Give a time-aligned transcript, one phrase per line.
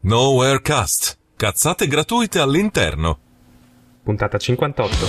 [0.00, 1.18] Nowhere Cast.
[1.34, 3.18] Cazzate gratuite all'interno.
[4.04, 5.06] Puntata 58.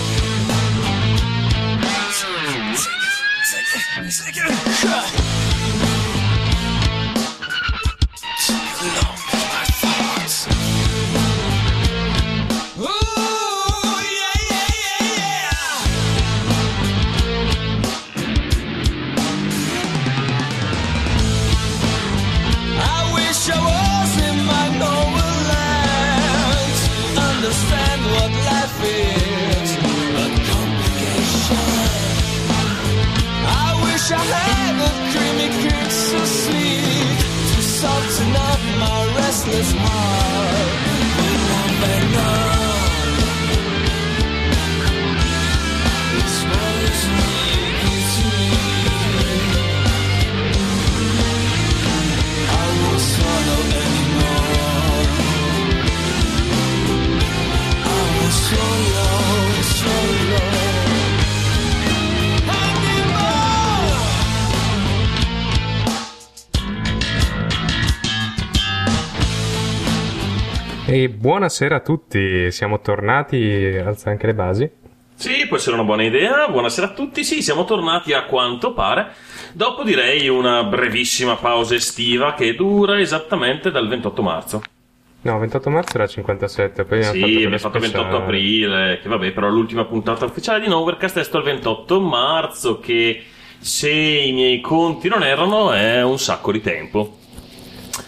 [70.91, 74.69] E buonasera a tutti, siamo tornati, alza anche le basi.
[75.13, 76.47] Sì, può essere una buona idea.
[76.47, 77.23] Buonasera a tutti.
[77.23, 79.13] Sì, siamo tornati a quanto pare.
[79.53, 84.61] Dopo direi una brevissima pausa estiva che dura esattamente dal 28 marzo.
[85.21, 88.23] No, 28 marzo era 57, poi abbiamo Sì, fatto abbiamo fatto il 28 speciale.
[88.23, 93.23] aprile, che vabbè, però l'ultima puntata ufficiale di Novercast è stata il 28 marzo, che
[93.59, 97.17] se i miei conti non errano è un sacco di tempo.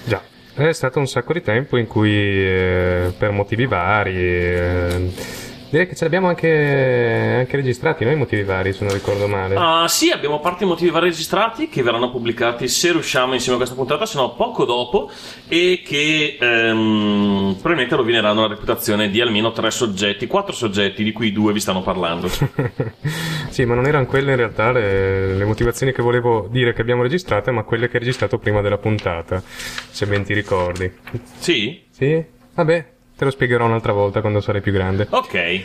[0.05, 0.21] Già,
[0.53, 4.15] è stato un sacco di tempo in cui eh, per motivi vari...
[4.17, 9.55] eh, direi che ce l'abbiamo anche, anche registrati noi motivi vari, se non ricordo male.
[9.55, 13.55] Ah, sì, abbiamo a parte i motivi vari registrati che verranno pubblicati se riusciamo insieme
[13.55, 15.09] a questa puntata, se no poco dopo,
[15.47, 21.31] e che ehm, probabilmente rovineranno la reputazione di almeno tre soggetti, quattro soggetti, di cui
[21.31, 22.27] due vi stanno parlando.
[23.49, 27.01] sì, ma non erano quelle in realtà le, le motivazioni che volevo dire che abbiamo
[27.01, 30.91] registrate, ma quelle che hai registrato prima della puntata, se ben ti ricordi.
[31.39, 31.83] sì?
[31.89, 32.39] Sì?
[32.53, 32.85] Vabbè,
[33.21, 35.05] te lo spiegherò un'altra volta quando sarai più grande.
[35.11, 35.63] Ok.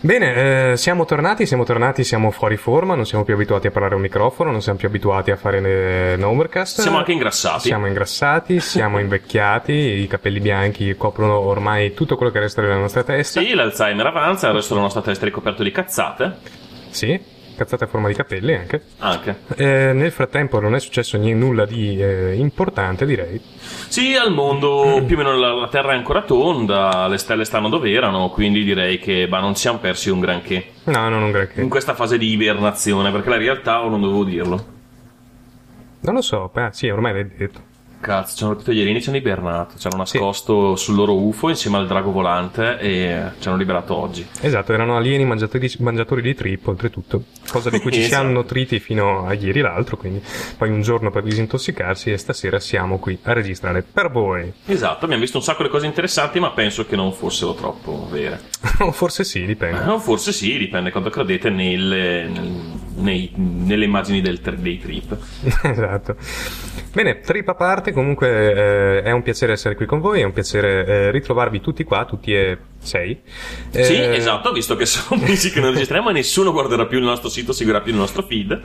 [0.00, 3.92] Bene, eh, siamo tornati, siamo tornati, siamo fuori forma, non siamo più abituati a parlare
[3.92, 6.80] a un microfono, non siamo più abituati a fare eh, Nomercast.
[6.80, 7.68] Siamo anche ingrassati.
[7.68, 13.02] Siamo ingrassati, siamo invecchiati, i capelli bianchi coprono ormai tutto quello che resta della nostra
[13.02, 13.42] testa.
[13.42, 16.36] Sì, l'Alzheimer avanza, il resto della nostra testa è ricoperto di cazzate.
[16.88, 17.20] Sì,
[17.60, 18.82] cazzate a forma di capelli anche.
[19.00, 19.40] Anche.
[19.54, 23.38] Eh, nel frattempo non è successo ni- nulla di eh, importante, direi.
[23.60, 27.68] Sì, al mondo più o meno la, la Terra è ancora tonda, le stelle stanno
[27.68, 30.64] dove erano, quindi direi che bah, non siamo persi un granché.
[30.84, 31.60] No, non un granché.
[31.60, 34.64] In questa fase di ibernazione, perché la realtà o non dovevo dirlo.
[36.00, 37.68] Non lo so, beh, sì, ormai l'hai detto.
[38.00, 41.50] Cazzo, ci hanno rapito gli alieni, ci hanno ibernato, ci hanno nascosto sul loro UFO
[41.50, 44.26] insieme al drago volante e ci hanno liberato oggi.
[44.40, 47.24] Esatto, erano alieni mangiatori mangiatori di trip, oltretutto.
[47.50, 48.14] Cosa di cui ci Esatto.
[48.14, 50.22] siamo nutriti fino a ieri l'altro, quindi
[50.56, 54.50] poi un giorno per disintossicarsi e stasera siamo qui a registrare per voi.
[54.66, 58.40] Esatto, abbiamo visto un sacco di cose interessanti, ma penso che non fossero troppo vere.
[58.80, 59.92] o forse sì, dipende.
[59.92, 65.16] Eh, forse sì, dipende quanto credete nelle, nel- nei- nelle immagini del dei trip.
[65.62, 66.16] esatto.
[66.92, 68.52] Bene, trip a parte, comunque
[68.98, 72.04] eh, è un piacere essere qui con voi, è un piacere eh, ritrovarvi tutti qua,
[72.04, 73.20] tutti e sei.
[73.70, 77.04] Eh, Sì, esatto, visto che sono mesi che non registriamo e nessuno guarderà più il
[77.04, 78.60] nostro sito, seguirà più il nostro feed.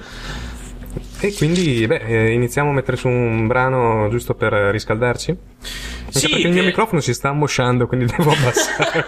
[1.19, 5.31] E quindi, beh, eh, iniziamo a mettere su un brano giusto per eh, riscaldarci?
[5.31, 9.05] Anche Sì, perché il mio che- microfono si sta ammosciando, quindi devo abbassare.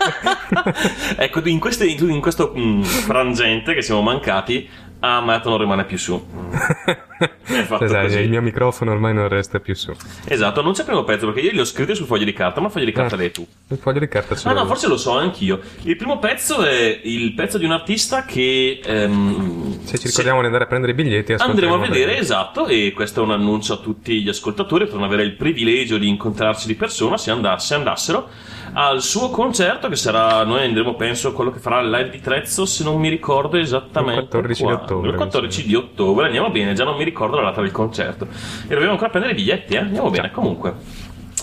[1.17, 4.67] ecco, in, queste- in questo mm, frangente che siamo mancati,
[4.99, 6.21] ah, Matt non rimane più su.
[7.47, 9.91] È fatto Esatto, il mio microfono ormai non resta più su.
[10.25, 12.59] Esatto, non c'è il primo pezzo perché io li ho scritti sul foglio di carta,
[12.59, 13.17] ma il foglio di carta Ah.
[13.17, 13.47] lei tu.
[13.69, 15.59] Il foglio di carta ce Ah no, forse lo so anch'io.
[15.83, 18.79] Il primo pezzo è il pezzo di un artista che...
[18.83, 22.17] ehm, Se ci ricordiamo di andare a prendere i biglietti, Andremo a vedere, bene.
[22.19, 26.07] esatto, e questo è un annuncio a tutti gli ascoltatori, potranno avere il privilegio di
[26.09, 28.29] incontrarci di persona se, andasse, andassero
[28.79, 32.65] al suo concerto che sarà, noi andremo penso quello che farà il live di Trezzo
[32.65, 34.83] se non mi ricordo esattamente Il 14 di quando.
[34.83, 38.25] ottobre, il 14 di ottobre andiamo bene, già non mi ricordo la data del concerto
[38.25, 39.79] e dobbiamo ancora prendere i biglietti, eh?
[39.79, 40.75] andiamo bene comunque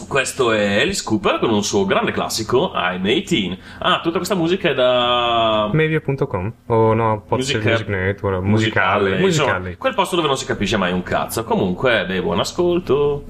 [0.09, 4.69] questo è Alice Cooper con un suo grande classico I'm 18 ah tutta questa musica
[4.69, 9.77] è da Media.com o no, Podcast Musica- Music Network, musicale, insomma, musicale.
[9.77, 11.43] quel posto dove non si capisce mai un cazzo.
[11.45, 13.25] Comunque, beh, buon ascolto.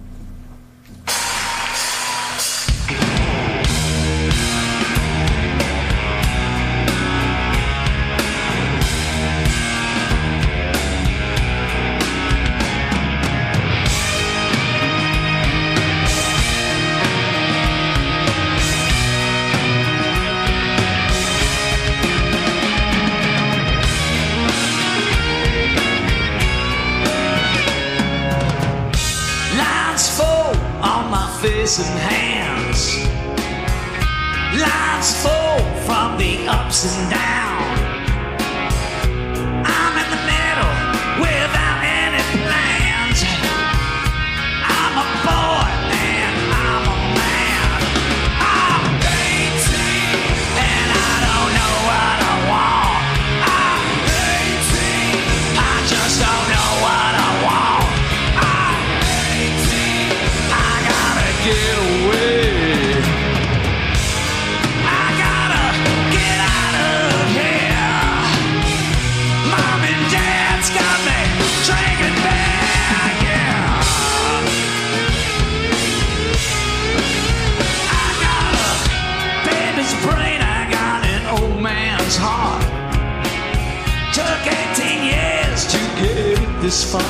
[86.74, 87.02] This far.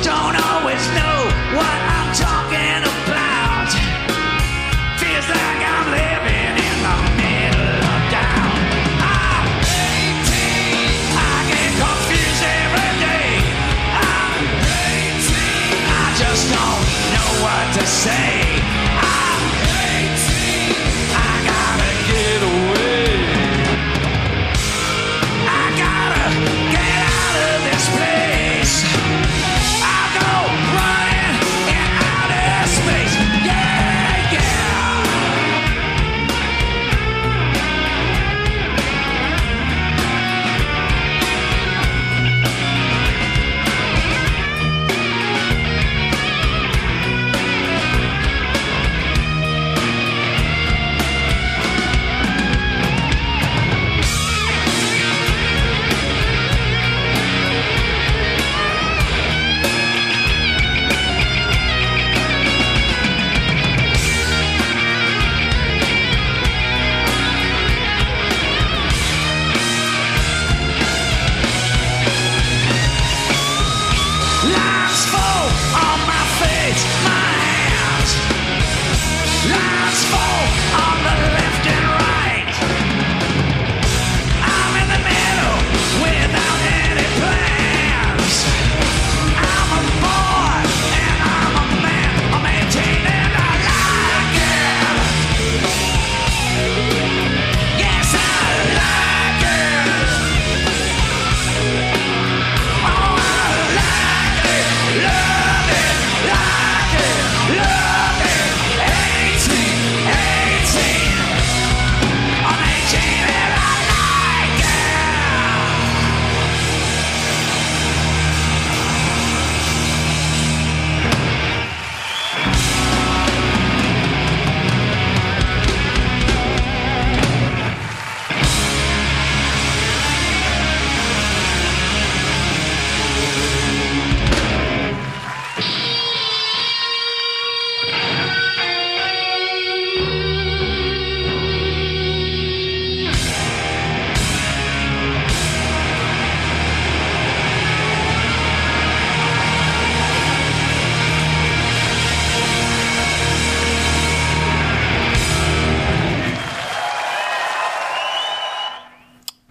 [0.00, 1.18] Don't always know
[1.58, 3.70] what I'm talking about.
[5.02, 8.54] Feels like I'm living in the middle of town.
[9.02, 9.46] I'm
[9.82, 10.30] 18,
[11.18, 13.34] I get confused every day.
[14.14, 14.46] I'm
[15.26, 15.26] 18,
[15.90, 16.84] I just don't
[17.14, 18.45] know what to say.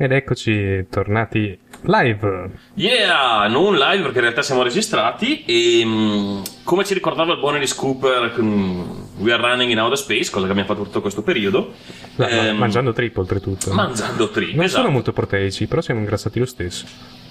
[0.05, 2.49] Ed eccoci tornati live.
[2.75, 7.55] Yeah, non live perché in realtà siamo registrati e mm, come ci ricordava il buon
[7.55, 11.23] Alice Cooper con We are running in outer space, cosa che abbiamo fatto tutto questo
[11.23, 11.73] periodo.
[12.17, 13.73] Ma- ehm, mangiando trippo oltretutto.
[13.73, 14.81] mangiando trip, non esatto.
[14.83, 16.85] sono molto proteici, però siamo ingrassati lo stesso.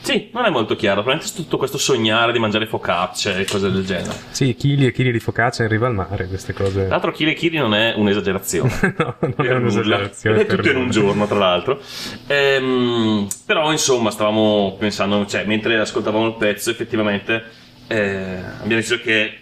[0.04, 3.86] Sì, non è molto chiaro, probabilmente tutto questo sognare di mangiare focacce e cose del
[3.86, 4.14] genere.
[4.32, 6.80] Sì, chili e chili di focaccia in riva al mare, queste cose.
[6.80, 8.94] Tra l'altro chili e chili non è un'esagerazione.
[8.98, 9.58] no, non è Per nulla.
[9.60, 10.40] un'esagerazione.
[10.42, 11.80] È tutto in un giorno, tra l'altro.
[12.26, 17.42] Ehm, però, insomma, stavamo pensando, cioè, mentre ascoltavamo il pezzo, effettivamente
[17.86, 19.38] eh, abbiamo deciso che,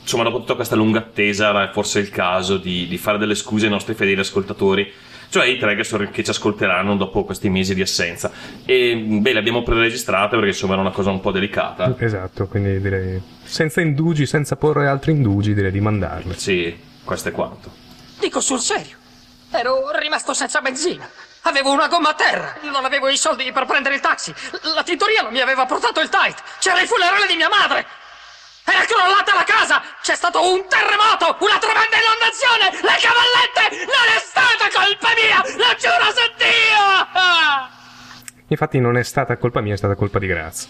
[0.00, 3.66] insomma, dopo tutta questa lunga attesa, era forse il caso di, di fare delle scuse
[3.66, 4.90] ai nostri fedeli ascoltatori.
[5.30, 8.30] Cioè i tre che, so- che ci ascolteranno dopo questi mesi di assenza.
[8.64, 11.94] E beh, le abbiamo preregistrate perché insomma era una cosa un po' delicata.
[11.98, 16.34] Esatto, quindi direi senza indugi, senza porre altri indugi, direi di mandarle.
[16.36, 17.70] Sì, questo è quanto.
[18.18, 18.96] Dico sul serio.
[19.50, 21.08] Ero rimasto senza benzina.
[21.42, 22.56] Avevo una gomma a terra.
[22.62, 24.34] Non avevo i soldi per prendere il taxi.
[24.74, 26.42] La tintoria non mi aveva portato il tight.
[26.58, 27.86] C'era il funerale di mia madre.
[28.68, 29.82] Era crollata la casa.
[30.02, 32.64] C'è stato un terremoto, una tremenda inondazione.
[32.84, 33.64] Le cavallette.
[33.88, 35.38] Non è stata colpa mia.
[35.56, 36.82] Lo giuro su Dio.
[38.50, 40.68] Infatti non è stata colpa mia, è stata colpa di Grazia.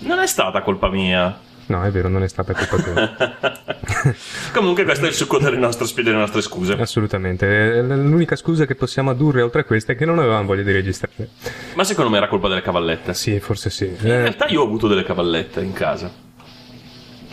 [0.00, 1.38] Non è stata colpa mia.
[1.66, 3.34] No, è vero, non è stata colpa tua.
[4.52, 6.74] Comunque questo è il succo delle nostre, spie- delle nostre scuse.
[6.74, 7.46] Assolutamente.
[7.78, 10.72] Eh, L'unica scusa che possiamo addurre oltre a questa è che non avevamo voglia di
[10.72, 11.30] registrare.
[11.74, 13.14] Ma secondo me era colpa delle cavallette.
[13.14, 13.86] Sì, forse sì.
[13.86, 16.10] In Eh, realtà io ho avuto delle cavallette in casa.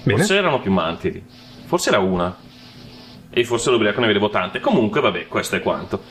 [0.03, 0.19] Bene.
[0.19, 1.23] Forse erano più mantili.
[1.65, 2.35] Forse era una.
[3.29, 4.59] E forse l'ubriaco ne vedevo tante.
[4.59, 6.03] Comunque, vabbè, questo è quanto.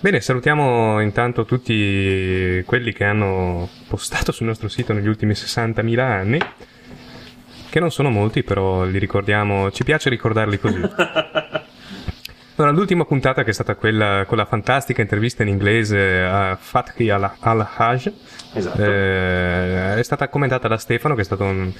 [0.00, 6.38] Bene, salutiamo intanto tutti quelli che hanno postato sul nostro sito negli ultimi 60.000 anni.
[7.68, 9.70] Che non sono molti, però li ricordiamo.
[9.70, 10.80] Ci piace ricordarli così.
[12.58, 17.10] Allora, l'ultima puntata, che è stata quella con la fantastica intervista in inglese a Fathi
[17.10, 18.12] Al- Al-Haj,
[18.56, 18.82] Esatto.
[18.82, 21.70] eh, è stata commentata da Stefano, che è stato un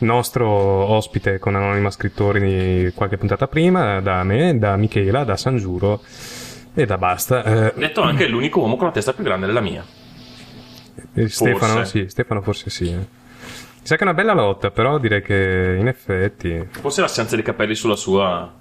[0.00, 6.00] nostro ospite con Anonima Scrittori qualche puntata prima, da me, da Michela, da Sangiuro
[6.74, 7.42] e da basta.
[7.44, 9.84] Eh, Detto anche l'unico uomo con la testa più grande della mia.
[11.14, 11.98] Eh, Stefano, Forse.
[12.04, 12.90] sì, Stefano forse sì.
[12.90, 12.96] eh.
[12.96, 16.68] Mi sa che è una bella lotta, però direi che in effetti.
[16.70, 18.52] Forse l'assenza di capelli sulla sua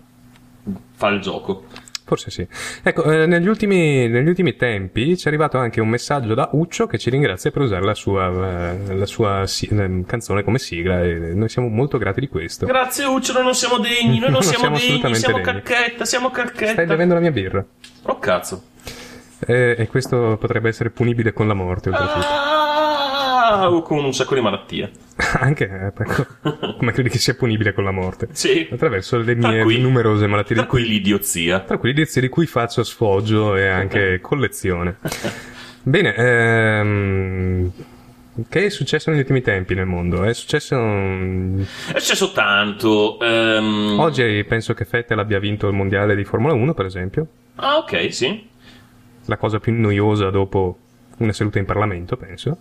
[0.96, 1.66] fa il gioco.
[2.12, 2.46] Forse sì.
[2.84, 6.86] Ecco, eh, negli, ultimi, negli ultimi tempi ci è arrivato anche un messaggio da Uccio
[6.86, 8.28] che ci ringrazia per usare la sua,
[8.90, 12.66] eh, la sua si- eh, canzone come sigla e noi siamo molto grati di questo.
[12.66, 15.62] Grazie Uccio, noi non siamo degni, noi non, Non siamo, siamo degni, siamo degni.
[15.62, 16.84] cacchetta, siamo Stai cacchetta.
[16.84, 17.64] bevendo la mia birra.
[18.04, 18.64] Oh cazzo.
[19.48, 22.20] Eh, e questo potrebbe essere punibile con la morte, oltretutto.
[22.28, 22.71] Ah,
[23.54, 24.92] o con un sacco di malattie.
[25.40, 26.26] Anche, eh, ecco,
[26.78, 28.30] come credi che sia punibile con la morte?
[28.32, 28.68] Sì.
[28.72, 31.60] Attraverso le mie cui- numerose malattie Tra cui l'idiozia.
[31.60, 34.98] Tra cui indizi di cui faccio sfoggio e anche collezione.
[35.84, 37.72] Bene, ehm,
[38.48, 40.24] che è successo negli ultimi tempi nel mondo?
[40.24, 40.76] È successo.
[40.78, 41.62] mm,
[41.94, 43.20] È successo tanto.
[43.20, 47.28] ehm, Oggi penso che Vettel abbia vinto il mondiale di Formula 1, per esempio.
[47.56, 48.48] Ah, ok, sì.
[49.26, 50.78] La cosa più noiosa dopo
[51.18, 52.58] una seduta in Parlamento, penso.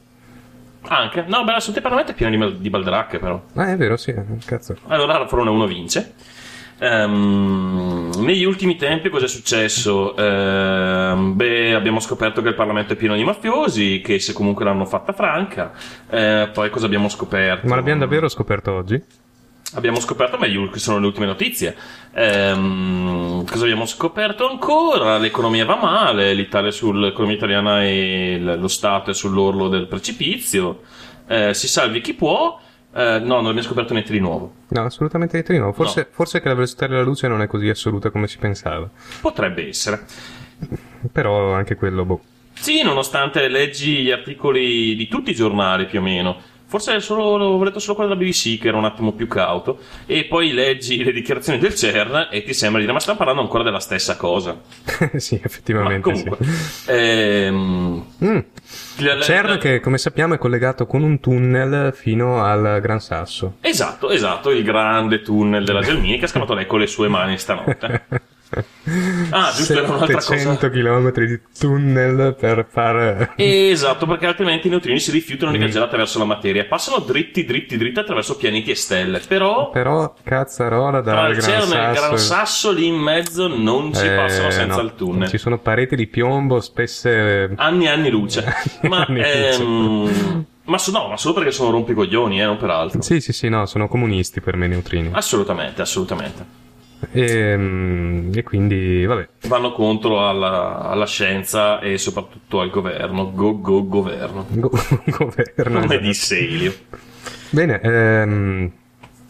[0.88, 1.24] Anche.
[1.26, 3.42] No, beh, la salute Parlamento è piena di, di baldracche, però.
[3.54, 4.76] Ah, è vero, sì, cazzo.
[4.86, 6.14] Allora la Formula 1 vince.
[6.82, 10.16] Ehm, negli ultimi tempi cosa è successo?
[10.16, 14.86] Ehm, beh, abbiamo scoperto che il Parlamento è pieno di mafiosi, che se comunque l'hanno
[14.86, 15.72] fatta franca.
[16.08, 17.66] Eh, poi cosa abbiamo scoperto?
[17.68, 19.02] Ma l'abbiamo davvero scoperto oggi?
[19.74, 21.76] Abbiamo scoperto, ma io- che sono le ultime notizie.
[22.12, 25.16] Ehm, cosa abbiamo scoperto ancora?
[25.18, 30.82] L'economia va male, l'Italia sul- l'economia italiana e lo Stato è sull'orlo del precipizio.
[31.28, 32.58] Eh, si salvi chi può.
[32.92, 34.52] Eh, no, non abbiamo scoperto niente di nuovo.
[34.68, 35.72] No, assolutamente niente di nuovo.
[35.74, 36.06] Forse, No.
[36.10, 38.90] forse che la velocità della luce non è così assoluta come si pensava.
[39.20, 40.04] Potrebbe essere.
[41.12, 42.20] Però anche quello, boh.
[42.54, 46.36] Sì, nonostante leggi gli articoli di tutti i giornali più o meno.
[46.70, 49.78] Forse solo, ho letto solo quello della BBC che era un attimo più cauto.
[50.06, 53.42] E poi leggi le dichiarazioni del CERN e ti sembra di dire ma stiamo parlando
[53.42, 54.56] ancora della stessa cosa.
[55.16, 56.36] sì, Ma effettivamente comunque.
[56.44, 56.84] sì.
[56.86, 58.38] ehm, Mm.
[58.98, 63.54] la- CERN che come sappiamo è collegato con un tunnel fino al Gran Sasso.
[63.62, 67.36] Esatto, esatto, il grande tunnel della Gelmini che ha scavato lei con le sue mani
[67.36, 68.04] stanotte.
[69.30, 70.36] Ah, giusto, era un'altra cosa.
[70.36, 73.32] 700 km di tunnel per fare...
[73.36, 76.64] Esatto, perché altrimenti i neutrini si rifiutano di viaggiare attraverso la materia.
[76.64, 79.20] Passano dritti, dritti, dritti attraverso pianeti e stelle.
[79.20, 82.72] Però Però cazzarola tra dal il Gran CERN e il Gran Sasso...
[82.72, 84.82] Lì in mezzo non si eh, passano senza no.
[84.82, 85.28] il tunnel.
[85.28, 87.52] Ci sono pareti di piombo spesse...
[87.56, 88.44] Anni e anni luce.
[88.82, 93.02] ma, Anni ehm, ma so- no, ma solo perché sono rompicoglioni, eh, non per altro.
[93.02, 95.10] Sì, sì, sì, no, sono comunisti per me i neutrini.
[95.12, 96.59] Assolutamente, assolutamente.
[97.12, 99.28] E, mm, e quindi, vabbè.
[99.46, 103.32] Vanno contro alla, alla scienza e soprattutto al governo.
[103.32, 104.46] Go, go, governo.
[104.48, 104.70] Go-
[105.06, 105.80] governo.
[105.80, 105.98] Come esatto.
[105.98, 106.74] disse Elio.
[107.50, 108.70] Bene, ehm,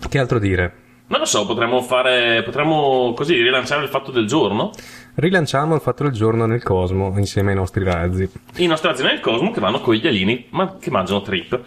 [0.09, 0.75] che altro dire?
[1.07, 2.43] Non lo so, potremmo fare.
[2.43, 4.71] Potremmo così rilanciare il fatto del giorno.
[5.15, 8.31] Rilanciamo il fatto del giorno nel cosmo insieme ai nostri razzi.
[8.57, 11.61] I nostri aziende del cosmo che vanno con gli alieni ma che mangiano trip.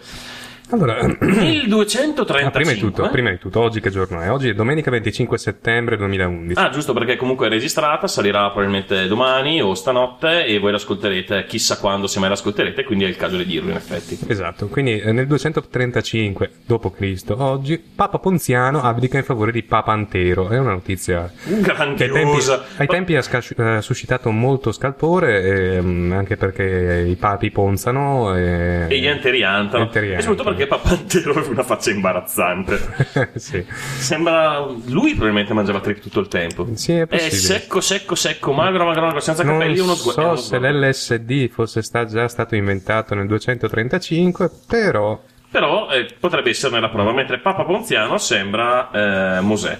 [0.70, 2.42] Allora, Nel 235.
[2.42, 4.30] ah, prima, di tutto, prima di tutto, oggi che giorno è?
[4.30, 6.58] Oggi è domenica 25 settembre 2011.
[6.58, 11.78] Ah, giusto perché comunque è registrata, salirà probabilmente domani o stanotte e voi l'ascolterete chissà
[11.78, 14.18] quando, se mai l'ascolterete, quindi è il caso di dirlo in effetti.
[14.26, 17.24] Esatto, quindi eh, nel 235 d.C.
[17.36, 20.48] oggi Papa Ponziano abdica in favore di Papa Antero.
[20.48, 22.64] È una notizia che ai tempi, Grandiosa.
[22.78, 28.86] ai tempi ha scasci- eh, suscitato molto scalpore, ehm, anche perché i papi ponzano e,
[28.88, 29.84] E gli anteri antano.
[29.84, 30.52] Enteri E soprattutto antano.
[30.66, 33.30] Perché Papantero aveva una faccia imbarazzante.
[33.36, 33.64] sì.
[33.98, 34.58] Sembra.
[34.86, 36.66] Lui probabilmente mangiava trip tutto il tempo.
[36.74, 37.36] Sì, è È possibile.
[37.36, 39.78] secco, secco, secco, magro, magro, magro, senza Non capelli.
[39.78, 40.36] Uno sguardo.
[40.36, 46.80] so se l'LSD fosse sta- già stato inventato nel 235, però Però eh, potrebbe esserne
[46.80, 48.90] la prova, mentre Papa Ponziano sembra
[49.38, 49.78] eh, Mosè.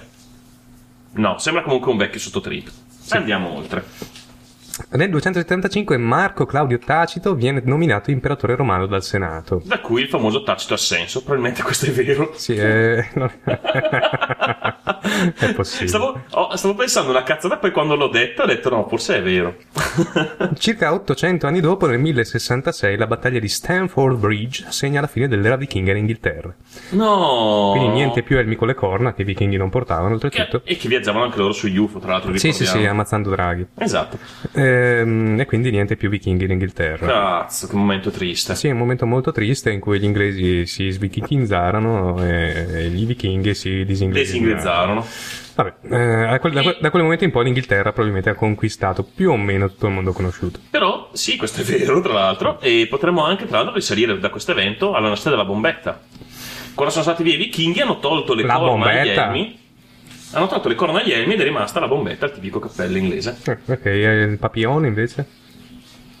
[1.13, 2.69] No, sembra comunque un vecchio sottotrip.
[3.09, 3.83] Andiamo oltre.
[4.95, 9.61] Nel 275 Marco Claudio Tacito viene nominato imperatore romano dal Senato.
[9.65, 11.19] Da cui il famoso tacito assenso.
[11.21, 12.31] Probabilmente questo è vero.
[12.35, 13.31] Sì, eh, non-
[15.37, 15.87] è possibile.
[15.89, 19.21] Stavo, oh, stavo pensando una cazzata, poi quando l'ho detto ho detto no, forse è
[19.23, 19.55] vero.
[20.57, 25.55] Circa 800 anni dopo, nel 1066, la battaglia di Stamford Bridge segna la fine dell'era
[25.57, 26.53] vichinga in Inghilterra.
[26.91, 27.71] No.
[27.75, 30.61] Quindi niente più elmi con le corna che i vichinghi non portavano, Che- oltretutto.
[30.65, 32.31] e che viaggiavano anche loro su UFO, tra l'altro.
[32.33, 32.81] Sì, sì, ricordiamo.
[32.81, 33.65] sì, ammazzando draghi.
[33.77, 34.17] Esatto.
[34.53, 34.83] Ehm,
[35.39, 37.07] e quindi niente più vichinghi in Inghilterra.
[37.07, 38.55] Cazzo, che momento triste.
[38.55, 43.53] Sì, un momento molto triste in cui gli inglesi si svichingizzarono e, e gli vichinghi
[43.53, 45.05] si disinglesizzarono.
[45.55, 49.03] Vabbè, eh, da, quel, da quel- da quel momento in poi l'Inghilterra probabilmente ha conquistato
[49.03, 50.59] più o meno tutto il mondo conosciuto.
[50.69, 54.51] Però, sì, questo è vero, tra l'altro, e potremmo anche, tra l'altro, risalire da questo
[54.51, 56.01] evento alla nascita della bombetta.
[56.73, 59.25] Quando sono stati via i vichinghi hanno tolto le La corna bombetta?
[59.27, 59.63] elmi.
[60.35, 63.37] Hanno tolto le corna agli elmi ed è rimasta la bombetta, il tipico cappello inglese.
[63.45, 65.25] Eh, ok, e il papillon invece?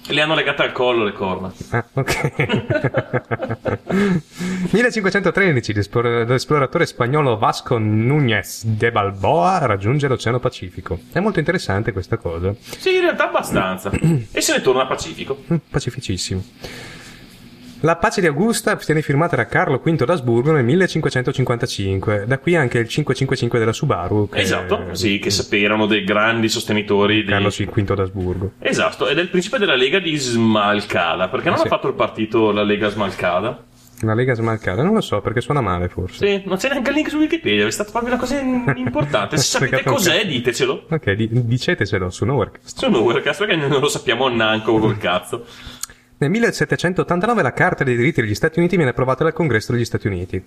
[0.07, 1.51] Le hanno legate al collo le corna.
[1.71, 2.45] Ah, ok.
[4.71, 10.97] 1513 l'esplor- l'esploratore spagnolo Vasco Núñez de Balboa raggiunge l'Oceano Pacifico.
[11.11, 12.53] È molto interessante questa cosa.
[12.59, 13.89] Sì, in realtà abbastanza.
[14.31, 15.43] e se ne torna a Pacifico.
[15.51, 16.41] Mm, Pacificissimo.
[17.85, 22.23] La pace di Augusta viene firmata da Carlo V d'Asburgo nel 1555.
[22.25, 24.27] Da qui anche il 555 della Subaru.
[24.27, 27.29] Che Esatto, sì, che sap- erano dei grandi sostenitori di...
[27.29, 28.51] Carlo V d'Asburgo.
[28.57, 31.67] Esatto, ed è il principe della Lega di Smalcada, perché non Ah, sì.
[31.67, 33.63] ha fatto il partito la Lega Smalcada?
[34.01, 36.27] La Lega smalcata, non lo so perché suona male forse.
[36.27, 38.37] Sì, non c'è neanche il link su Wikipedia, è stata proprio una cosa
[38.75, 39.37] importante.
[39.37, 40.27] Se sapete cos'è, anche.
[40.27, 40.87] ditecelo.
[40.89, 42.77] Ok, di- dicetecelo su Nowherecast.
[42.77, 45.45] Su Nowherecast, perché non lo sappiamo neanche col cazzo.
[46.25, 50.07] Nel 1789 la Carta dei diritti degli Stati Uniti viene approvata dal Congresso degli Stati
[50.07, 50.43] Uniti.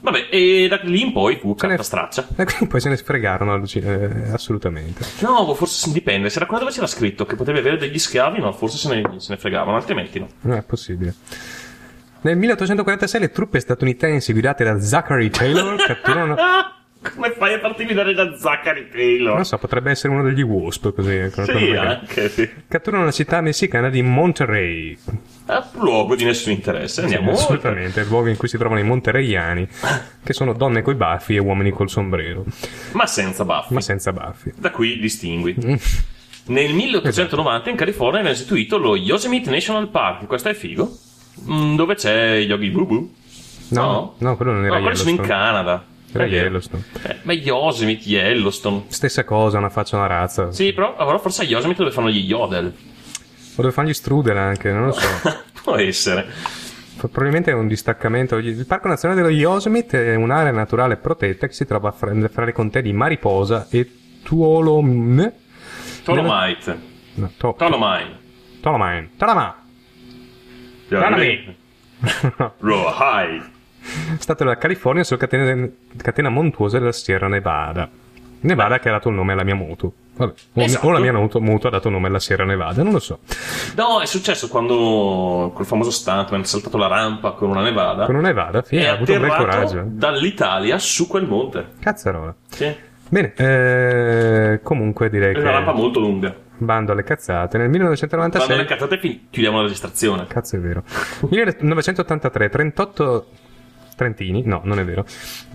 [0.00, 2.26] Vabbè, e da lì in poi fu Se ne- carta straccia.
[2.36, 5.04] E quindi poi se ne sfregarono alluci- eh, assolutamente.
[5.20, 6.28] No, forse dipende.
[6.28, 9.20] Se era qua dove c'era scritto che potevi avere degli schiavi, no, forse se ne,
[9.20, 10.28] se ne fregavano, altrimenti no.
[10.42, 11.14] Non è possibile.
[12.20, 16.36] Nel 1846 le truppe statunitensi guidate da Zachary Taylor catturano...
[17.02, 19.34] Ah, come fai a farti guidare da Zachary Taylor?
[19.34, 21.30] Non so, potrebbe essere uno degli Wasp, così.
[21.30, 22.48] Sì, anche, sì.
[22.68, 24.96] Catturano la città messicana di Monterrey.
[25.46, 27.02] È un luogo di nessun interesse.
[27.02, 27.42] Andiamo oltre.
[27.44, 29.66] Assolutamente, il luogo in cui si trovano i montereyani,
[30.22, 32.44] che sono donne coi baffi e uomini col sombrero,
[32.92, 33.74] Ma senza baffi.
[33.74, 34.52] ma senza baffi.
[34.56, 35.56] Da qui distingui.
[35.64, 35.74] Mm.
[36.44, 40.26] Nel 1890 in California viene istituito lo Yosemite National Park.
[40.26, 40.90] Questo è figo.
[41.48, 43.08] Mm, dove c'è Yogi Boo Boo.
[43.68, 45.20] No, no, quello non era no, quelli sono in.
[45.20, 45.84] Canada.
[46.12, 46.26] Era.
[46.26, 46.84] Yellowstone.
[47.02, 48.84] Eh, ma Yosemite, Yellowstone.
[48.88, 50.52] Stessa cosa, una faccia, una razza.
[50.52, 52.66] Sì, però, però forse a Yosemite dove fanno gli yodel.
[52.66, 55.08] O dove fanno gli strudel anche, non lo so.
[55.62, 56.26] Può essere.
[56.96, 58.36] Probabilmente è un distaccamento.
[58.36, 62.52] Il Parco Nazionale dello Yosemite è un'area naturale protetta che si trova fra, fra le
[62.52, 63.90] contee di Mariposa e
[64.22, 65.32] Tuolumne.
[66.04, 66.78] Tolomite.
[67.14, 68.18] No, to, Tolomine.
[68.60, 69.10] Tolomine.
[69.16, 69.54] Tolomine.
[70.88, 71.56] Tolomine.
[72.58, 73.50] Rawhide.
[74.18, 77.88] Stato della California sulla catena, catena montuosa della Sierra Nevada.
[78.40, 79.92] Nevada che ha dato il nome alla mia moto.
[80.14, 80.86] Vabbè, o, Esatto.
[80.88, 83.20] o la mia moto, moto ha dato il nome alla Sierra Nevada, non lo so.
[83.76, 88.16] No, è successo quando quel famoso stuntman ha saltato la rampa con una nevada Con
[88.16, 89.82] una Nevada, sì, ha avuto un bel coraggio.
[89.86, 91.66] dall'Italia su quel monte.
[91.80, 92.34] Cazzarola.
[92.48, 92.74] Sì.
[93.08, 96.34] Bene, eh, comunque direi È una rampa che molto lunga.
[96.58, 97.58] bando alle cazzate.
[97.58, 98.56] Nel Quando 1996...
[98.56, 100.26] le cazzate fin- chiudiamo la registrazione.
[100.26, 100.82] Cazzo è vero.
[101.30, 103.26] 1983, 38
[104.02, 105.04] Trentini, no, non è vero.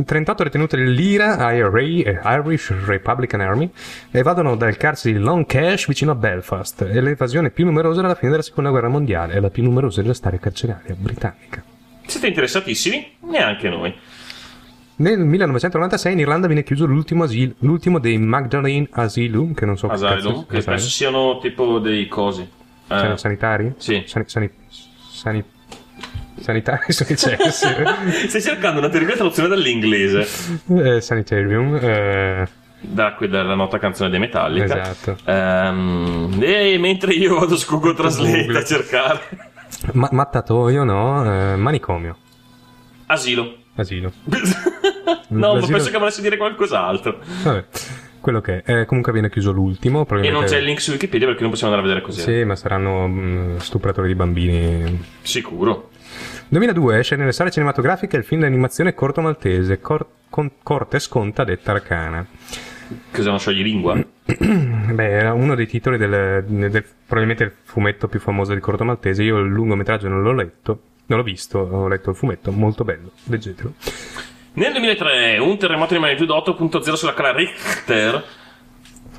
[0.04, 3.70] 38 detenute dell'IRA, IRA, eh, Irish Republican Army,
[4.12, 6.86] evadono dal carcere di Long Cash vicino a Belfast.
[6.86, 10.14] È l'evasione più numerosa dalla fine della seconda guerra mondiale, è la più numerosa della
[10.14, 11.62] storia carceraria britannica.
[12.06, 13.16] Siete interessatissimi?
[13.30, 13.94] Neanche noi.
[15.00, 19.88] Nel 1996 in Irlanda viene chiuso l'ultimo, asilo, l'ultimo dei Magdalene Asylum, che non so
[19.88, 20.64] che Asylum, cazzo che Asylum.
[20.64, 22.42] penso siano tipo dei cosi.
[22.42, 22.48] Eh,
[22.88, 23.74] San- sanitari?
[23.78, 24.04] Sì.
[24.08, 24.50] Sani- sani-
[25.12, 25.44] sani-
[26.40, 27.68] sanitari sono i cessi.
[28.28, 30.28] Stai cercando una terribile traduzione dall'inglese
[30.76, 31.76] Eh, sanitarium.
[31.82, 32.48] eh,
[32.80, 34.82] da qui dalla nota canzone dei Metallica.
[34.92, 35.18] Esatto.
[35.26, 38.60] Ehm, e mentre io vado su Google Translate Google.
[38.60, 39.20] a cercare
[39.94, 41.24] ma- mattatoio, no?
[41.54, 42.18] Eh, manicomio.
[43.08, 43.56] asilo.
[43.76, 44.12] Asilo.
[45.30, 47.20] no, ma L'asilo- penso che volessi dire qualcos'altro.
[47.44, 47.66] Vabbè.
[48.20, 48.80] Quello che è.
[48.82, 50.06] Eh, comunque viene chiuso l'ultimo.
[50.22, 52.22] E non c'è il link su Wikipedia perché non possiamo andare a vedere così.
[52.22, 55.04] Sì, ma saranno mm, stupratori di bambini.
[55.22, 55.92] Sicuro.
[56.50, 61.72] 2002 esce nelle sale cinematografiche il film d'animazione corto maltese Cor- con- Corte Sconta detta
[61.72, 62.26] Arcana.
[63.12, 63.98] Cos'è uno scioglilingua?
[64.26, 69.24] Beh, era uno dei titoli del, del- probabilmente il fumetto più famoso di corto maltese.
[69.24, 73.12] Io il lungometraggio non l'ho letto, non l'ho visto, ho letto il fumetto, molto bello,
[73.26, 73.74] leggetelo.
[74.54, 78.24] Nel 2003 un terremoto di magnitudo 8.0 sulla scala Richter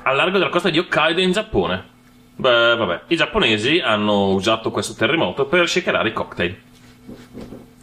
[0.01, 1.97] al largo della costa di Hokkaido in Giappone.
[2.35, 6.57] Beh, vabbè, i giapponesi hanno usato questo terremoto per shakerare i cocktail.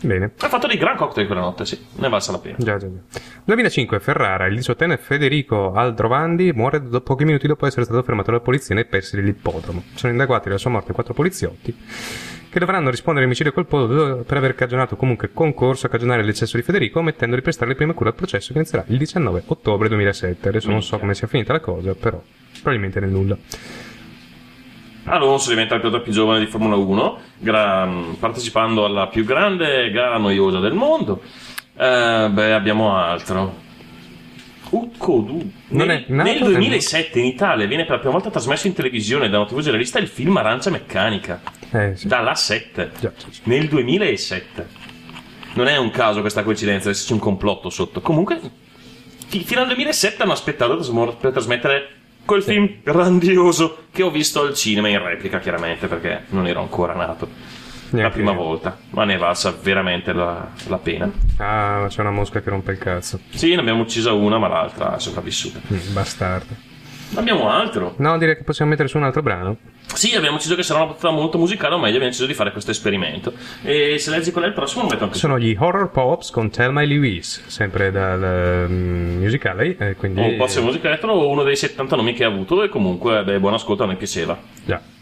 [0.00, 0.32] Bene.
[0.38, 2.56] Ha fatto dei gran cocktail quella notte, sì, ne valsa la pena.
[2.58, 3.20] Già, già, già.
[3.44, 8.42] 2005, Ferrara, il diciottenne Federico Aldrovandi muore do- pochi minuti dopo essere stato fermato dalla
[8.42, 9.82] polizia nei pressi dell'ippodromo.
[9.94, 11.74] Sono indagati della sua morte quattro poliziotti
[12.48, 17.00] che dovranno rispondere all'omicidio colposo per aver cagionato comunque concorso a cagionare l'eccesso di Federico
[17.00, 20.48] omettendo di prestare le prime cure al processo che inizierà il 19 ottobre 2007.
[20.48, 23.36] Adesso non so come sia finita la cosa, però probabilmente nel nulla.
[25.06, 27.88] Alonso diventa il pilota più giovane di Formula 1, gra-
[28.18, 31.22] partecipando alla più grande gara noiosa del mondo.
[31.76, 33.64] Eh, beh, abbiamo altro.
[34.70, 35.52] Uccodu.
[35.68, 38.66] Non Nel, è nato nel nel- 2007 in Italia viene per la prima volta trasmesso
[38.66, 41.40] in televisione da una TV generalista il film Arancia Meccanica.
[41.70, 42.08] Eh, sì.
[42.08, 42.90] Dalla 7.
[42.98, 43.26] Già, già.
[43.44, 44.66] Nel 2007.
[45.54, 48.00] Non è un caso questa coincidenza, c'è un complotto sotto.
[48.00, 48.40] Comunque,
[49.28, 51.88] fi- fino al 2007 hanno aspettato per trasmettere
[52.26, 56.92] quel film grandioso che ho visto al cinema in replica, chiaramente, perché non ero ancora
[56.94, 57.28] nato.
[57.90, 58.36] La Neanche prima io.
[58.38, 61.10] volta, ma ne è valsa veramente la, la pena.
[61.38, 63.20] Ah, c'è una mosca che rompe il cazzo.
[63.30, 65.60] Sì, ne abbiamo uccisa una, ma l'altra è sopravvissuta.
[65.72, 66.54] Mm, bastardo.
[67.14, 67.94] Abbiamo altro.
[67.98, 69.56] No, direi che possiamo mettere su un altro brano.
[69.94, 72.52] Sì, abbiamo deciso che sarà una puntata molto musicale, o meglio, abbiamo deciso di fare
[72.52, 73.32] questo esperimento.
[73.62, 76.50] E se leggi qual è il prossimo, lo metto anche Sono gli Horror Pops con
[76.50, 80.20] Tell My Louise, sempre dal mm, musicale, eh, quindi...
[80.20, 83.38] un po' di musica elettro, uno dei 70 nomi che ha avuto, e comunque, beh,
[83.38, 84.36] buon ascolto, a me piaceva.
[84.64, 84.94] Già.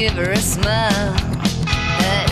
[0.00, 1.12] Give her a smile.
[2.00, 2.24] Hey,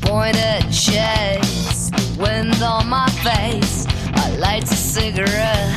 [0.00, 3.84] pointed shades, wind on my face.
[4.14, 5.74] I light a cigarette.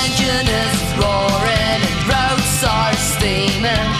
[0.00, 3.91] Engine is roaring and roads are steaming,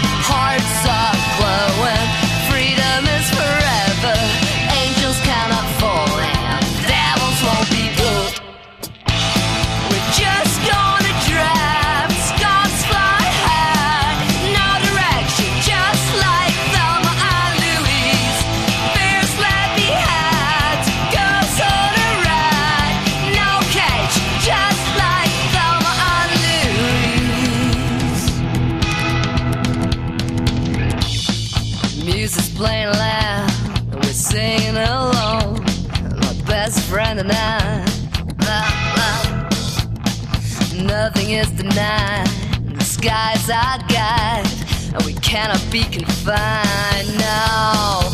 [41.23, 42.27] Is denied.
[42.75, 44.45] The sky's our guide,
[44.93, 47.17] and we cannot be confined.
[47.17, 48.11] No,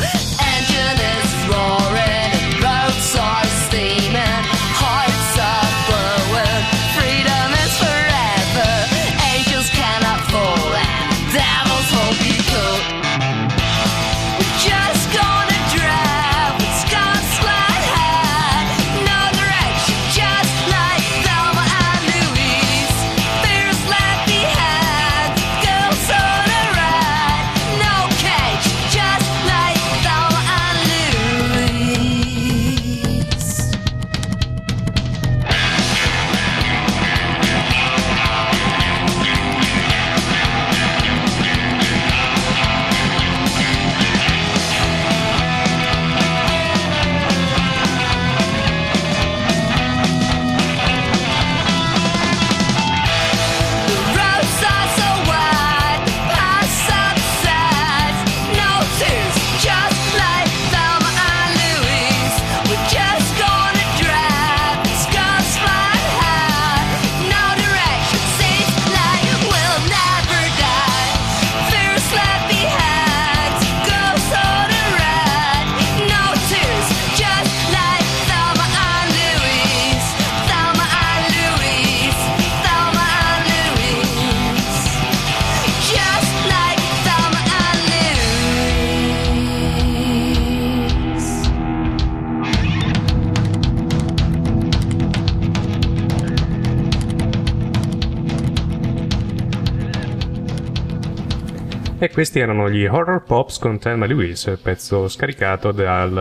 [102.19, 106.17] questi erano gli Horror Pops con Thelma Louise, pezzo scaricato dal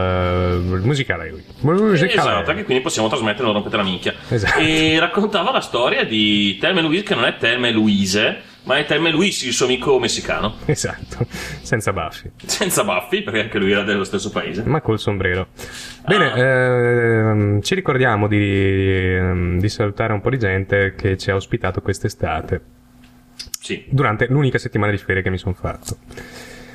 [0.73, 1.35] eh, musicale.
[1.63, 2.13] Musicale.
[2.13, 4.15] Esatto, che quindi possiamo trasmettere non rompete la minchia.
[4.29, 4.61] Esatto.
[4.61, 9.11] E raccontava la storia di Thelma Louise, che non è Thelma Louise, ma è Temme
[9.11, 11.27] Luis, il suo amico messicano, Esatto,
[11.63, 14.63] senza baffi, senza baffi, perché anche lui era dello stesso paese.
[14.65, 15.49] ma col sombrero.
[16.07, 16.39] Bene, Ah.
[16.39, 18.37] ehm, ci ricordiamo di,
[19.17, 22.61] ehm, di salutare un po' di gente che ci ha ospitato quest'estate,
[23.61, 25.97] Sì, durante l'unica settimana di ferie che mi sono fatto.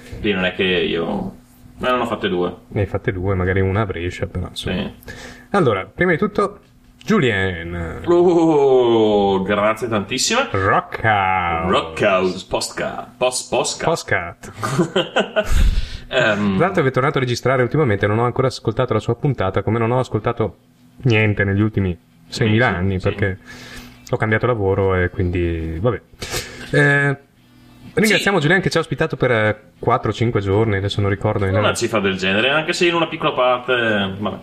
[0.09, 1.35] quindi non è che io...
[1.77, 2.53] Ne hanno fatte due.
[2.69, 4.91] Ne hai fatte due, magari una a Brescia, però insomma.
[5.05, 5.11] Sì.
[5.51, 6.59] Allora, prima di tutto,
[7.03, 10.47] Julien, Oh, grazie tantissime.
[10.51, 13.83] Rock Out, Rockhouse, postcard, post.
[13.83, 14.51] Postcat.
[16.13, 19.63] Ehm, Tra l'altro è tornato a registrare ultimamente, non ho ancora ascoltato la sua puntata,
[19.63, 20.57] come non ho ascoltato
[21.03, 21.89] niente negli ultimi
[22.29, 23.09] 6.000 Sì, anni, sì.
[23.09, 23.39] perché
[24.11, 26.01] ho cambiato lavoro e quindi, vabbè.
[26.73, 27.17] Eh,
[27.93, 31.45] ringraziamo Giuliano che ci ha ospitato per eh, 4-5 giorni, adesso non ricordo.
[31.45, 34.37] una cifra del genere, anche se in una piccola parte, vabbè,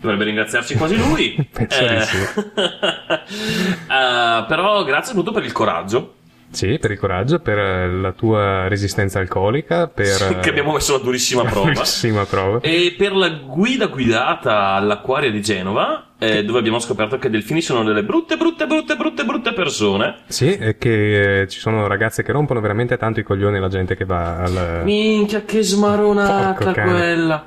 [0.00, 1.34] dovrebbe ringraziarci quasi lui.
[1.52, 2.16] Penso di sì.
[3.92, 6.14] Eh, però grazie soprattutto per il coraggio
[6.52, 10.38] Sì, per il coraggio, per eh, la tua resistenza alcolica, per...
[10.40, 11.72] che abbiamo messo a durissima prova.
[11.72, 12.60] Durissima prova.
[12.60, 17.62] E per la guida guidata all'acquario di Genova, eh, dove abbiamo scoperto che i delfini
[17.62, 20.18] sono delle brutte, brutte, brutte, brutte, brutte persone.
[20.26, 23.96] Sì, e che eh, ci sono ragazze che rompono veramente tanto i coglioni alla gente
[23.96, 24.82] che va al...
[24.84, 27.46] Minchia, che smaronata quella.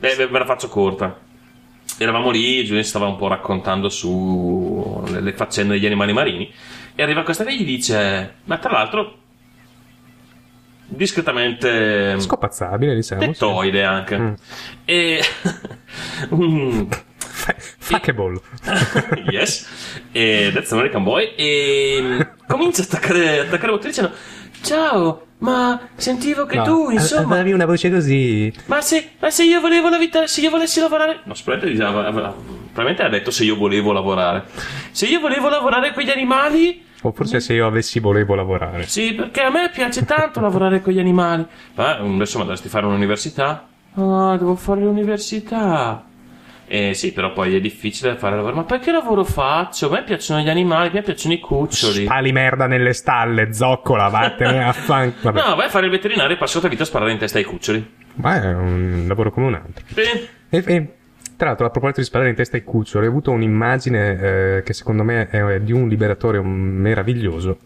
[0.00, 1.24] Eh, ve la faccio corta.
[1.98, 6.52] Eravamo lì, Giulia stava un po' raccontando su le, le faccende degli animali marini.
[6.98, 9.18] E arriva questa che gli dice: Ma tra l'altro,
[10.86, 13.20] discretamente Scopazzabile, diciamo.
[13.20, 13.26] sì.
[13.28, 14.18] tettoide anche.
[14.18, 14.34] Mm.
[14.86, 15.20] E.
[17.18, 18.40] Fa- Fuckable.
[19.30, 19.68] yes,
[20.10, 21.34] e That's American Boy.
[21.36, 24.12] E mm, comincia a attaccare, attaccare dicendo:
[24.62, 27.34] Ciao, ma sentivo che No, tu, insomma.
[27.34, 28.52] Avevi una voce così.
[28.66, 31.20] Ma se, ma se io volevo la vita, se io volessi lavorare.
[31.24, 34.44] No, probabilmente, diceva- aveva- probabilmente ha detto se io volevo lavorare.
[34.90, 36.84] Se io volevo lavorare con gli animali.
[37.02, 38.86] O forse se io avessi volevo lavorare.
[38.86, 41.46] Sì, perché a me piace tanto lavorare con gli animali.
[41.74, 43.68] Ma adesso mi andresti a fare un'università?
[43.94, 46.04] Ah, devo fare l'università.
[46.68, 48.54] Eh sì, però poi è difficile fare lavoro.
[48.56, 49.88] Ma perché lavoro faccio?
[49.88, 52.04] A me piacciono gli animali, a me piacciono i cuccioli.
[52.04, 55.14] Spali merda nelle stalle, zoccola, vattene a fan...
[55.22, 57.18] Vabbè, No, vai a fare il veterinario e passi la tua vita a sparare in
[57.18, 57.94] testa ai cuccioli.
[58.14, 59.84] ma è un lavoro come un altro.
[59.86, 60.28] Sì.
[60.48, 60.94] E, e,
[61.36, 64.20] tra l'altro, a proposito di sparare in testa ai cuccioli, ho avuto un'immagine
[64.56, 67.58] eh, che secondo me è di un liberatore meraviglioso.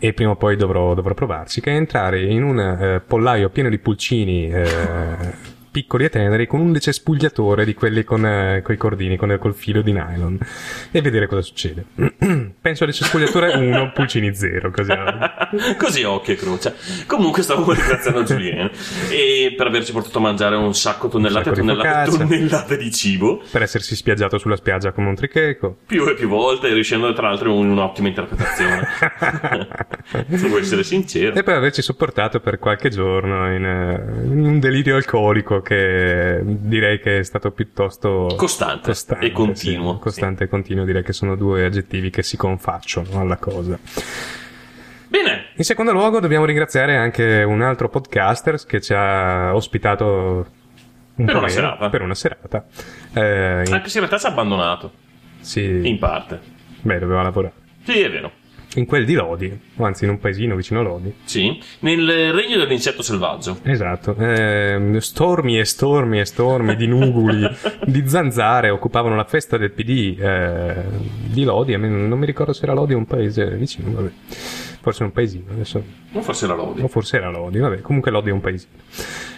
[0.00, 1.60] E prima o poi dovrò, dovrò provarci.
[1.60, 6.58] Che è entrare in un eh, pollaio pieno di pulcini eh, piccoli e teneri con
[6.58, 10.36] un decespugliatore di quelli con eh, i cordini, con, col filo di nylon.
[10.90, 11.84] E vedere cosa succede.
[12.60, 14.72] Penso al decespugliatore 1, pulcini 0.
[14.72, 14.92] Così.
[15.78, 16.74] Così occhio e croce.
[17.06, 18.70] Comunque stavo ringraziando Giuliano
[19.08, 23.62] e per averci portato a mangiare un sacco tonnellate e tonnellate, tonnellate di cibo, per
[23.62, 25.76] essersi spiaggiato sulla spiaggia come un tricheco.
[25.86, 28.88] più e più volte, riuscendo tra l'altro in un'ottima interpretazione.
[30.26, 31.36] Devo essere sincero.
[31.36, 36.98] E per averci sopportato per qualche giorno in, eh, in un delirio alcolico che direi
[36.98, 39.98] che è stato piuttosto Costante e continuo, sì.
[40.00, 43.78] Costante e continuo, direi che sono due aggettivi che si confacciano alla cosa.
[45.08, 50.04] Bene, In secondo luogo dobbiamo ringraziare anche un altro podcaster che ci ha ospitato
[51.16, 51.88] un Per una meno, serata.
[51.90, 52.64] Per una serata.
[53.12, 54.92] Eh, in- anche se in realtà ci ha abbandonato,
[55.40, 56.40] sì, in parte.
[56.80, 57.52] beh, doveva lavorare.
[57.84, 58.32] Sì, è vero.
[58.74, 61.12] In quel di Lodi, o anzi in un paesino vicino a Lodi.
[61.24, 63.58] Sì, nel regno dell'insetto selvaggio.
[63.62, 67.48] Esatto, Ehm, stormi e stormi e stormi di nuguli,
[67.86, 70.74] di zanzare occupavano la festa del PD eh,
[71.26, 74.10] di Lodi, non mi ricordo se era Lodi o un paese vicino, vabbè.
[74.80, 76.82] forse un paesino, adesso, Non forse era Lodi.
[76.82, 78.72] o forse era Lodi, vabbè, comunque Lodi è un paesino.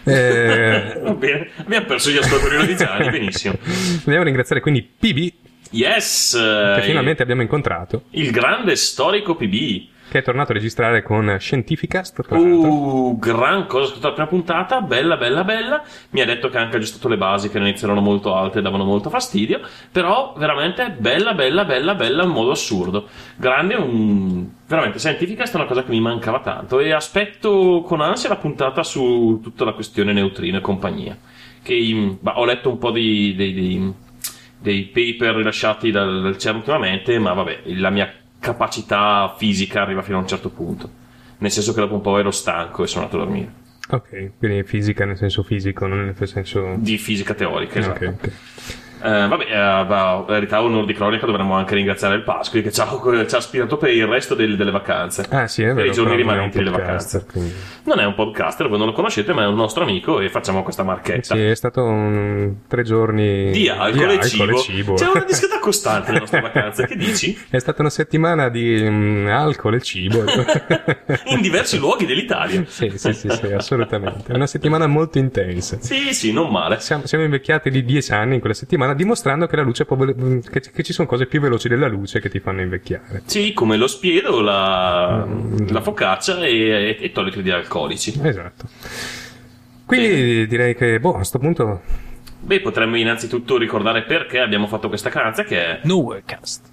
[0.05, 3.55] Eh, Va bene, abbiamo perso gli ascoltatori lodigiani, benissimo.
[4.03, 5.33] Dobbiamo ringraziare quindi PB,
[5.71, 9.89] Yes, che eh, finalmente abbiamo incontrato, il grande storico PB.
[10.11, 12.25] che è tornato a registrare con Scientificast.
[12.29, 15.85] Uh, gran cosa, ho ascoltato la prima puntata, bella, bella, bella.
[16.11, 18.63] Mi ha detto che ha anche aggiustato le basi che all'inizio erano molto alte e
[18.63, 19.61] davano molto fastidio.
[19.93, 23.07] Però veramente bella, bella, bella, bella in modo assurdo.
[23.37, 24.49] Grande, un...
[24.67, 26.81] veramente scientifica è una cosa che mi mancava tanto.
[26.81, 31.17] E aspetto con ansia la puntata su tutta la questione neutrino e compagnia.
[31.63, 33.95] Che bah, ho letto un po' di, dei, dei-
[34.61, 40.19] dei paper rilasciati dal, dal CERN ultimamente, ma vabbè, la mia capacità fisica arriva fino
[40.19, 40.91] a un certo punto.
[41.39, 43.53] Nel senso che dopo un po' ero stanco e sono andato a dormire.
[43.91, 46.75] Ok, quindi fisica nel senso fisico, non nel senso...
[46.77, 48.05] Di fisica teorica, esatto.
[48.05, 48.33] Ok, ok.
[49.03, 52.71] Eh, vabbè, eh, va- in verità, onore di cronaca, dovremmo anche ringraziare il Pasqui che
[52.71, 52.87] ci ha,
[53.27, 55.27] ci ha aspirato per il resto del- delle vacanze.
[55.31, 55.89] Ah, sì, è per vero.
[55.89, 57.25] i giorni rimanenti delle vacanze.
[57.31, 57.53] quindi-
[57.85, 60.63] Non è un podcaster, voi non lo conoscete, ma è un nostro amico e facciamo
[60.63, 61.35] questa marchetta.
[61.35, 64.59] Sì, è stato un- tre giorni Di alcol, e, cibo.
[64.59, 64.95] cibo.
[64.95, 66.87] C'è una discreta costante nelle nostre vacanze.
[66.87, 67.39] Che dici?
[67.51, 70.23] È stata una settimana di mm, alcol e cibo.
[71.27, 72.65] In diversi luoghi dell'Italia.
[72.67, 74.33] sì, sì, sì, sì, assolutamente.
[74.33, 75.79] È una settimana molto intensa.
[75.81, 76.81] Sì, sì, non male.
[76.81, 80.15] Siamo, siamo invecchiati di 10 anni in quella settimana, dimostrando che la luce può vole-
[80.15, 83.23] mm, che, che ci sono cose più veloci della luce che ti fanno invecchiare.
[83.27, 85.27] Sì, come lo spiedo, la,
[85.69, 88.19] la focaccia e, e, e di alcolici.
[88.23, 88.69] Esatto.
[89.87, 91.83] Quindi direi che, boh, a questo punto
[92.43, 96.69] Beh, potremmo innanzitutto ricordare perché abbiamo fatto questa canzone, che è Nowherecast.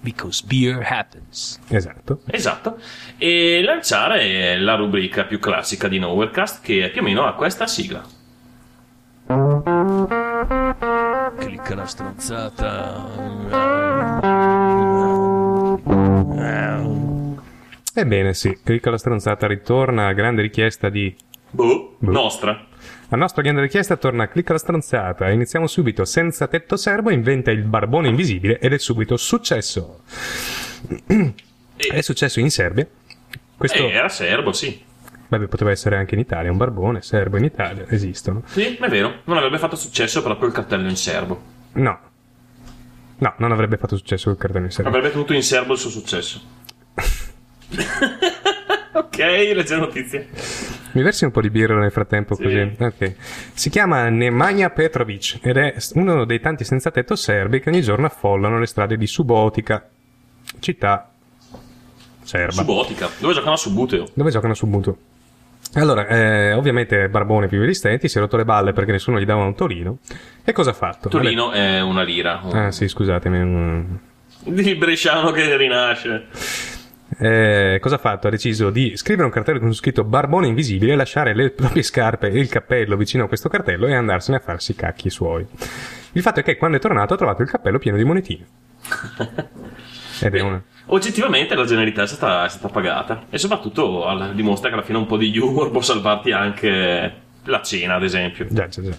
[0.00, 1.60] Because beer happens.
[1.68, 2.22] Esatto.
[2.30, 2.78] esatto,
[3.18, 7.66] e lanciare la rubrica più classica di Nowherecast, che è più o meno a questa
[7.66, 8.02] sigla.
[11.38, 13.06] Clicca la stronzata.
[17.94, 21.14] Ebbene sì, clicca la stronzata ritorna a grande richiesta di...
[21.50, 22.10] Boh, Boh.
[22.10, 22.66] nostra.
[23.08, 25.30] La nostra grande richiesta torna a clicca la stronzata.
[25.30, 26.04] Iniziamo subito.
[26.04, 30.00] Senza tetto serbo inventa il barbone invisibile ed è subito successo.
[31.76, 32.86] È successo in Serbia.
[33.56, 34.88] Questo, Eh, era serbo, sì.
[35.30, 36.50] Vabbè, poteva essere anche in Italia.
[36.50, 38.42] Un barbone serbo in Italia esistono.
[38.46, 39.20] Sì, è vero.
[39.24, 41.40] Non avrebbe fatto successo proprio il cartello in serbo.
[41.72, 41.98] No.
[43.18, 44.90] No, non avrebbe fatto successo il cartello in Serbia.
[44.90, 46.40] Avrebbe tenuto in serbo il suo successo.
[48.92, 50.28] ok, legge notizie.
[50.92, 52.42] Mi versi un po' di birra nel frattempo Sì.
[52.42, 52.74] così.
[52.78, 53.14] Ok.
[53.52, 58.06] Si chiama Nemanja Petrovic ed è uno dei tanti senza tetto serbi che ogni giorno
[58.06, 59.86] affollano le strade di Subotica,
[60.58, 61.10] città
[62.22, 64.08] serba, Subotica, dove giocano a Subuteo.
[64.14, 64.96] dove giocano su Ubuntu.
[65.74, 69.44] Allora, eh, ovviamente Barbone più resistenti si è rotto le balle perché nessuno gli dava
[69.44, 69.98] un Torino.
[70.44, 71.08] E cosa ha fatto?
[71.08, 72.40] Torino è una lira.
[72.42, 72.58] Vabbè.
[72.58, 73.98] Ah sì, scusatemi.
[74.44, 76.26] Il bresciano che rinasce.
[77.18, 78.26] Eh, cosa ha fatto?
[78.26, 82.38] Ha deciso di scrivere un cartello con scritto Barbone invisibile, lasciare le proprie scarpe e
[82.38, 85.46] il cappello vicino a questo cartello e andarsene a farsi i cacchi suoi.
[86.12, 88.46] Il fatto è che quando è tornato ha trovato il cappello pieno di monetine.
[90.20, 90.62] Ed è una...
[90.86, 93.26] Oggettivamente la genialità è stata, è stata pagata.
[93.30, 97.12] E soprattutto al- dimostra che alla fine un po' di humor può salvarti anche
[97.44, 98.46] la cena, ad esempio.
[98.50, 98.96] Già, già, già.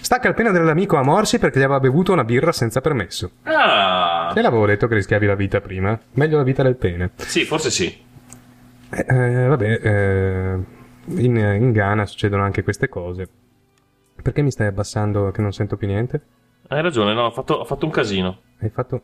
[0.00, 3.30] Stacca il pene dell'amico a morsi perché gli aveva bevuto una birra senza permesso.
[3.42, 5.98] Ah, Te l'avevo detto che rischiavi la vita prima.
[6.12, 7.10] Meglio la vita del pene.
[7.16, 8.06] sì, forse sì.
[8.90, 10.58] Eh, eh, vabbè, eh,
[11.22, 13.28] in, in Ghana succedono anche queste cose.
[14.20, 16.20] Perché mi stai abbassando che non sento più niente?
[16.68, 18.40] Hai ragione, no, ho fatto, ho fatto un casino.
[18.60, 19.02] Hai fatto...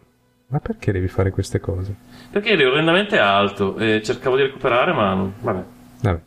[0.48, 1.94] Ma perché devi fare queste cose?
[2.30, 5.62] Perché eri orrendamente alto e cercavo di recuperare, ma non- vabbè.
[6.02, 6.20] Vabbè.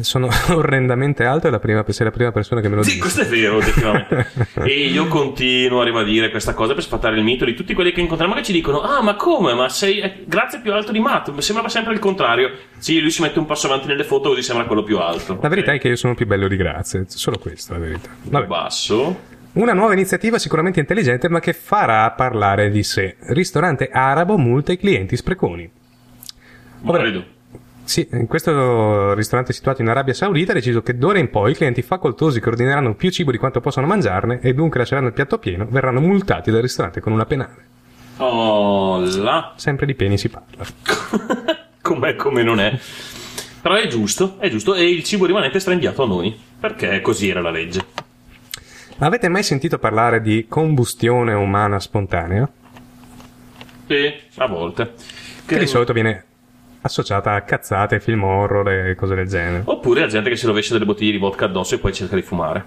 [0.00, 3.00] Sono orrendamente alto e la prima, sei la prima persona che me lo Sì, dice.
[3.02, 4.30] questo è vero, oggettivamente.
[4.64, 8.00] e io continuo a ribadire questa cosa per sfatare il mito di tutti quelli che
[8.00, 9.52] incontriamo che ci dicono: Ah, ma come?
[9.52, 11.36] Ma sei eh, grazie più alto di Matt.
[11.40, 12.50] Sembrava sempre il contrario.
[12.78, 15.38] Sì, lui si mette un passo avanti nelle foto così sembra quello più alto.
[15.42, 18.08] La verità è che io sono più bello di grazie, solo questo, la verità.
[18.22, 18.46] Vabbè.
[18.46, 19.20] Basso.
[19.52, 23.16] Una nuova iniziativa sicuramente intelligente ma che farà parlare di sé.
[23.18, 25.68] Ristorante arabo multa i clienti spreconi.
[26.86, 27.24] Credo.
[27.82, 31.54] Sì, in questo ristorante situato in Arabia Saudita ha deciso che d'ora in poi i
[31.56, 35.38] clienti facoltosi che ordineranno più cibo di quanto possono mangiarne e dunque lasceranno il piatto
[35.38, 37.66] pieno verranno multati dal ristorante con una penale.
[38.18, 39.54] Oh là.
[39.56, 40.64] Sempre di peni si parla.
[41.82, 42.78] Com'è come non è.
[43.60, 44.76] Però è giusto, è giusto.
[44.76, 46.38] E il cibo rimanente è straindiato a noi.
[46.60, 48.08] Perché così era la legge.
[49.02, 52.46] Avete mai sentito parlare di combustione umana spontanea?
[53.86, 54.92] Sì, a volte.
[55.46, 56.24] Che di solito viene
[56.82, 59.62] associata a cazzate, film horror e cose del genere.
[59.64, 62.20] Oppure a gente che si rovescia delle bottiglie di vodka addosso e poi cerca di
[62.20, 62.64] fumare.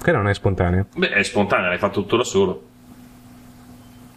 [0.00, 0.86] Che non è spontanea.
[0.94, 2.66] Beh, è spontanea, l'hai fatto tutto da solo.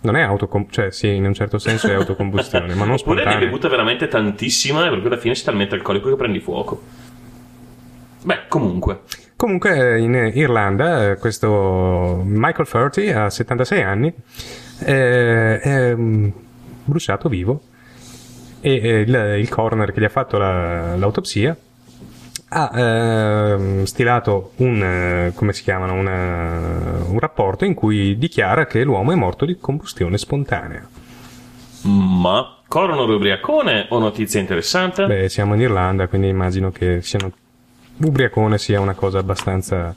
[0.02, 0.68] Non è autocom...
[0.70, 3.40] cioè sì, in un certo senso è autocombustione, ma non Oppure ne hai spontanea.
[3.40, 6.80] bevuta veramente tantissima e cui alla fine sei talmente alcolico che prendi fuoco.
[8.22, 9.00] Beh, comunque.
[9.44, 14.14] Comunque in Irlanda eh, questo Michael Furty ha 76 anni,
[14.86, 16.30] eh, è mm,
[16.86, 17.62] bruciato vivo
[18.62, 21.58] e eh, il, il coroner che gli ha fatto la- l'autopsia
[22.48, 28.82] ha ehm, stilato un, eh, come si chiamano, una- un rapporto in cui dichiara che
[28.86, 30.88] l'uomo è morto di combustione spontanea.
[31.82, 35.06] Ma corono ubriacone o notizia interessante?
[35.06, 37.30] Beh, siamo in Irlanda, quindi immagino che siano,
[37.98, 39.96] ubriacone sia una cosa abbastanza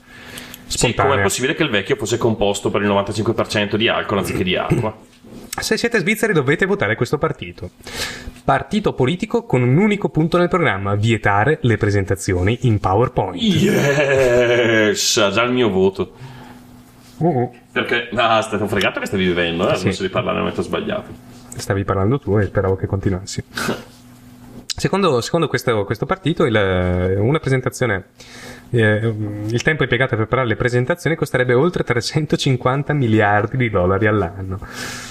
[0.65, 1.11] sì, spontanea.
[1.11, 4.95] com'è possibile che il vecchio fosse composto per il 95% di alcol anziché di acqua?
[5.59, 7.71] Se siete svizzeri dovete votare questo partito.
[8.43, 13.41] Partito politico con un unico punto nel programma, vietare le presentazioni in PowerPoint.
[13.41, 15.17] Yes!
[15.17, 16.11] Ha già il mio voto.
[17.17, 17.51] Uh-uh.
[17.71, 19.75] Perché, ah, stai un fregato che stavi vivendo, eh?
[19.77, 19.85] Sì.
[19.85, 21.11] Non so di parlare nel momento sbagliato.
[21.55, 23.43] Stavi parlando tu e speravo che continuassi.
[24.79, 28.09] Secondo, secondo questo, questo partito, il- una presentazione,
[28.69, 29.11] eh,
[29.47, 34.59] il tempo impiegato a preparare le presentazioni costerebbe oltre 350 miliardi di dollari all'anno.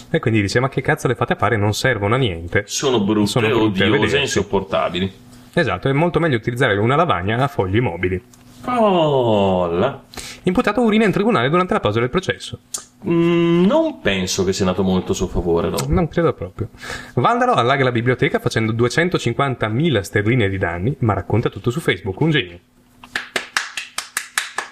[0.08, 1.56] E quindi dice: Ma che cazzo le fate a fare?
[1.56, 2.62] Non servono a niente.
[2.66, 5.12] Sono brutte, Sono brutte odiose e insopportabili.
[5.52, 8.22] Esatto, è molto meglio utilizzare una lavagna a fogli mobili.
[8.64, 10.02] Là.
[10.44, 12.60] Imputato urina in tribunale durante la pausa del processo.
[13.06, 15.76] Mm, non penso che sia andato molto a suo favore, no.
[15.88, 16.70] Non credo proprio.
[17.14, 22.20] Vandalo allaga la biblioteca facendo 250.000 sterline di danni, ma racconta tutto su Facebook.
[22.20, 22.58] Un genio.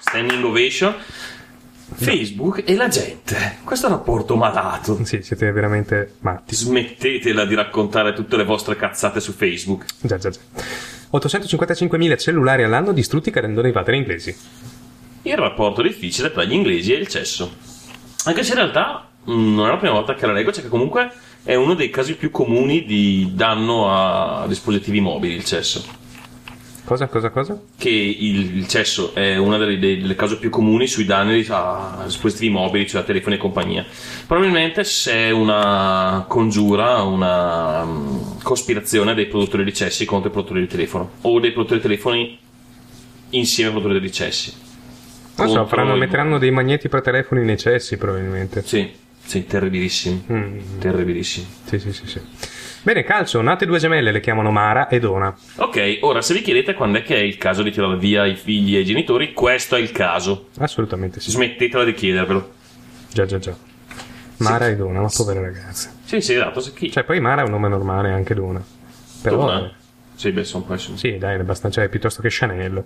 [0.01, 0.95] Standing ovation.
[1.97, 3.59] Facebook e la gente.
[3.62, 5.05] Questo è un rapporto malato.
[5.05, 6.55] Sì, siete veramente matti.
[6.55, 9.85] Smettetela di raccontare tutte le vostre cazzate su Facebook.
[10.01, 10.41] Già, già, già.
[11.14, 14.36] 855.000 cellulari all'anno distrutti cadendo nei water inglesi.
[15.22, 17.54] Il rapporto difficile tra gli inglesi e il cesso.
[18.24, 20.68] Anche se in realtà mm, non è la prima volta che la leggo, cioè che
[20.68, 21.10] comunque
[21.42, 25.84] è uno dei casi più comuni di danno a dispositivi mobili, il cesso.
[26.85, 27.59] Cosa, cosa, cosa?
[27.78, 32.53] Che il, il cesso è una delle, delle cause più comuni sui danni a dispositivi
[32.53, 33.87] mobili, cioè a telefoni e compagnia.
[34.26, 40.61] Probabilmente se è una congiura, una mm, cospirazione dei produttori di cessi contro i produttori
[40.61, 42.39] di telefono o dei produttori di telefoni
[43.30, 44.53] insieme ai produttori di cessi.
[45.37, 48.62] Non so, faranno, i- metteranno dei magneti per telefoni nei cessi probabilmente.
[48.62, 48.91] Sì,
[49.24, 50.22] sì, terribilissimi.
[50.30, 51.47] Mm, Terribilissimi.
[51.64, 52.20] sì, sì, sì, sì.
[52.85, 55.35] Bene, calcio, nate due gemelle, le chiamano Mara e Dona.
[55.57, 58.37] Ok, ora se vi chiedete quando è che è il caso di tirare via i
[58.37, 60.49] figli e i genitori, questo è il caso.
[60.59, 61.30] Assolutamente sì.
[61.30, 62.53] Smettetela di chiedervelo.
[63.11, 63.57] Già, già, già.
[64.37, 65.95] Mara e Dona, ma povere ragazze.
[66.05, 66.61] Sì, sì, esatto.
[66.61, 66.91] Se chi...
[66.91, 68.62] Cioè, poi Mara è un nome normale, anche Dona.
[69.22, 69.72] Però, Torna.
[70.14, 72.85] Sì, beh, sono poi sì, dai, è abbastanza, cioè, piuttosto che Chanel.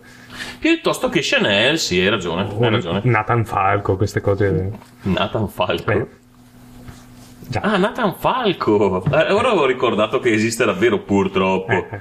[0.60, 2.42] Piuttosto che Chanel, sì, hai ragione.
[2.42, 3.00] Hai ragione.
[3.02, 4.70] Nathan Falco, queste cose.
[5.02, 5.90] Nathan Falco.
[5.90, 6.06] Eh.
[7.48, 7.60] Già.
[7.60, 9.02] Ah, Nathan Falco.
[9.10, 11.72] Eh, ora ho ricordato che esiste davvero, purtroppo.
[11.72, 12.00] Eh, eh.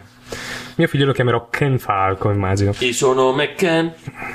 [0.75, 2.73] Mio figlio lo chiamerò Ken Falco, immagino.
[2.79, 3.93] Il suo nome è Ken.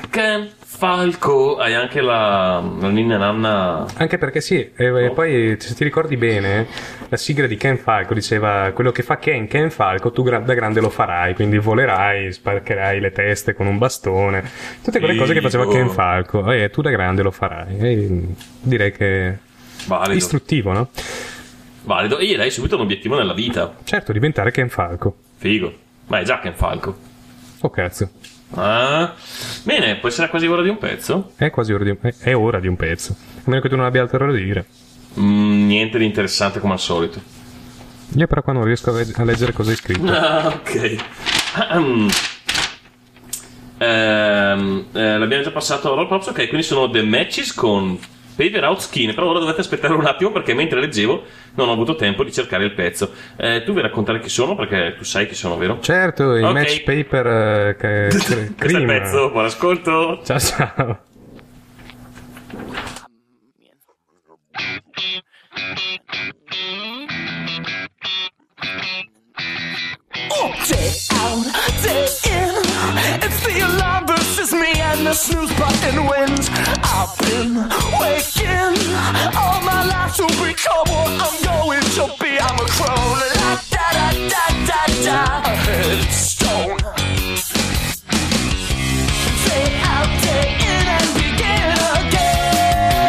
[0.09, 1.59] Ken Falco.
[1.59, 3.85] Hai anche la, la ninna nanna.
[3.99, 6.67] Anche perché sì, e, e poi se ti ricordi bene,
[7.11, 10.81] la sigla di Ken Falco diceva quello che fa Ken, Ken Falco, tu da grande
[10.81, 14.43] lo farai, quindi volerai, sparcherai le teste con un bastone,
[14.83, 15.77] tutte quelle cose che faceva Figo.
[15.77, 17.79] Ken Falco, e tu da grande lo farai.
[17.79, 18.27] E
[18.63, 19.39] direi che
[19.87, 20.15] Valido.
[20.15, 20.89] istruttivo, no?
[21.85, 22.19] Valido.
[22.19, 23.75] E gli dai subito un obiettivo nella vita.
[23.85, 25.17] Certo, diventare Ken Falco.
[25.37, 25.73] Figo.
[26.07, 26.97] Ma è già Ken Falco.
[27.61, 28.11] Oh cazzo,
[28.55, 29.15] Ah.
[29.63, 31.33] Bene, può essere quasi ora di un pezzo?
[31.37, 33.17] è quasi ora di un, è, ora di un pezzo.
[33.39, 34.67] A meno che tu non abbia altro da dire.
[35.19, 37.21] Mm, niente di interessante come al solito.
[38.15, 40.13] Io però qua non riesco a, legg- a leggere cosa hai scritto.
[40.13, 40.97] Ah, ok.
[43.79, 47.99] Ehm, eh, l'abbiamo già passato a Roll ok, quindi sono The Matches con
[48.35, 51.23] Paper Out Skin, però ora dovete aspettare un attimo perché mentre leggevo
[51.55, 53.13] non ho avuto tempo di cercare il pezzo.
[53.37, 55.79] Eh, tu vuoi raccontare chi sono perché tu sai chi sono, vero?
[55.81, 56.53] Certo, i Ok.
[56.53, 58.09] match paper eh, che,
[58.59, 60.21] Questo è il pezzo, buon ascolto.
[60.25, 61.11] Ciao ciao.
[75.15, 76.49] Snooze button wins.
[76.83, 77.55] I've been
[78.01, 78.77] waking
[79.37, 82.39] all my life to become what I'm going to be.
[82.41, 85.19] I'm a crow, la da da da da da.
[85.45, 86.79] A headstone.
[89.45, 93.05] Day out, day in, and begin again.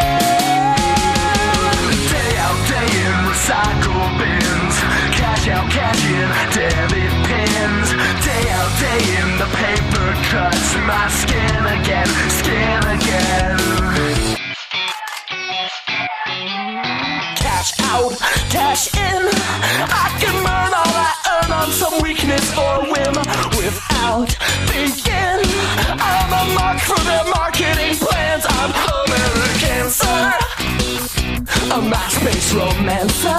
[2.12, 4.76] Day out, day in, recycle bins.
[5.16, 7.88] Cash out, cash in, debit pins.
[8.26, 9.13] Day out, day in,
[9.44, 13.58] the paper cuts my skin again, skin again.
[17.44, 18.14] Cash out,
[18.56, 19.24] cash in.
[20.04, 23.16] I can burn all I earn on some weakness or whim
[23.60, 24.30] without
[24.72, 25.40] thinking.
[26.10, 28.46] I'm a mark for their marketing plans.
[28.48, 28.72] I'm
[29.02, 30.24] American, sir.
[31.76, 33.33] A MySpace romancer.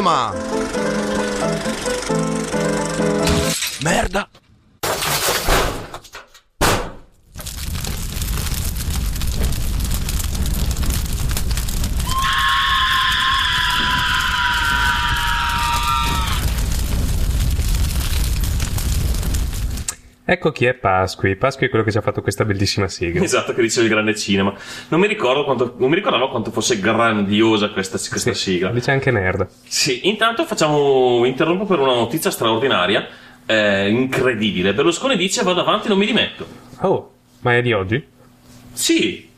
[0.00, 0.32] Cinema!
[3.82, 4.28] Merda!
[20.30, 21.34] Ecco chi è Pasqui.
[21.34, 23.24] Pasqui è quello che ci ha fatto questa bellissima sigla.
[23.24, 24.54] Esatto, che dice il grande cinema.
[24.90, 28.70] Non mi, ricordo quanto, non mi ricordavo quanto fosse grandiosa questa, questa sigla.
[28.70, 29.48] Dice anche merda.
[29.64, 31.24] Sì, intanto facciamo.
[31.24, 33.06] interrompo per una notizia straordinaria.
[33.46, 34.74] eh, incredibile.
[34.74, 36.44] Berlusconi dice vado avanti, non mi dimetto.
[36.80, 37.10] Oh,
[37.40, 38.04] ma è di oggi?
[38.72, 39.28] Sì,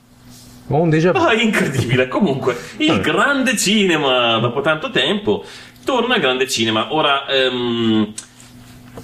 [0.68, 1.18] Ho un déjà vu.
[1.18, 2.08] Ah, incredibile.
[2.08, 5.44] Comunque, il grande cinema, dopo tanto tempo,
[5.84, 6.94] torna al grande cinema.
[6.94, 8.12] Ora, ehm,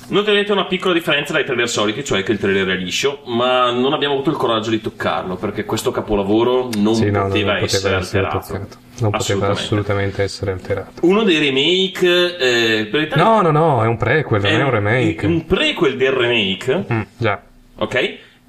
[0.09, 3.93] noterete una piccola differenza dai trailer soliti, cioè che il trailer è liscio, ma non
[3.93, 7.62] abbiamo avuto il coraggio di toccarlo, perché questo capolavoro non Sì, no, no, poteva non
[7.64, 8.39] essere poteva essere alterato.
[8.53, 8.76] toccato.
[9.01, 10.22] Non poteva Assolutamente.
[10.24, 11.07] essere alterato.
[11.07, 14.62] Uno dei remake, eh, per l'Italia- No, no, no, è un prequel, non è è
[14.62, 15.26] un remake.
[15.26, 17.41] un prequel del remake, Mm, già.
[17.76, 17.95] ok?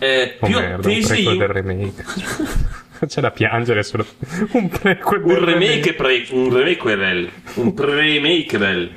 [0.02, 2.04] Eh, Oh più merda, un attesi prequel del remake.
[3.08, 4.06] C'è da piangere solo.
[4.54, 8.90] Un prequel un remake, pre- un remake, un pre-remake Un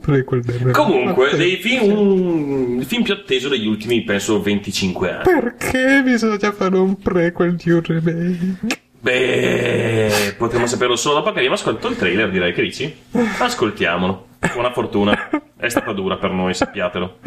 [0.00, 0.78] prequel del remake.
[0.78, 5.22] Comunque, dei film, un, il film più atteso degli ultimi, penso, 25 anni.
[5.24, 8.80] Perché bisogna fare un prequel di un remake?
[9.00, 12.96] Beh, potremmo saperlo solo dopo che abbiamo ascoltato il trailer, direi che dici?
[13.38, 14.26] Ascoltiamolo.
[14.52, 15.30] Buona fortuna.
[15.56, 17.18] È stata dura per noi, sappiatelo.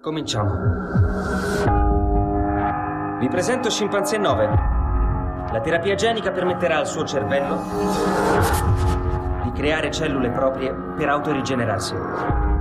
[0.00, 0.50] Cominciamo.
[3.18, 4.44] Vi presento Scimpanzé 9.
[5.52, 7.56] La terapia genica permetterà al suo cervello
[9.58, 11.92] creare cellule proprie per autorigenerarsi.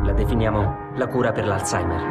[0.04, 2.02] La definiamo la cura per l'Alzheimer.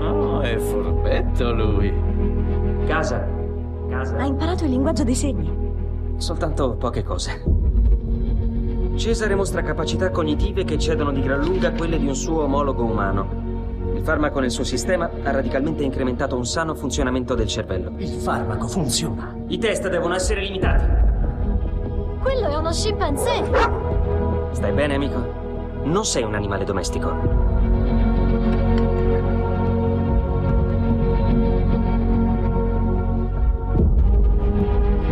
[0.00, 1.94] Oh, è furbetto lui.
[2.84, 3.24] Casa.
[3.88, 4.16] Casa.
[4.16, 6.16] Ha imparato il linguaggio dei segni.
[6.16, 7.44] Soltanto poche cose.
[8.96, 13.51] Cesare mostra capacità cognitive che eccedono di gran lunga quelle di un suo omologo umano.
[14.02, 17.92] Il farmaco nel suo sistema ha radicalmente incrementato un sano funzionamento del cervello.
[17.98, 19.32] Il farmaco funziona.
[19.46, 20.84] I test devono essere limitati.
[22.20, 23.48] Quello è uno scimpanzé.
[24.50, 25.80] Stai bene, amico?
[25.84, 27.10] Non sei un animale domestico.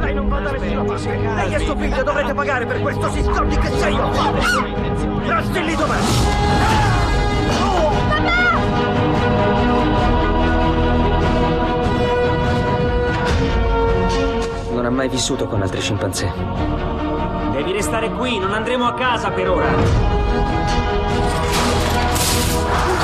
[0.01, 1.16] Lei non va da nessuna parte.
[1.16, 4.11] Lei e suo figlio dovrete pagare per questo sistoli che sei io.
[5.28, 5.99] Resti lì dov'è.
[8.51, 8.59] Non
[14.91, 16.30] ha mai vissuto con altri scimpanzé.
[17.53, 19.68] Devi restare qui, non andremo a casa per ora.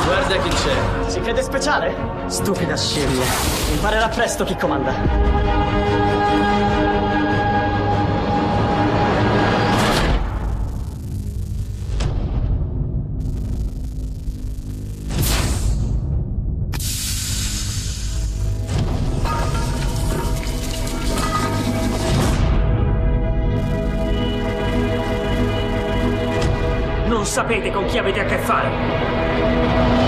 [0.04, 1.08] Guarda chi c'è.
[1.08, 1.94] Si crede speciale?
[2.26, 3.24] Stupida scimmia.
[3.72, 4.94] Imparerà presto chi comanda.
[27.96, 30.05] Chi avete a che fare.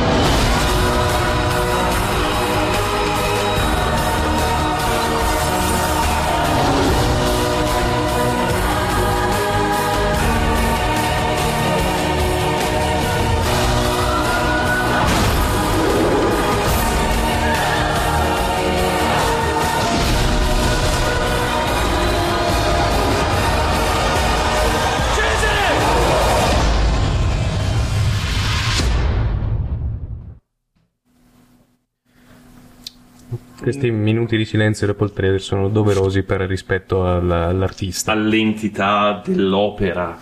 [33.68, 38.12] Questi minuti di silenzio dopo il trailer sono doverosi per rispetto al- all'artista.
[38.12, 40.18] All'entità dell'opera.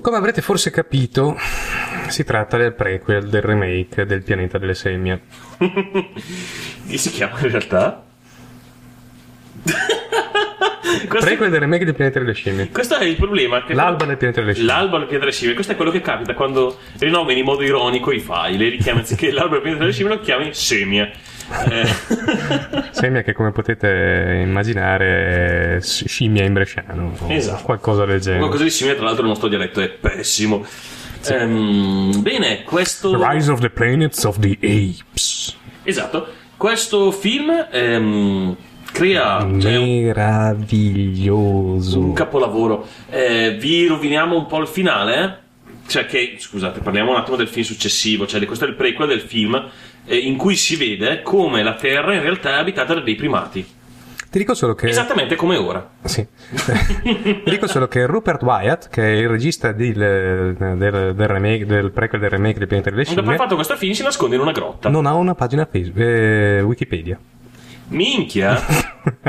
[0.00, 1.36] Come avrete forse capito,
[2.08, 5.20] si tratta del prequel del remake del pianeta delle semmie.
[6.88, 8.02] Che si chiama in realtà?
[11.08, 12.68] Questo, Prequel del remake del pianeta delle scimmie.
[12.70, 13.62] questo è il problema.
[13.68, 14.72] L'alba del pianeta delle scimmie.
[14.72, 15.54] L'alba del pianeta delle scimmie.
[15.54, 18.98] Questo è quello che capita quando rinomini in modo ironico i file e li chiami
[18.98, 21.12] anziché l'alba del pianeta delle scimmie lo chiami scimmie.
[21.68, 27.64] Eh, che come potete immaginare scimmia in bresciano Esatto.
[27.64, 28.40] qualcosa del genere.
[28.40, 30.64] qualcosa di simile, tra l'altro il nostro dialetto è pessimo.
[31.28, 33.16] Ehm, bene, questo...
[33.28, 35.56] Rise of the Planets of the Apes.
[35.84, 36.26] Esatto.
[36.56, 38.56] Questo film ehm,
[38.92, 40.02] crea cioè, un
[40.82, 42.12] Meraviglioso.
[42.12, 42.86] capolavoro.
[43.10, 45.24] Eh, vi roviniamo un po' il finale?
[45.24, 45.40] eh?
[45.86, 49.20] Cioè che, scusate, parliamo un attimo del film successivo, cioè questo è il prequel del
[49.20, 49.60] film
[50.06, 53.66] eh, in cui si vede come la Terra in realtà è abitata da dei primati.
[54.32, 54.88] Ti dico solo che.
[54.88, 55.90] Esattamente come ora.
[56.04, 56.26] Sì.
[57.02, 61.66] Ti dico solo che Rupert Wyatt, che è il regista di- del, del, del remake,
[61.66, 64.36] del prequel del remake del pianeta delle Dopo aver scimmie, fatto questo film si nasconde
[64.36, 64.88] in una grotta.
[64.88, 67.18] non ha una pagina Facebook, eh, Wikipedia.
[67.92, 68.90] Minchia!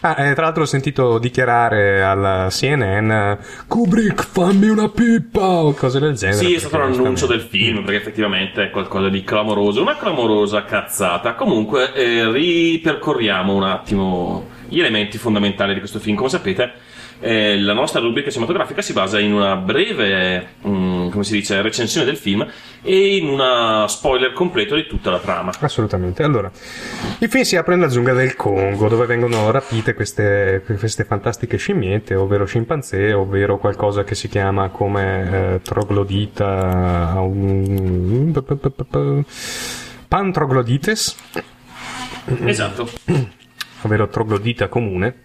[0.00, 3.32] Ah, eh, tra l'altro ho sentito dichiarare alla CNN
[3.66, 6.38] Kubrick fammi una pippa o cose del genere.
[6.38, 11.34] Sì, è stato l'annuncio del film, perché effettivamente è qualcosa di clamoroso, una clamorosa cazzata.
[11.34, 16.16] Comunque, eh, ripercorriamo un attimo gli elementi fondamentali di questo film.
[16.16, 16.72] Come sapete,
[17.20, 22.06] eh, la nostra rubrica cinematografica si basa in una breve, mm, come si dice, recensione
[22.06, 22.46] del film
[22.80, 25.50] e in una spoiler completo di tutta la trama.
[25.58, 26.22] Assolutamente.
[26.22, 26.48] Allora,
[27.18, 32.14] il film si apre nella giungla del Congo, dove vengono rapite queste, queste fantastiche scimmiette,
[32.14, 37.14] ovvero scimpanzé, ovvero qualcosa che si chiama come eh, troglodita.
[37.18, 38.32] um,
[40.06, 41.16] Pantroglodites,
[42.44, 42.88] Esatto.
[43.82, 45.22] ovvero troglodita comune,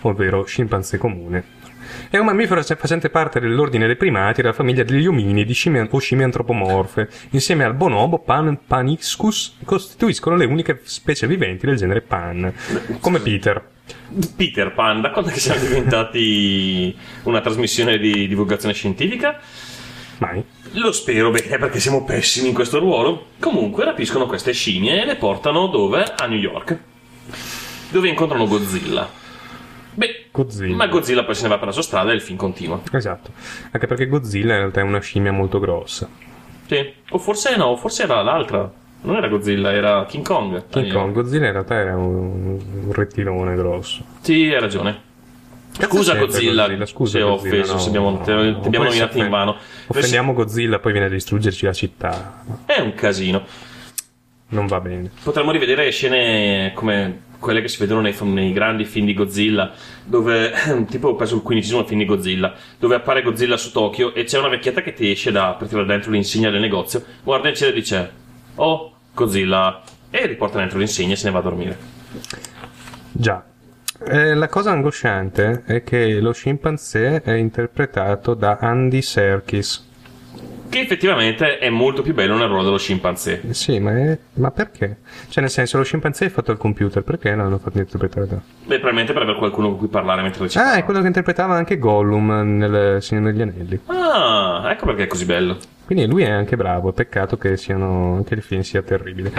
[0.00, 1.55] ovvero scimpanzé comune.
[2.08, 6.24] È un mammifero facente parte dell'ordine dei primati della famiglia degli ominidi scimmie o scimmie
[6.24, 7.08] antropomorfe.
[7.30, 12.52] Insieme al bonobo, Pan paniscus costituiscono le uniche specie viventi del genere Pan,
[13.00, 13.60] come Peter.
[14.36, 19.40] Peter Pan, da quando siamo diventati una trasmissione di divulgazione scientifica?
[20.18, 20.44] Mai.
[20.72, 23.30] Lo spero bene perché siamo pessimi in questo ruolo.
[23.40, 26.04] Comunque rapiscono queste scimmie e le portano dove?
[26.16, 26.78] A New York.
[27.90, 29.24] Dove incontrano Godzilla.
[30.36, 30.76] Godzilla.
[30.76, 32.80] ma Godzilla poi se ne va per la sua strada e il film continua.
[32.92, 33.30] Esatto.
[33.70, 36.08] Anche perché Godzilla in realtà è una scimmia molto grossa.
[36.66, 36.92] Sì.
[37.10, 38.70] O forse no, forse era l'altra.
[39.02, 40.64] Non era Godzilla, era King Kong.
[40.68, 44.04] King Ah, Kong, Godzilla in realtà era un, un rettilone grosso.
[44.20, 45.04] Sì, hai ragione.
[45.78, 46.86] Scusa Godzilla, Godzilla?
[46.86, 49.18] Scusa, se ho Godzilla, offeso, no, se abbiamo, no, te- no, ti abbiamo se nominato
[49.18, 49.56] in vano.
[49.88, 52.44] Offendiamo Godzilla, poi viene a distruggerci la città.
[52.64, 53.44] È un casino.
[54.48, 55.10] Non va bene.
[55.22, 59.72] Potremmo rivedere scene come quelle che si vedono nei, nei grandi film di Godzilla,
[60.04, 60.52] dove,
[60.88, 64.48] tipo, preso il quindicesimo film di Godzilla, dove appare Godzilla su Tokyo e c'è una
[64.48, 67.74] vecchietta che ti esce da, per tirare dentro l'insegna del negozio, guarda in cielo e
[67.74, 68.10] dice,
[68.56, 71.78] oh, Godzilla, e riporta dentro l'insegna e se ne va a dormire.
[73.12, 73.44] Già.
[73.98, 79.85] Eh, la cosa angosciante è che lo scimpanzé è interpretato da Andy Serkis.
[80.68, 83.40] Che effettivamente è molto più bello nel ruolo dello scimpanzé.
[83.48, 84.98] Eh Sì, ma, è- ma perché?
[85.28, 88.34] Cioè, nel senso, lo scimpanzé è fatto al computer, perché non l'hanno fatto interpretare da...
[88.36, 90.72] Beh, probabilmente per avere qualcuno con cui parlare mentre recita.
[90.72, 93.80] Ah, è quello che interpretava anche Gollum nel Signore degli Anelli.
[93.86, 95.56] Ah, ecco perché è così bello.
[95.84, 99.32] Quindi lui è anche bravo, peccato che siano, anche il film sia terribile.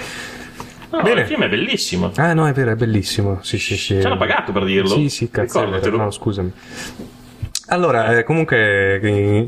[0.90, 1.22] No, Bene.
[1.22, 2.12] il film è bellissimo.
[2.16, 3.40] Ah, no, è vero, è bellissimo.
[3.42, 4.00] Sì, sì, sì.
[4.00, 4.88] Ci hanno pagato per dirlo.
[4.88, 5.66] Sì, sì, cazzo.
[5.66, 6.52] No, scusami.
[7.70, 8.96] Allora, eh, comunque,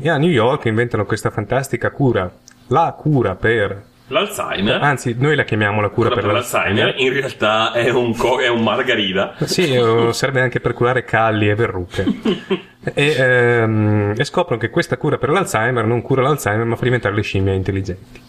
[0.04, 2.30] a New York inventano questa fantastica cura.
[2.68, 3.88] La cura per.
[4.08, 8.40] L'Alzheimer, Anzi, noi la chiamiamo la cura, quella per l'Alzheimer, in realtà è un, co-
[8.40, 9.34] è un margarida.
[9.44, 12.04] Sì, eh, serve anche per curare calli e verruche.
[12.92, 17.14] e, ehm, e scoprono che questa cura per l'Alzheimer non cura l'Alzheimer, ma fa diventare
[17.14, 18.20] le scimmie intelligenti.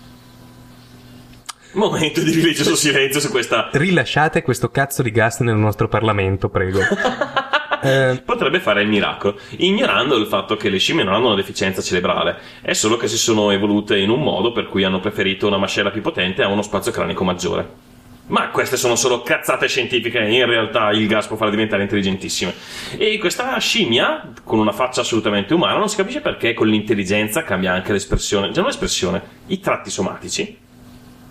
[1.74, 3.70] Momento di religioso silenzio su questa.
[3.72, 6.80] Rilasciate questo cazzo di gas nel nostro Parlamento, prego.
[7.82, 11.82] Eh, Potrebbe fare il miracolo, ignorando il fatto che le scimmie non hanno una deficienza
[11.82, 15.58] cerebrale, è solo che si sono evolute in un modo per cui hanno preferito una
[15.58, 17.90] mascella più potente a uno spazio cranico maggiore.
[18.28, 22.54] Ma queste sono solo cazzate scientifiche, in realtà il gas può farle diventare intelligentissime.
[22.98, 27.74] E questa scimmia, con una faccia assolutamente umana, non si capisce perché con l'intelligenza cambia
[27.74, 30.58] anche l'espressione, già non l'espressione, i tratti somatici.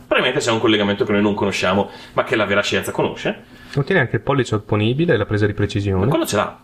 [0.07, 3.45] Probabilmente c'è un collegamento che noi non conosciamo, ma che la vera scienza conosce.
[3.73, 6.07] Contiene anche il pollice opponibile e la presa di precisione.
[6.07, 6.59] Quello ce l'ha.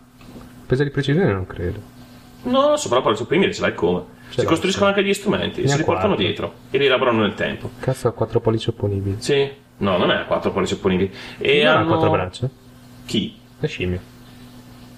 [0.67, 1.81] Presa di precisione non credo.
[2.43, 4.03] No, non so, però poi il supprimere ce l'hai come.
[4.31, 6.25] Ce si costruiscono anche gli strumenti, Ne si ha riportano quattro.
[6.25, 7.71] dietro e li elaborano nel tempo.
[7.79, 9.17] Cazzo ha quattro pollici opponibili.
[9.21, 9.49] Sì,
[9.79, 11.13] No, non è a quattro pollici opponibili.
[11.39, 11.89] E non ha hanno...
[11.89, 12.49] quattro braccia?
[13.05, 13.37] Chi?
[13.61, 14.01] La scimmia.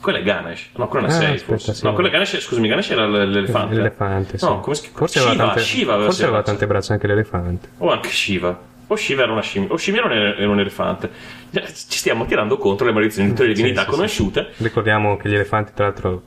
[0.00, 0.68] Quella è Ganesh.
[0.76, 1.74] No, quella è Ah, sei, aspetta, forse.
[1.74, 1.84] sì.
[1.84, 3.74] No, quella è Ganesh, scusami, Ganesh era l'elefante.
[3.74, 4.44] L'elefante, sì.
[4.44, 4.96] No, come si chiama?
[4.98, 7.68] Forse Shiva, aveva tante, Shiva aveva forse aveva tante braccia anche l'elefante.
[7.78, 8.60] O anche Shiva.
[8.90, 9.72] O Shiva era una scimmia.
[9.72, 11.10] O scimmia era un, elefante.
[11.50, 13.94] Ci stiamo tirando contro le maledizioni di tutte le Sì, divinità sì, sì.
[13.94, 14.48] conosciute.
[14.56, 16.22] Ricordiamo che gli elefanti, tra l'altro,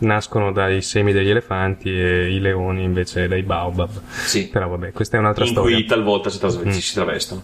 [0.00, 3.90] nascono dai semi degli elefanti e i leoni invece dai baobab.
[4.10, 4.48] Sì.
[4.48, 5.76] Però vabbè, questa è un'altra in storia.
[5.76, 6.70] cui talvolta si, trasve- Mm.
[6.70, 7.42] si travestono.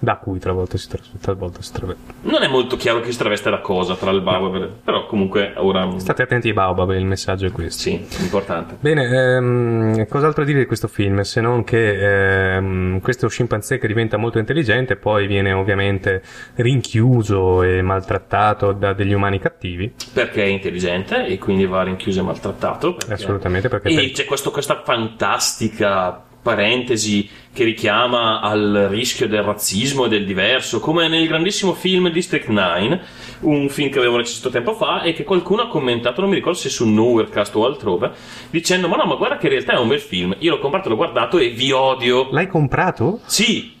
[0.00, 2.12] Da cui talvolta si, tra- talvolta si traveste.
[2.22, 5.88] Non è molto chiaro chi si traveste da cosa tra il baobab, però comunque ora.
[5.98, 7.82] State attenti ai baobab, il messaggio è questo.
[7.82, 8.76] Sì, importante.
[8.78, 9.04] Bene,
[9.36, 14.38] ehm, cos'altro dire di questo film se non che ehm, questo scimpanzé che diventa molto
[14.38, 16.22] intelligente poi viene ovviamente
[16.54, 19.92] rinchiuso e maltrattato da degli umani cattivi.
[20.12, 22.94] Perché è intelligente e quindi va rinchiuso e maltrattato.
[22.94, 29.42] perché- Assolutamente, perché E per- c'è questo- questa fantastica parentesi che richiama al rischio del
[29.42, 33.00] razzismo e del diverso, come nel grandissimo film District 9,
[33.40, 36.58] un film che avevo recensito tempo fa e che qualcuno ha commentato, non mi ricordo
[36.58, 38.12] se su Nowherecast o altrove,
[38.50, 40.36] dicendo ma no, ma guarda che in realtà è un bel film.
[40.38, 42.28] Io l'ho comprato, l'ho guardato e vi odio.
[42.30, 43.20] L'hai comprato?
[43.26, 43.76] Sì,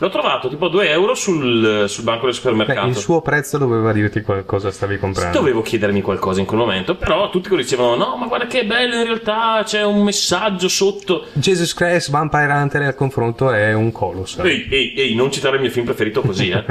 [0.00, 2.88] l'ho trovato tipo a 2 euro sul, sul banco del Beh, supermercato.
[2.88, 5.38] il suo prezzo doveva dirti qualcosa stavi comprando.
[5.38, 9.04] Dovevo chiedermi qualcosa in quel momento, però tutti dicevano: No, ma guarda che bello, in
[9.04, 11.26] realtà c'è un messaggio sotto.
[11.34, 14.42] Jesus Christ Vampire Hunter al confronto è un colosso.
[14.42, 16.64] Ehi, ehi, ehi, non citare il mio film preferito così, eh.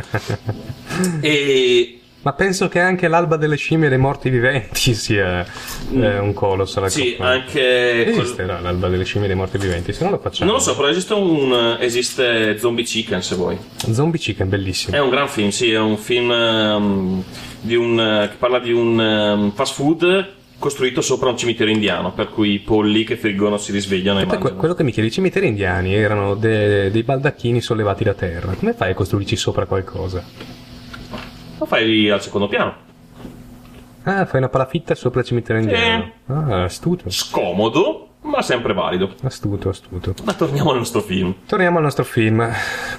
[1.21, 5.45] e Ma penso che anche l'alba delle scimmie e dei morti viventi sia
[5.93, 6.85] eh, un colosso.
[6.89, 7.23] sì, confronto.
[7.31, 8.05] anche.
[8.07, 10.49] Esiste la- l'alba delle scimmie e dei morti viventi, se no lo facciamo.
[10.51, 11.77] Non lo so, però esiste un.
[11.79, 13.57] esiste Zombie Chicken se vuoi.
[13.91, 14.95] Zombie Chicken, bellissimo.
[14.97, 17.23] È un gran film, sì, è un film
[17.61, 22.27] di un, che parla di un ehm, fast food costruito sopra un cimitero indiano, per
[22.27, 24.59] cui i polli che friggono si risvegliano e que- mangiano.
[24.59, 28.51] quello che mi chiedi, i cimiteri indiani erano de- dei baldacchini sollevati da terra.
[28.59, 30.21] Come fai a costruirci sopra qualcosa?
[31.59, 32.87] Lo fai al secondo piano.
[34.03, 36.11] Ah, fai una palafitta sopra il cimitero indiano.
[36.27, 37.09] Ah, astuto.
[37.09, 39.13] Scomodo, ma sempre valido.
[39.23, 40.13] Astuto, astuto.
[40.23, 41.35] Ma torniamo al nostro film.
[41.45, 42.49] Torniamo al nostro film.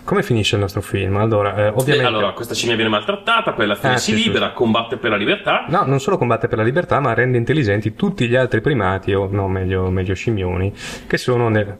[0.04, 1.16] Come finisce il nostro film?
[1.16, 2.04] Allora, eh, ovviamente...
[2.04, 5.16] allora, questa scimmia viene maltrattata, poi alla fine Ah, si sì, libera, combatte per la
[5.16, 5.64] libertà.
[5.68, 9.26] No, non solo combatte per la libertà, ma rende intelligenti tutti gli altri primati, o
[9.30, 10.72] no, meglio, meglio scimmioni,
[11.06, 11.76] che sono nel...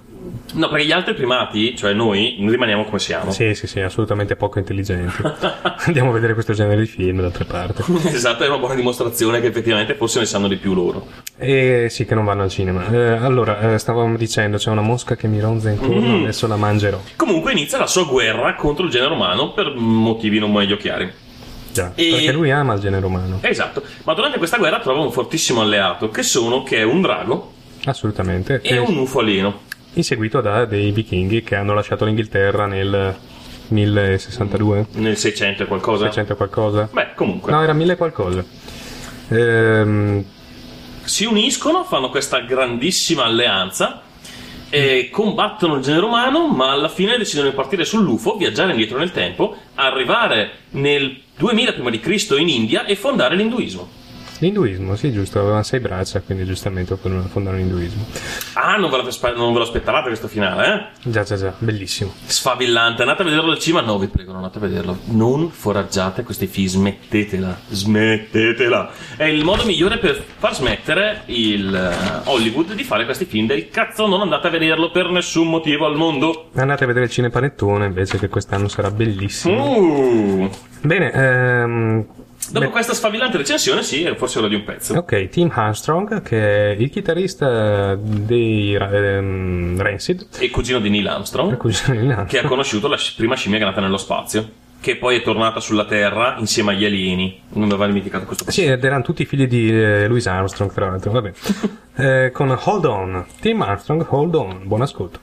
[0.54, 3.30] No, perché gli altri primati, cioè noi, rimaniamo come siamo.
[3.30, 5.22] Sì, sì, sì, assolutamente poco intelligenti.
[5.86, 7.84] Andiamo a vedere questo genere di film, d'altra parte.
[8.08, 11.06] esatto, è una buona dimostrazione che effettivamente forse ne sanno di più loro.
[11.38, 12.86] E sì, che non vanno al cinema.
[12.90, 16.22] Eh, allora, eh, stavamo dicendo, c'è una mosca che mi ronza intorno, Mm.
[16.24, 17.00] adesso la mangerò.
[17.16, 21.10] Comunque inizia la sua guerra contro il genere umano per motivi non meglio chiari.
[21.72, 23.38] Già, E- perché lui ama il genere umano.
[23.42, 27.52] Esatto, ma durante questa guerra trova un fortissimo alleato, che sono, che è un drago
[27.84, 28.60] Assolutamente.
[28.62, 29.60] e un UFO alieno.
[29.94, 33.16] Inseguito da dei vichinghi che hanno lasciato l'Inghilterra nel
[33.68, 34.86] 1062?
[34.92, 36.04] Nel 600 e qualcosa?
[36.04, 36.88] 600 e qualcosa?
[36.92, 37.50] Beh, comunque.
[37.50, 38.44] No, era 1000 e qualcosa.
[39.28, 40.24] Ehm,
[41.02, 44.02] si uniscono, fanno questa grandissima alleanza
[44.70, 49.10] e combattono il genere umano, ma alla fine decidono di partire sull'UFO, viaggiare indietro nel
[49.10, 53.98] tempo, arrivare nel 2000 prima di Cristo in India e fondare l'induismo.
[54.40, 58.04] L'induismo, sì, giusto, avevano sei braccia, quindi giustamente fondano l'induismo.
[58.54, 61.10] Ah, non ve, lo non ve lo aspettavate questo finale, eh?
[61.10, 62.12] Già, già, già, bellissimo.
[62.24, 63.82] Sfavillante, andate a vederlo al cinema?
[63.82, 64.98] No, vi prego, non andate a vederlo.
[65.04, 68.90] Non foraggiate questi film, smettetela, smettetela.
[69.16, 73.68] È il modo migliore per far smettere il eh, Hollywood di fare questi film del
[73.68, 76.48] cazzo, non andate a vederlo per nessun motivo al mondo.
[76.54, 79.76] Andate a vedere il cinepanettone invece che quest'anno sarà bellissimo.
[79.76, 80.50] Uh.
[80.82, 82.06] Bene, ehm,
[82.50, 84.94] Dopo beh, questa sfavillante recensione, sì, è forse ora di un pezzo.
[84.94, 92.26] ok, Tim Armstrong, che è il chitarrista dei ehm, Rancid, E cugino di Neil Armstrong,
[92.26, 94.48] che ha conosciuto la prima scimmia che è nata nello spazio,
[94.80, 97.40] che poi è tornata sulla Terra insieme agli alieni.
[97.50, 100.86] Non mi aveva dimenticato questo Sì, ed erano tutti figli di eh, Louis Armstrong, tra
[100.86, 101.12] l'altro.
[101.12, 101.32] Vabbè.
[102.00, 103.26] Eh, con Hold On.
[103.40, 104.60] Tim Armstrong, Hold On.
[104.64, 105.18] Buon ascolto.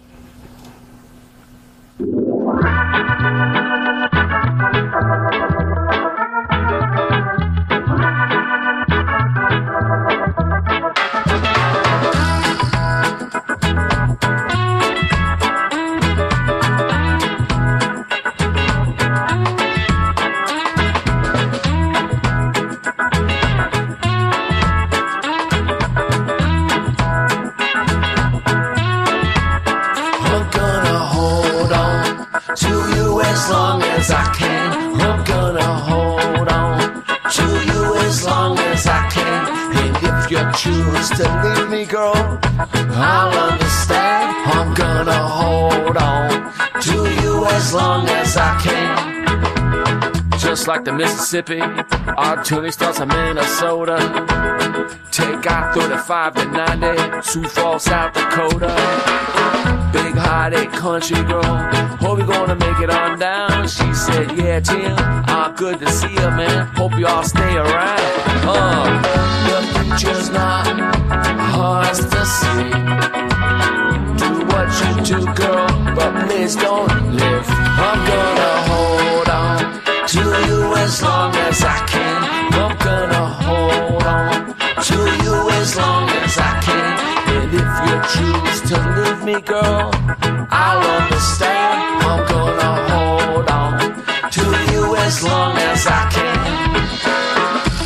[32.56, 35.02] To you as long as I can.
[35.02, 39.48] I'm gonna hold on to you as long as I can.
[39.76, 44.48] And if you choose to leave me, girl, I'll understand.
[44.48, 50.40] I'm gonna hold on to you as long as I can.
[50.40, 53.98] Just like the Mississippi, artillery starts in Minnesota.
[55.12, 59.77] Take out 35 to 90, Sioux Falls, South Dakota.
[59.92, 61.44] Big hearted country girl,
[62.04, 63.68] hope you're gonna make it on down.
[63.68, 64.96] She said, Yeah, Tim,
[65.28, 66.68] ah, good to see you, man.
[66.76, 68.00] Hope you all stay around.
[68.44, 69.02] Uh,
[69.48, 69.60] the
[70.00, 70.68] future's not
[71.54, 72.70] hard to see.
[74.22, 77.46] Do what you do, girl, but please don't live.
[77.48, 82.24] I'm gonna hold on to you as long as I can.
[82.54, 86.94] I'm gonna hold on to you as long as I can.
[87.36, 89.92] And if you choose to leave me, girl,
[90.52, 92.04] I'll understand.
[92.04, 93.80] I'm gonna hold on
[94.30, 96.38] to you as long as I can.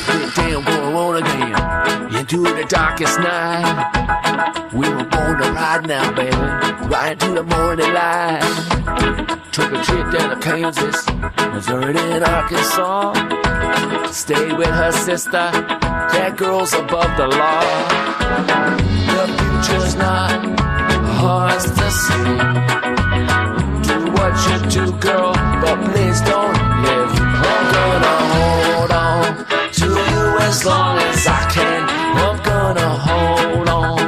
[0.07, 4.71] Get down, going on again into the darkest night.
[4.73, 6.35] We were born to ride now, baby,
[6.87, 8.41] right into the morning light.
[9.51, 11.05] Took a trip down to Kansas,
[11.53, 13.13] Missouri, and Arkansas.
[14.11, 15.51] Stayed with her sister.
[16.13, 17.61] That girl's above the law.
[19.13, 20.70] The future's not
[21.21, 22.33] hard to see.
[23.87, 27.11] Do what you do, girl, but please don't live.
[27.49, 29.25] I'm gonna hold on
[29.79, 31.81] to you as long as I can.
[32.25, 33.99] I'm gonna hold on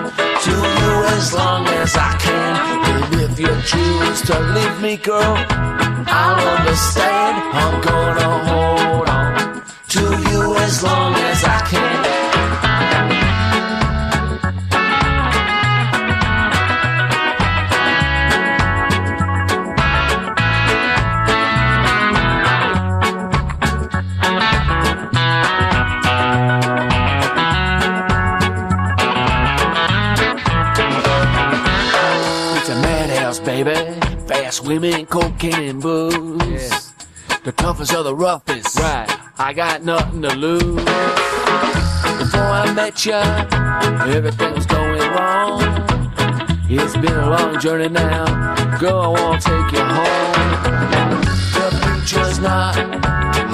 [0.45, 2.53] to you as long as I can.
[2.91, 5.35] And if you choose to leave me, girl,
[6.19, 7.35] I'll understand.
[7.61, 8.82] I'm gonna hold
[34.73, 36.93] Women, cocaine, and booze.
[37.43, 38.79] The toughest of the roughest.
[38.79, 39.05] Right.
[39.37, 40.83] I got nothing to lose.
[42.17, 45.61] Before I met you, everything was going wrong.
[46.67, 48.25] It's been a long journey now.
[48.79, 51.21] Girl, I wanna take you home.
[51.53, 52.75] The future's not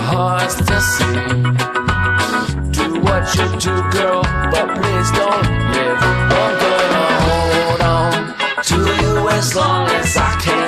[0.08, 1.20] hard to see.
[2.72, 4.22] Do what you do, girl,
[4.54, 6.00] but please don't live.
[6.00, 8.14] I'm gonna hold on
[8.64, 10.59] to you as long as I can.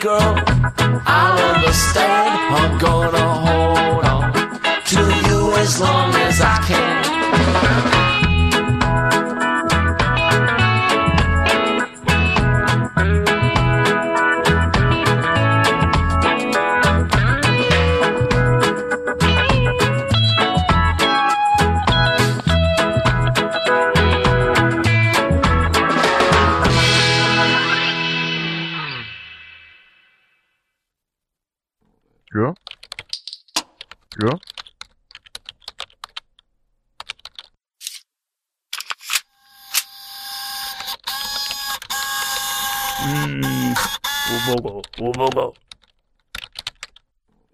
[0.00, 0.42] Girl,
[1.06, 2.54] I'll understand.
[2.54, 4.32] I'm gonna hold on
[4.86, 7.07] to you as long as I can.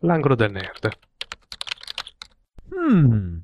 [0.05, 0.99] L'angolo del nerd.
[2.69, 3.39] Hmm.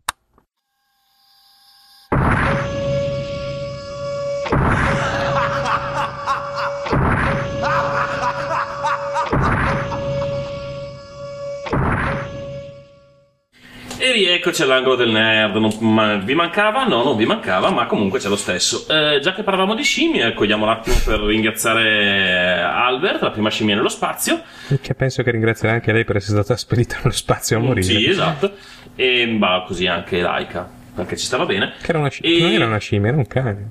[14.02, 15.56] E rieccoci all'angolo del nerd.
[15.56, 16.84] Non- ma vi mancava?
[16.86, 18.86] No, non vi mancava, ma comunque c'è lo stesso.
[18.88, 23.74] Eh, già che parlavamo di scimmie, cogliamo un attimo per ringraziare Albert, la prima scimmia
[23.74, 24.40] nello spazio.
[24.80, 27.82] Che penso che ringrazierà anche lei per essere stata spedita nello spazio a morire.
[27.82, 28.52] Sì, esatto.
[28.96, 31.74] E va così anche Laika, perché ci stava bene.
[31.82, 33.70] Che era una sci- Non era una scimmia, era un cane.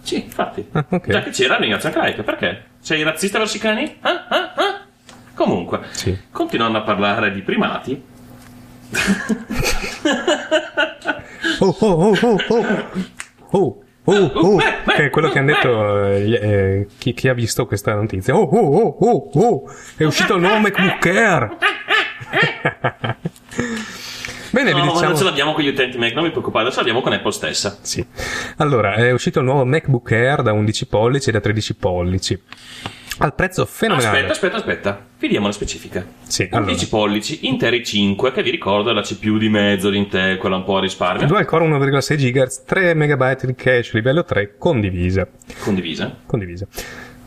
[0.00, 0.66] Sì, infatti.
[0.72, 1.10] Ah, ok.
[1.10, 2.22] Già che c'era, ringrazio anche Laika.
[2.22, 2.64] Perché?
[2.80, 3.96] Sei razzista verso i cani?
[4.00, 4.80] Ah, ah, ah?
[5.34, 5.80] Comunque,
[6.30, 8.02] continuando a parlare di primati,
[11.58, 12.38] Oh, oh, oh, oh,
[13.50, 13.82] oh.
[14.08, 14.56] Oh, oh, oh.
[14.58, 18.36] Che è quello che hanno detto eh, eh, chi, chi ha visto questa notizia.
[18.36, 19.62] Oh, oh, oh, oh, oh.
[19.96, 21.56] È uscito il nuovo MacBook Air.
[24.50, 25.08] Bene, no, vi ma diciamo...
[25.08, 27.78] non ce l'abbiamo con gli utenti Mac, non vi preoccupate, ce l'abbiamo con Apple stessa.
[27.82, 28.06] Sì.
[28.58, 32.42] Allora, è uscito il nuovo MacBook Air da 11 pollici e da 13 pollici.
[33.18, 34.18] Al prezzo fenomenale.
[34.18, 35.06] Aspetta, aspetta, aspetta.
[35.18, 36.06] Vi diamo le specifiche.
[36.22, 40.36] Sì, 11 pollici, Interi 5, che vi ricordo è la CPU di mezzo di Intel,
[40.36, 41.26] quella un po' a risparmio.
[41.26, 45.26] Dual Core 1,6 GHz, 3 MB di cache livello 3 condivisa.
[45.60, 46.14] Condivisa?
[46.26, 46.66] Condivisa.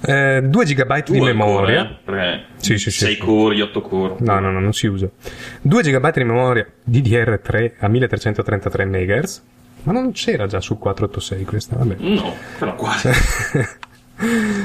[0.01, 1.81] Eh, 2 GB di memoria.
[1.81, 3.05] ancora, eh, Sì, sì, sì.
[3.05, 4.15] 6 core, 8 core.
[4.19, 5.09] No, no, no, non si usa.
[5.61, 9.43] 2 GB di memoria DDR3 a 1333 MHz.
[9.83, 11.95] Ma non c'era già sul 486 questa, vabbè.
[11.99, 13.09] No, però quasi.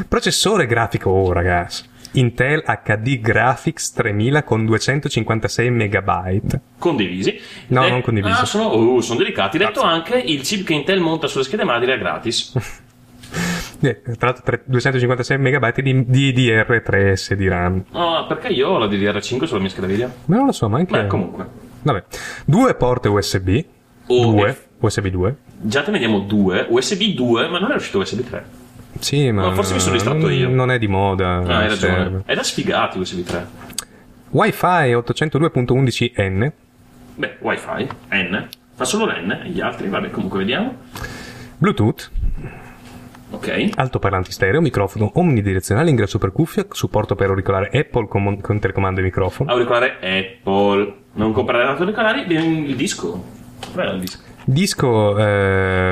[0.09, 1.85] Processore grafico, oh ragazzi.
[2.13, 6.59] Intel HD Graphics 3000 con 256 MB.
[6.79, 7.39] Condivisi.
[7.69, 8.41] No, Eh, non condivisi.
[8.41, 9.59] Ah, sono, oh, sono delicati.
[9.59, 12.53] Detto anche, il chip che Intel monta sulle schede madri è gratis.
[13.81, 17.85] Eh, tra l'altro tre- 256 MB di, di DR3S di RAM.
[17.93, 20.11] Ah, perché io ho la DDR5 sulla mia scheda video?
[20.27, 20.93] Ma non lo so, ma anche...
[21.03, 21.47] Beh, comunque.
[21.83, 22.05] Vabbè.
[22.47, 23.63] Due porte USB.
[24.07, 24.49] Oh, due.
[24.49, 24.57] eh.
[24.79, 25.37] USB 2.
[25.61, 26.65] Già te ne diamo due.
[26.71, 28.47] USB 2, ma non è uscito USB 3.
[28.99, 29.42] Sì, ma...
[29.42, 30.49] No, forse mi sono distratto non- io.
[30.49, 31.42] Non è di moda.
[31.47, 31.76] Ah, hai ragione.
[31.95, 32.22] serve.
[32.26, 33.47] È da sfigati USB 3.
[34.30, 36.53] Wi-Fi 802.11n.
[37.16, 38.49] Beh, wifi, N.
[38.76, 40.74] Ma solo l'N e gli altri, vabbè, comunque vediamo.
[41.59, 42.11] Bluetooth.
[43.30, 43.70] Ok.
[43.76, 49.05] Altoparlanti stereo, microfono omnidirezionale, ingresso per cuffia, supporto per auricolare Apple con, con telecomando e
[49.05, 49.51] microfono.
[49.51, 50.95] Auricolare Apple.
[51.12, 53.24] Non comprare auricolari, viene il disco.
[53.72, 54.18] Com'era il disco?
[54.47, 55.14] Disco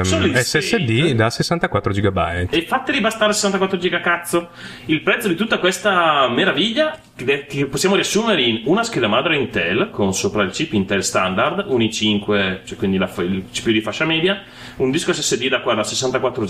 [0.05, 2.19] Solid SSD da 64 GB.
[2.51, 4.49] E fateli bastare 64 giga cazzo.
[4.87, 9.91] Il prezzo di tutta questa meraviglia che che possiamo riassumere in una scheda madre Intel
[9.91, 14.05] con sopra il chip Intel standard, un i5, cioè quindi la- il CPU di fascia
[14.05, 14.43] media,
[14.77, 16.45] un disco SSD da, da 64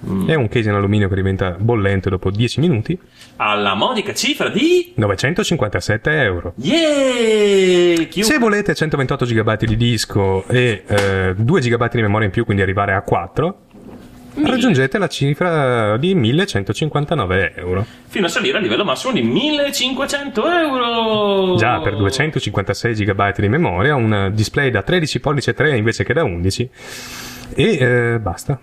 [0.00, 2.98] giga E un case in alluminio che diventa bollente dopo 10 minuti.
[3.36, 6.52] alla modica cifra di 957 euro.
[6.56, 7.94] Yeah!
[8.06, 12.44] Chiunque- Se volete 128 GB di disco e eh, 2 GB di memoria in più,
[12.44, 13.58] quindi arrivare a 4,
[14.44, 17.84] raggiungete la cifra di 1159 euro.
[18.06, 21.56] fino a salire a livello massimo di 1500 euro.
[21.56, 26.12] Già per 256 GB di memoria, un display da 13 pollici e 3 invece che
[26.12, 26.70] da 11.
[27.54, 28.60] E eh, basta.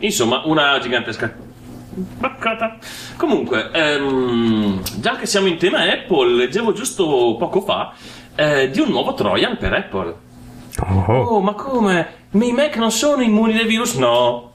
[0.00, 1.34] Insomma, una gigantesca
[1.90, 2.76] baccata.
[3.16, 7.92] Comunque, ehm, già che siamo in tema Apple, leggevo giusto poco fa
[8.36, 10.14] eh, di un nuovo Trojan per Apple.
[10.80, 12.08] Oh, Oh, ma come?
[12.30, 13.94] I miei Mac non sono immuni dai virus?
[13.94, 14.52] No.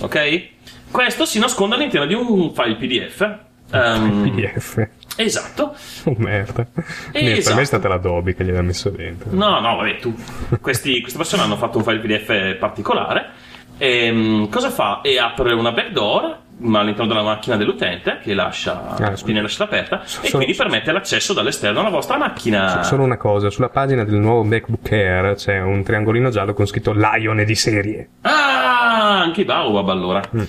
[0.00, 0.48] Ok?
[0.90, 3.38] Questo si nasconde all'interno di un file PDF.
[3.70, 4.88] ehm, PDF.
[5.16, 5.74] Esatto.
[6.04, 6.66] Oh merda.
[6.74, 7.56] Niente, Per Esatto.
[7.56, 9.28] me è stata la Dobby che gliel'ha messo dentro.
[9.32, 10.14] No, no, vabbè, tu.
[10.60, 13.30] Questi, queste persone hanno fatto un file PDF particolare.
[13.84, 15.00] Ehm, cosa fa?
[15.02, 20.02] E apre una backdoor ma all'interno della macchina dell'utente che lascia, Ah, viene lasciata aperta
[20.02, 22.84] e Solo- quindi permette l'accesso dall'esterno alla vostra macchina.
[22.84, 26.92] Solo una cosa, sulla pagina del nuovo MacBook Air c'è un triangolino giallo con scritto
[26.92, 28.08] Lion di serie.
[28.20, 30.22] Ah, anche Baobab allora.
[30.36, 30.42] Mm.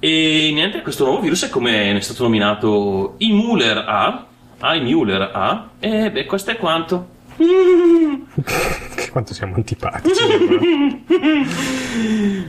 [0.00, 4.26] E niente, questo nuovo virus è come è stato nominato Imuler A.
[4.74, 5.68] Imuler A.
[5.78, 7.06] E beh, questo è quanto.
[9.10, 10.22] Che quanto siamo antipatici.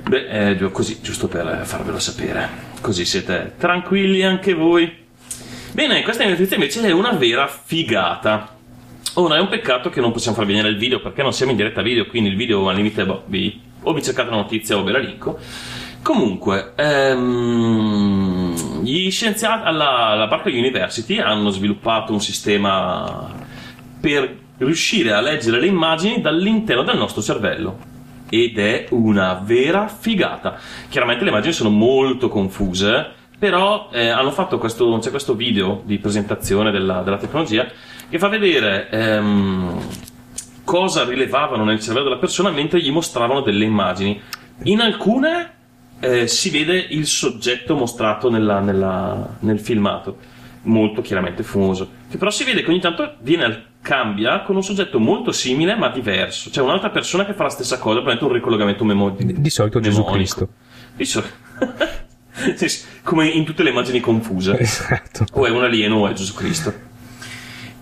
[0.08, 2.48] Beh, è giu- così, giusto per farvelo sapere.
[2.82, 4.94] Così siete tranquilli anche voi.
[5.72, 8.56] Bene, questa notizia invece è una vera figata.
[9.16, 11.58] Ora, è un peccato che non possiamo far venire il video perché non siamo in
[11.58, 14.84] diretta video, quindi il video al limite, boh, vi- o vi cercate la notizia o
[14.84, 15.40] ve la linko.
[16.04, 23.34] Comunque, ehm, gli scienziati alla, alla Berkeley University hanno sviluppato un sistema
[24.00, 27.90] per riuscire a leggere le immagini dall'interno del nostro cervello.
[28.30, 30.58] Ed è una vera figata.
[30.90, 33.06] Chiaramente le immagini sono molto confuse,
[33.38, 37.68] però eh, hanno fatto questo, c'è questo video di presentazione della, della tecnologia
[38.10, 39.80] che fa vedere ehm,
[40.64, 44.22] cosa rilevavano nel cervello della persona mentre gli mostravano delle immagini.
[44.64, 45.52] In alcune
[46.00, 50.18] eh, si vede il soggetto mostrato nella- nella- nel filmato,
[50.64, 55.00] molto chiaramente fumoso, che però si vede che ogni tanto viene cambia con un soggetto
[55.00, 58.84] molto simile ma diverso, cioè un'altra persona che fa la stessa cosa, probabilmente un ricollegamento
[58.84, 60.04] memo- Di solito Gesù.
[60.06, 60.48] Cristo.
[60.96, 61.24] Di so-
[62.56, 64.58] Sì, sì, come in tutte le immagini confuse.
[64.58, 65.26] Esatto.
[65.34, 66.74] O è un alieno o è Gesù Cristo.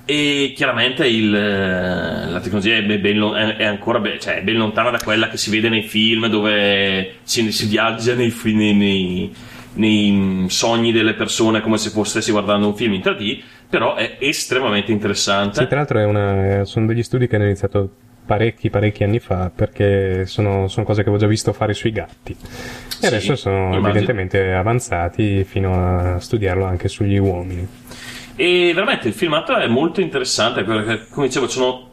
[0.04, 4.90] E chiaramente il, eh, la tecnologia è, ben- è- ancora ben, cioè, è ben lontana
[4.90, 9.34] da quella che si vede nei film dove si, si viaggia nei, nei- nei-
[9.74, 13.40] nei, sogni delle persone come se stessi guardando un film in 3D,
[13.70, 15.60] però è estremamente interessante.
[15.62, 17.90] Sì, tra l'altro è una- sono degli studi che hanno iniziato
[18.26, 22.32] parecchi, parecchi anni fa perché sono, sono cose che avevo già visto fare sui gatti.
[22.32, 22.38] E
[22.88, 23.88] Sì, adesso sono immagino.
[23.88, 27.68] evidentemente avanzati fino a studiarlo anche sugli uomini.
[28.36, 31.89] E veramente il filmato è molto interessante perché, come dicevo, ci sono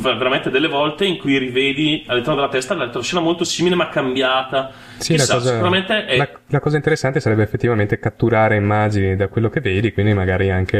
[0.00, 4.70] veramente delle volte in cui rivedi all'interno della testa l'altra scena molto simile ma cambiata.
[4.96, 9.28] Sì, Chissà, la, cosa, sicuramente è la, la cosa interessante sarebbe effettivamente catturare immagini da
[9.28, 10.78] quello che vedi, quindi magari anche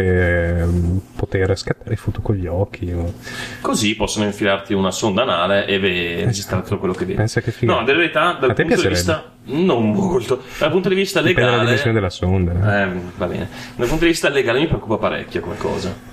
[0.59, 2.91] ehm, poter scattare foto con gli occhi.
[2.93, 3.13] o-
[3.61, 7.17] così possono infilarti una sonda anale e ve- registrare tutto quello che vedi.
[7.17, 7.81] Pensa che figata.
[7.81, 11.63] No, della verità, dal punto di vista non molto, dal punto di vista Dipende dalla
[11.63, 12.53] legale dimensione della sonda.
[12.53, 12.83] eh.
[12.83, 13.49] eh, va bene.
[13.77, 16.11] Dal punto di vista legale mi preoccupa parecchio come cosa.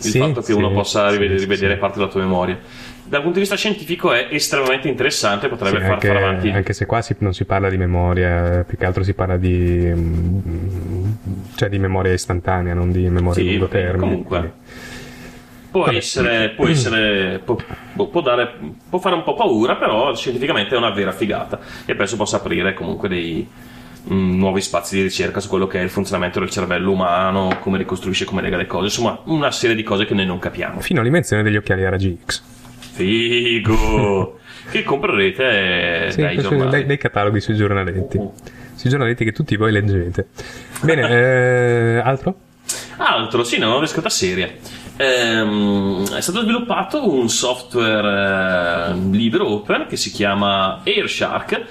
[0.00, 2.58] Il Sì, fatto che sì, uno possa sì, rivedere, parte della tua memoria.
[3.02, 6.48] dal punto di vista scientifico è estremamente interessante, potrebbe far anche, fare avanti.
[6.50, 9.90] anche se qua si- non si parla di memoria, più che altro si parla di,
[9.94, 11.10] mm,
[11.56, 13.98] cioè di memoria istantanea, non di memoria Sì, a lungo vabbè, termine.
[13.98, 14.52] comunque.
[15.70, 15.96] Può Vabbè.
[15.96, 17.56] essere, può essere, può,
[18.08, 18.54] può dare,
[18.88, 22.72] può fare un po' paura, però scientificamente è una vera figata e penso possa aprire
[22.74, 23.46] comunque dei
[24.08, 28.24] nuovi spazi di ricerca su quello che è il funzionamento del cervello umano, come ricostruisce,
[28.24, 30.80] come lega le cose, insomma una serie di cose che noi non capiamo.
[30.80, 32.42] Fino all'invenzione degli occhiali a raggi X.
[32.92, 34.38] Figo!
[34.70, 38.18] che comprerete Sì, dai dai, dai cataloghi sui giornaletti.
[38.74, 40.28] Sui giornaletti che tutti voi leggete.
[40.82, 42.36] Bene, eh, altro?
[42.98, 44.50] Altro, sì, una nuova riscotta seria.
[44.96, 51.66] Ehm, è stato sviluppato un software eh, libero open che si chiama Airshark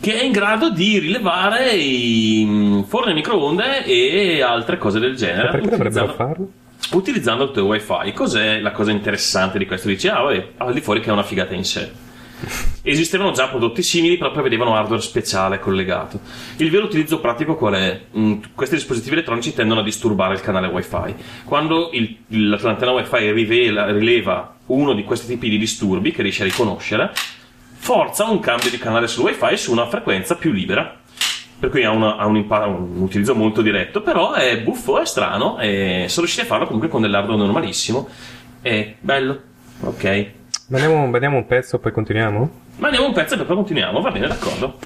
[0.00, 5.14] che è in grado di rilevare i mm, forni a microonde e altre cose del
[5.14, 5.50] genere.
[5.50, 6.50] Perché dovrebbero farlo?
[6.92, 8.12] Utilizzando il tuo wifi.
[8.14, 9.88] Cos'è la cosa interessante di questo?
[9.88, 11.90] Dici, ah, vabbè, al di fuori che è una figata in sé.
[12.82, 16.18] Esistevano già prodotti simili, però prevedevano hardware speciale collegato.
[16.56, 18.00] Il vero utilizzo pratico qual è?
[18.16, 21.14] Mm, questi dispositivi elettronici tendono a disturbare il canale WiFi.
[21.44, 26.42] Quando il- il- l'antenna WiFi rivela- rileva uno di questi tipi di disturbi che riesce
[26.42, 27.12] a riconoscere,
[27.82, 30.96] forza un cambio di canale sul WiFi su una frequenza più libera.
[31.58, 35.04] Per cui ha, una- ha un, impa- un utilizzo molto diretto, però è buffo, è
[35.04, 38.08] strano e sono riusciti a farlo comunque con dell'hardware normalissimo.
[38.62, 39.40] È bello,
[39.82, 40.26] ok.
[40.68, 42.50] Vediamo, vediamo un pezzo, poi continuiamo?
[42.76, 44.78] Ma andiamo un pezzo e poi continuiamo, va bene, d'accordo.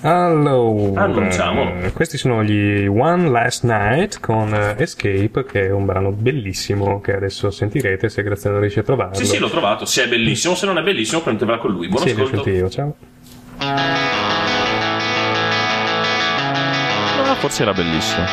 [0.00, 1.72] Allora, Annunciamo.
[1.92, 7.14] questi sono gli One Last Night con eh, Escape, che è un brano bellissimo che
[7.16, 9.14] adesso sentirete se Graziano riesce a trovarlo.
[9.14, 9.84] Sì, sì, l'ho trovato.
[9.86, 11.88] Se è bellissimo, se non è bellissimo, prendetevela con lui.
[11.88, 12.48] Buon Sì, ascolto.
[12.48, 12.94] io, ciao.
[17.20, 18.24] Ah, forse era bellissimo.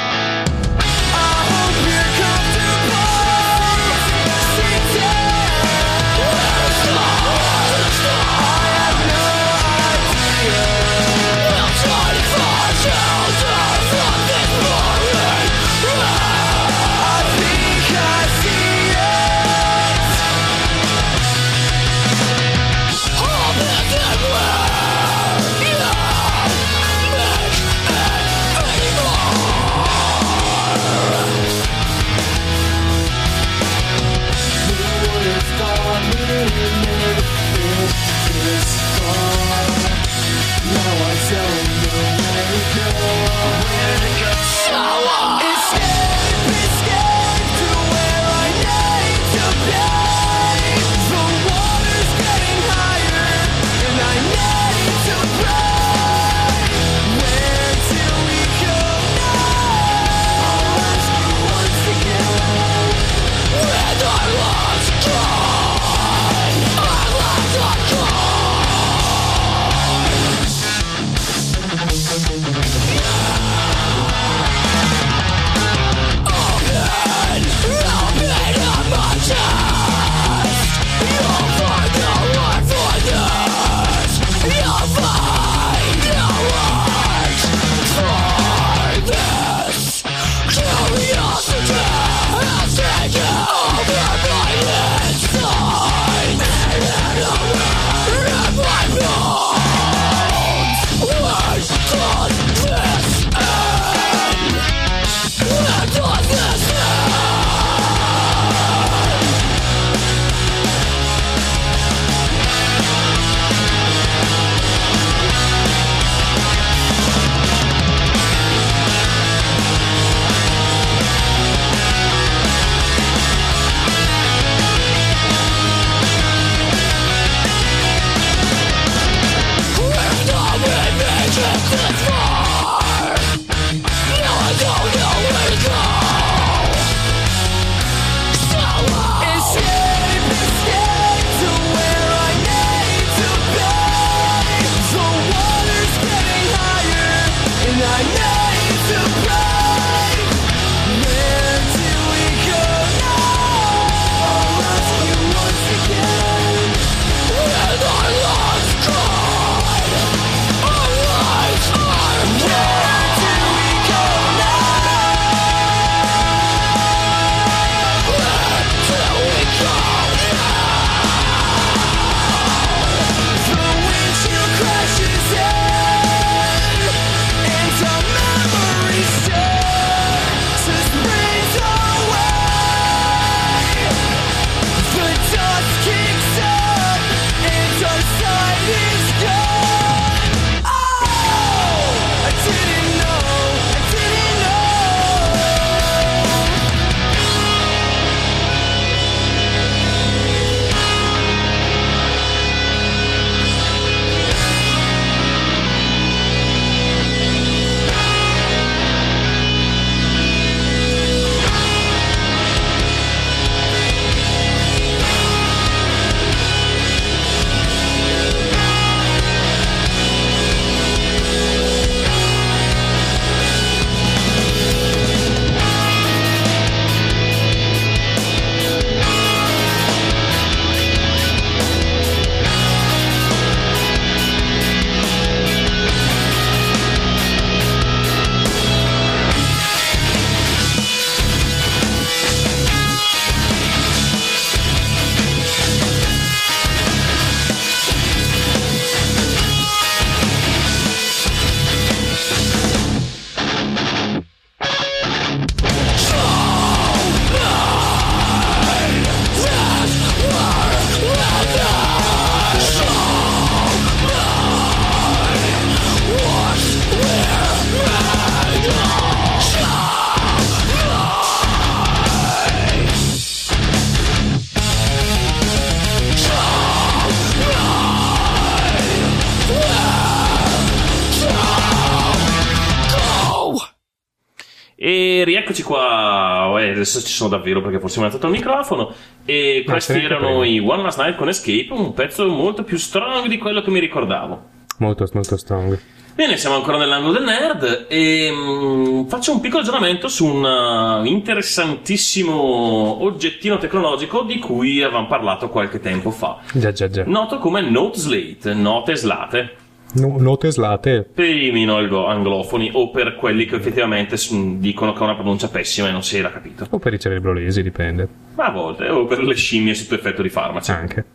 [285.26, 288.94] Rieccoci qua, eh, adesso ci sono davvero perché forse mi ha dato il microfono.
[289.26, 293.28] E Ma questi erano i One Last Night con Escape, un pezzo molto più strong
[293.28, 294.44] di quello che mi ricordavo.
[294.78, 295.80] Molto, molto strong.
[296.16, 301.04] Bene, siamo ancora nell'angolo del nerd e mm, faccio un piccolo aggiornamento su un uh,
[301.06, 307.04] interessantissimo oggettino tecnologico di cui avevamo parlato qualche tempo fa, Già, già, già.
[307.06, 309.56] noto come Note Slate, note slate,
[309.96, 311.08] No, note slate.
[311.14, 314.18] per i meno anglo- anglofoni o per quelli che effettivamente
[314.58, 316.68] dicono che ha una pronuncia pessima e non si era capito.
[316.70, 318.08] O per i cerebrolesi, dipende.
[318.36, 320.72] Ma a volte, o per le scimmie sotto effetto di farmaci.
[320.72, 321.06] Anche.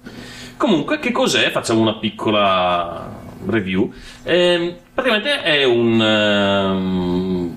[0.56, 1.50] Comunque, che cos'è?
[1.50, 3.08] Facciamo una piccola
[3.46, 3.92] review.
[4.24, 6.00] Ehm, praticamente è un.
[6.00, 7.56] ehm,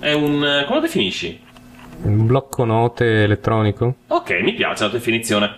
[0.00, 0.44] è un.
[0.44, 1.40] eh, come lo definisci?
[2.02, 3.94] Un blocco note elettronico?
[4.08, 5.56] Ok, mi piace la definizione.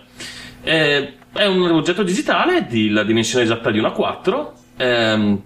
[0.63, 4.53] Eh, è un oggetto digitale della dimensione esatta di 1 a 4.
[4.77, 5.41] ehm,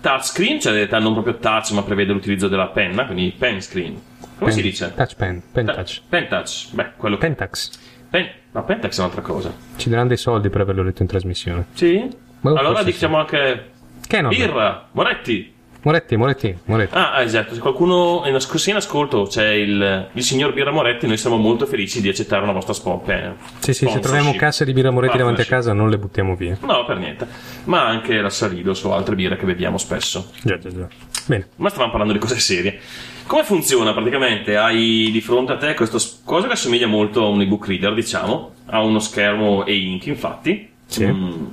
[0.00, 4.00] touchscreen, cioè non proprio touch, ma prevede l'utilizzo della penna, quindi pen screen.
[4.38, 4.92] Come si Pen- dice?
[4.94, 5.42] Touch pen.
[5.50, 6.02] Pen touch.
[6.08, 6.68] Pen touch.
[6.72, 7.26] Beh, quello che.
[7.26, 7.70] Pentax.
[8.10, 8.28] Pen...
[8.52, 9.52] No, Pentax è un'altra cosa.
[9.76, 11.66] Ci daranno dei soldi per averlo letto in trasmissione.
[11.72, 12.08] Sì?
[12.42, 13.70] Allora diciamo anche.
[14.06, 14.28] Che no?
[14.28, 15.52] Birra, Moretti.
[15.86, 16.96] Moretti, Moretti, Moretti.
[16.96, 18.24] Ah, ah, esatto, se qualcuno
[18.56, 22.42] sia in ascolto c'è il, il signor Birra Moretti, noi siamo molto felici di accettare
[22.42, 25.72] una vostra spon- eh, Sì, sì, se troviamo casse di birra Moretti davanti a casa
[25.72, 26.58] non le buttiamo via.
[26.62, 27.28] No, per niente.
[27.66, 30.32] Ma anche la Salidos o altre birre che beviamo spesso.
[30.42, 30.88] Già, già, già.
[31.26, 31.46] Bene.
[31.54, 32.80] Ma stavamo parlando di cose serie.
[33.28, 34.56] Come funziona praticamente?
[34.56, 37.94] Hai di fronte a te questa s- cosa che assomiglia molto a un ebook reader,
[37.94, 38.54] diciamo.
[38.66, 40.68] Ha uno schermo e-ink, infatti.
[40.84, 41.04] Sì.
[41.06, 41.44] Mm,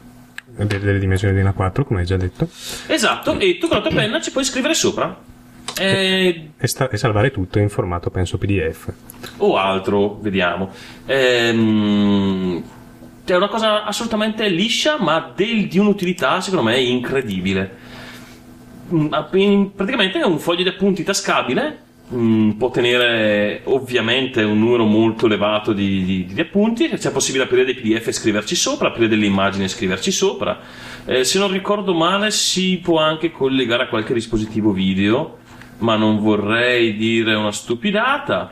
[0.56, 2.48] Delle, dimensioni di una 4, come hai già detto.
[2.88, 5.18] Esatto, e tu con la tua penna ci puoi scrivere sopra.
[5.80, 8.92] Eh, E, sta- e salvare tutto in formato, penso, PDF.
[9.38, 10.70] o altro, vediamo.
[11.06, 12.64] Ehm,
[13.26, 17.78] è una cosa assolutamente liscia, ma del- di un'utilità, secondo me, incredibile.
[18.94, 21.80] Mm, in- Praticamente è un foglio di appunti tascabile.
[22.12, 26.90] Mm, può tenere ovviamente un numero molto elevato di, di- di appunti.
[26.90, 30.60] C'è possibile aprire dei PDF e scriverci sopra, aprire delle immagini e scriverci sopra.
[31.06, 35.42] Eh, se non ricordo male, si può anche collegare a qualche dispositivo video
[35.84, 38.52] ma non vorrei dire una stupidata.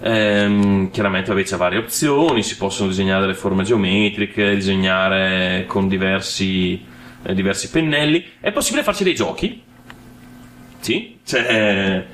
[0.00, 6.82] Ehm, chiaramente vabbè, c'è varie opzioni, si possono disegnare delle forme geometriche, disegnare con diversi,
[7.22, 8.24] eh, diversi pennelli.
[8.40, 9.62] È possibile farci dei giochi?
[10.80, 12.04] Sì, cioè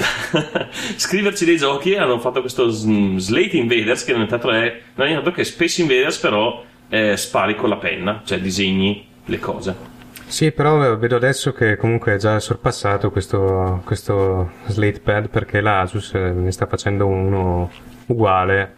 [0.96, 5.32] scriverci dei giochi hanno fatto questo Slate Invaders che è stato, è, non è altro
[5.32, 9.98] che Space Invaders però eh, spari con la penna, cioè disegni le cose.
[10.26, 16.14] Sì, però vedo adesso che comunque è già sorpassato questo, questo Slate Pad perché l'Asus
[16.14, 17.70] eh, ne sta facendo uno
[18.06, 18.76] uguale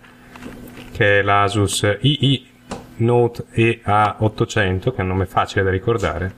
[0.92, 2.46] che è l'Asus II
[2.96, 6.34] Note EA800 che è un nome facile da ricordare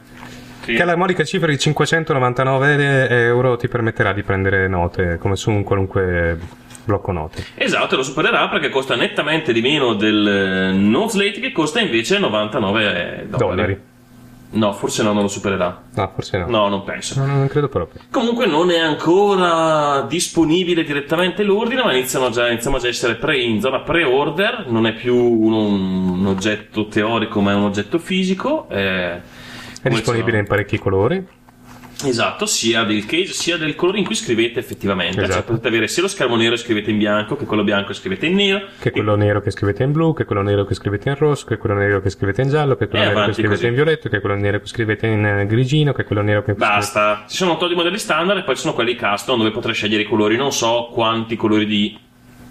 [0.65, 5.62] che alla modica cifra di 599 euro ti permetterà di prendere note come su un
[5.62, 6.39] qualunque
[6.85, 11.53] blocco note Esatto, lo supererà perché costa nettamente di meno del eh, Note Slate che
[11.53, 13.57] costa invece 99 dollari.
[13.57, 13.81] dollari
[14.55, 15.82] No, forse no, non lo supererà.
[15.95, 17.19] no forse no No, non penso.
[17.19, 22.47] No, no, non credo proprio Comunque non è ancora disponibile direttamente l'ordine, ma iniziano già,
[22.49, 24.66] iniziamo già a essere pre in zona pre-order.
[24.69, 28.69] Non è più un, un oggetto teorico, ma è un oggetto fisico.
[28.70, 29.20] eh,
[29.85, 31.24] è disponibile in parecchi colori
[32.02, 35.15] Esatto, sia del case sia del colore in cui scrivete effettivamente.
[35.20, 35.44] Cioè Esatto.
[35.52, 38.27] potete avere sia lo schermo nero e scrivete in bianco, che quello bianco e scrivete
[38.27, 38.66] in nero.
[38.78, 41.56] che quello nero che scrivete in blu, che quello nero che scrivete in rosso, che
[41.56, 43.66] quello nero che scrivete in giallo, che quello E nero che scrivete così.
[43.69, 47.24] in violetto, che quello nero che scrivete in eh, grigino, che quello nero che Basta,
[47.28, 50.06] ci sono di modelli standard e poi ci sono quelli custom dove potrai scegliere i
[50.06, 50.36] colori.
[50.36, 51.97] Non so quanti colori di,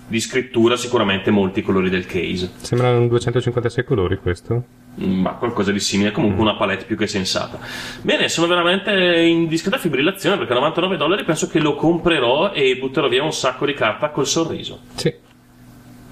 [0.08, 2.52] di scrittura, sicuramente molti colori del case.
[2.62, 4.64] Sembrano 256 colori questo.
[5.02, 7.60] Mm, Ma qualcosa di simile, comunque una palette più che sensata.
[8.02, 12.78] Bene, sono veramente in discreta fibrillazione perché a 99 dollari penso che lo comprerò e
[12.78, 14.80] butterò via un sacco di carta col sorriso.
[14.96, 15.14] Sì.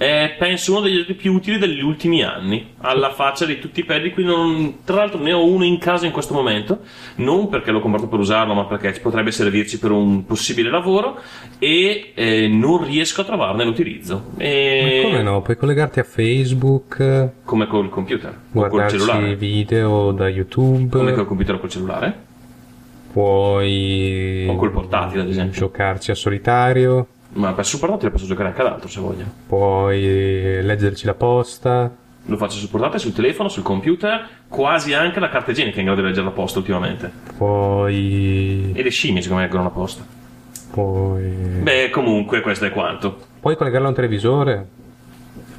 [0.02, 3.84] È penso uno degli oggetti più utili degli ultimi anni, alla faccia di tutti i
[3.84, 6.80] pad, di cui non, tra l'altro ne ho uno in casa in questo momento,
[7.18, 11.20] non perché l'ho comprato per usarlo, ma perché potrebbe servirci per un possibile lavoro
[11.60, 14.32] e eh, non riesco a trovarne l'utilizzo.
[14.38, 15.02] E...
[15.04, 15.42] Ma come no?
[15.44, 19.36] Puoi collegarti a Facebook, Come col computer, o col guardarci cellulare.
[19.36, 22.16] video da YouTube, Come col computer o col cellulare?
[23.12, 25.60] puoi O col portatile, ad esempio.
[25.60, 29.24] giocarci a solitario, Ma per sul portatile posso giocare anche ad altro se voglio.
[29.48, 31.92] puoi leggerci la posta.
[32.26, 35.86] Lo faccio sul portatile, sul telefono, sul computer, quasi anche la carta igienica è in
[35.86, 37.12] grado di leggere la posta ultimamente.
[37.38, 38.72] Puoi.
[38.74, 40.04] E le scimmie secondo me leggono la posta.
[40.72, 41.30] Puoi.
[41.62, 43.18] Beh, comunque questo è quanto.
[43.40, 44.68] Puoi collegarlo a un televisore.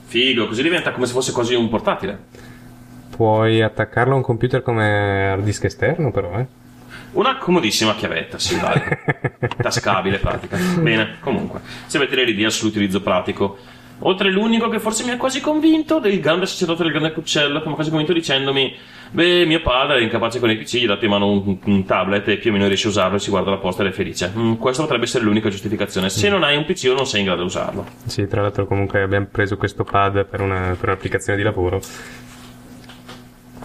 [0.05, 2.19] Figo, così diventa come se fosse quasi un portatile.
[3.17, 6.47] Puoi attaccarlo a un computer come hard disk esterno, però, eh.
[7.13, 9.01] Una comodissima chiavetta, sì, vale.
[9.61, 10.57] Tascabile, pratica.
[10.81, 11.61] Bene, comunque.
[11.87, 13.59] Se avete le idee sull'utilizzo pratico.
[14.05, 17.67] Oltre l'unico che forse mi ha quasi convinto, del grande sacerdote del grande Cuccello, che
[17.67, 18.75] mi ha quasi convinto dicendomi:
[19.11, 22.27] Beh, mio padre è incapace con i PC, gli date in mano un, un tablet
[22.29, 24.33] e più o meno riesce a usarlo e si guarda la posta ed è felice.
[24.37, 26.09] Mm, questa potrebbe essere l'unica giustificazione.
[26.09, 27.87] Se non hai un PC o non sei in grado di usarlo.
[28.07, 31.81] Sì, tra l'altro comunque abbiamo preso questo pad per, una- per un'applicazione di lavoro.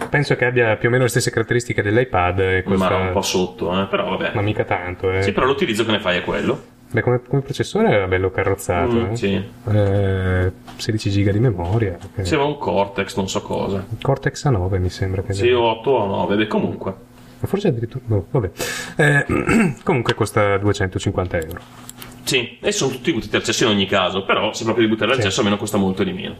[0.08, 2.62] Penso che abbia più o meno le stesse caratteristiche dell'iPad.
[2.62, 2.88] Questa...
[2.90, 4.32] Ma un po' sotto, eh, però vabbè.
[4.34, 5.22] Ma mica tanto, eh.
[5.22, 6.76] Sì, però l'utilizzo che ne fai è quello.
[6.90, 8.94] Beh, come, come processore era bello carrozzato.
[8.94, 9.16] Mm, eh.
[9.16, 9.44] sì.
[9.70, 11.98] Eh, 16 giga di memoria.
[12.16, 12.24] eh.
[12.24, 13.84] Sembra un Cortex, non so cosa.
[14.00, 16.94] Cortex A9 mi sembra che Sì, 8 o 9, beh, comunque.
[17.40, 18.04] Ma forse addirittura.
[18.06, 18.50] no, vabbè.
[18.96, 19.26] Eh,
[19.84, 21.60] comunque costa 250 euro.
[22.22, 25.10] Sì, e sono tutti buttati al cesso in ogni caso, però se proprio li buttare
[25.12, 25.22] al Sì.
[25.24, 26.36] cesso almeno costa molto di meno.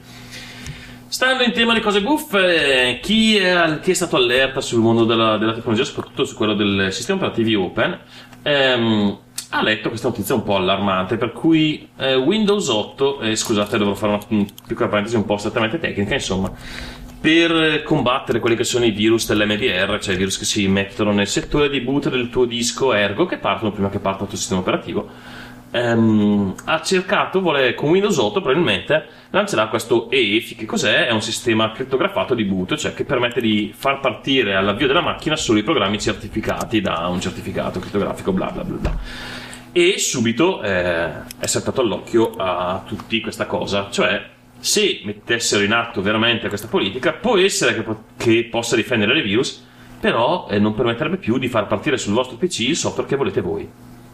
[1.10, 5.38] Stando in tema di cose buffe, chi è, chi è stato allerta sul mondo della,
[5.38, 7.98] della tecnologia, soprattutto su quello del sistema operativi open,
[8.42, 9.18] ehm,
[9.48, 13.94] ha letto questa notizia un po' allarmante, per cui eh, Windows 8, eh, scusate dovrò
[13.94, 16.52] fare una piccola parentesi un po' strettamente tecnica, insomma,
[17.18, 21.26] per combattere quelli che sono i virus dell'MDR, cioè i virus che si mettono nel
[21.26, 24.60] settore di boot del tuo disco Ergo, che partono prima che parta il tuo sistema
[24.60, 25.08] operativo,
[25.70, 31.06] ehm, ha cercato, vuole, con Windows 8 probabilmente, lancerà questo EEFI, che cos'è?
[31.06, 35.36] È un sistema crittografato di boot, cioè che permette di far partire all'avvio della macchina
[35.36, 38.98] solo i programmi certificati da un certificato crittografico, bla bla bla bla.
[39.72, 46.02] E subito eh, è saltato all'occhio a tutti questa cosa, cioè se mettessero in atto
[46.02, 49.64] veramente questa politica, può essere che, po- che possa difendere le virus,
[50.00, 53.40] però eh, non permetterebbe più di far partire sul vostro PC il software che volete
[53.40, 53.68] voi.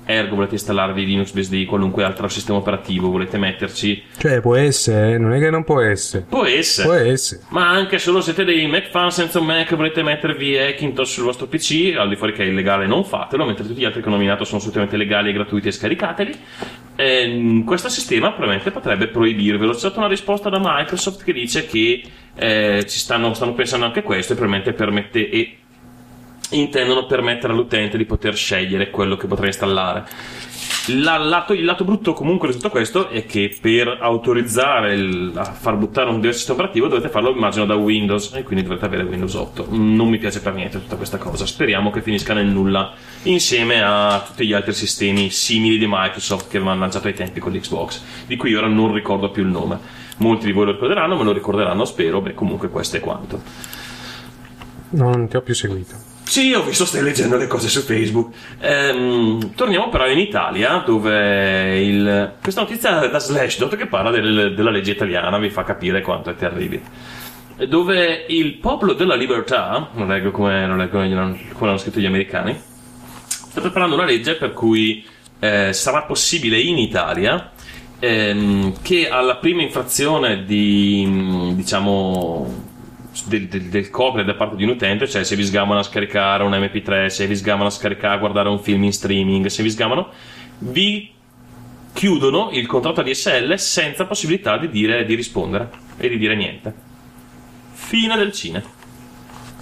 [0.06, 4.02] Ergo, volete installarvi Linux BSD, qualunque altro sistema operativo, volete metterci.
[4.18, 6.26] Cioè, può essere, eh, non è che non può essere.
[6.28, 6.88] Può essere.
[6.88, 7.42] Può essere.
[7.48, 11.46] Ma anche solo siete dei Mac fan senza un Mac, volete mettervi Hackintosh sul vostro
[11.46, 14.12] PC, al di fuori che è illegale, non fatelo, mentre tutti gli altri che ho
[14.12, 16.34] nominato sono assolutamente legali e gratuiti e scaricateli.
[16.96, 19.72] Ehm, questo sistema probabilmente potrebbe proibirvelo.
[19.72, 22.02] C'è stata una risposta da Microsoft che dice che
[22.36, 25.56] eh, ci stanno, stanno pensando anche a questo e probabilmente permette e
[26.50, 30.04] intendono permettere all'utente di poter scegliere quello che potrà installare.
[30.88, 35.44] La- lato- il lato brutto comunque di tutto questo è che per autorizzare il- a
[35.44, 39.02] far buttare un diverso sistema operativo dovete farlo immagino da Windows e quindi dovrete avere
[39.04, 41.46] Windows 8 non mi piace per niente tutta questa cosa.
[41.46, 42.92] Speriamo che finisca nel nulla
[43.22, 47.52] insieme a tutti gli altri sistemi simili di Microsoft che avevano lanciato ai tempi con
[47.52, 49.78] l'Xbox di cui ora non ricordo più il nome.
[50.18, 52.20] Molti di voi lo ricorderanno me lo ricorderanno spero.
[52.20, 53.40] Beh comunque questo è quanto.
[54.90, 56.12] Non ti ho più seguito.
[56.34, 58.34] Sì, ho visto stai leggendo le cose su Facebook.
[58.58, 62.32] Ehm, torniamo però in Italia, dove il...
[62.42, 66.34] questa notizia da Slashdot che parla del- della legge italiana vi fa capire quanto è
[66.34, 66.82] terribile.
[67.68, 72.00] Dove il popolo della libertà, non leggo come, non leggo come hanno come hanno scritto
[72.00, 72.60] gli americani,
[73.28, 75.06] sta preparando una legge per cui
[75.38, 77.52] eh, sarà possibile in Italia
[78.00, 82.72] ehm, che alla prima infrazione di, diciamo,
[83.26, 86.42] del, del, del copyright da parte di un utente, cioè se vi sgamano a scaricare
[86.42, 89.70] un MP3, se vi sgamano a scaricare, a guardare un film in streaming, se vi
[89.70, 90.08] sgamano,
[90.58, 91.10] vi
[91.92, 96.74] chiudono il contratto ADSL senza possibilità di, dire, di rispondere e di dire niente.
[97.72, 98.62] Fine del cine.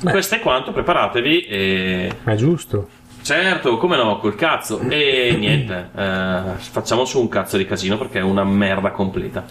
[0.03, 2.13] Questo è quanto, preparatevi e...
[2.25, 2.89] È giusto.
[3.23, 4.81] Certo, come no, col cazzo.
[4.89, 9.45] E niente, eh, facciamo su un cazzo di casino perché è una merda completa.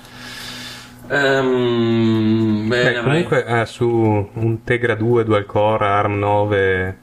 [1.07, 6.97] Bene, Beh, avrei- comunque ha su un Tegra 2 dual core ARM 9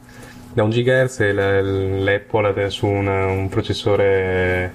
[0.53, 4.73] da 1 GHz e la- l'Apple ha su una- un processore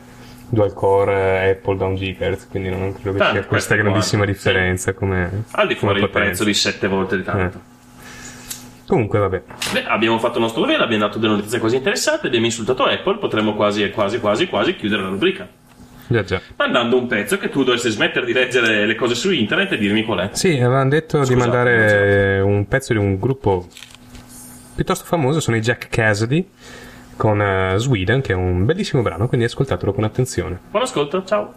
[0.50, 4.40] dual core Apple da 1 GHz, quindi non credo che Tanto, sia questa grandissima quanto,
[4.40, 7.58] differenza come al di fuori il prezzo di 7 volte di tanto.
[7.58, 7.72] Eh.
[8.86, 9.42] Comunque vabbè.
[9.72, 13.18] Beh, abbiamo fatto il nostro dovere, abbiamo dato delle notizie quasi interessanti, abbiamo insultato Apple,
[13.18, 15.48] potremmo quasi, quasi, quasi, quasi chiudere la rubrica.
[16.08, 16.42] Già già.
[16.58, 20.04] Mandando un pezzo che tu dovresti smettere di leggere le cose su internet e dirmi
[20.04, 20.30] qual è.
[20.34, 23.68] Sì, avevano detto di Scusate, mandare un pezzo di un gruppo
[24.76, 26.48] piuttosto famoso, sono i Jack Cassidy
[27.16, 30.60] con eh, Sweden, che è un bellissimo brano, quindi ascoltatelo con attenzione.
[30.70, 31.54] Buon ascolto, ciao.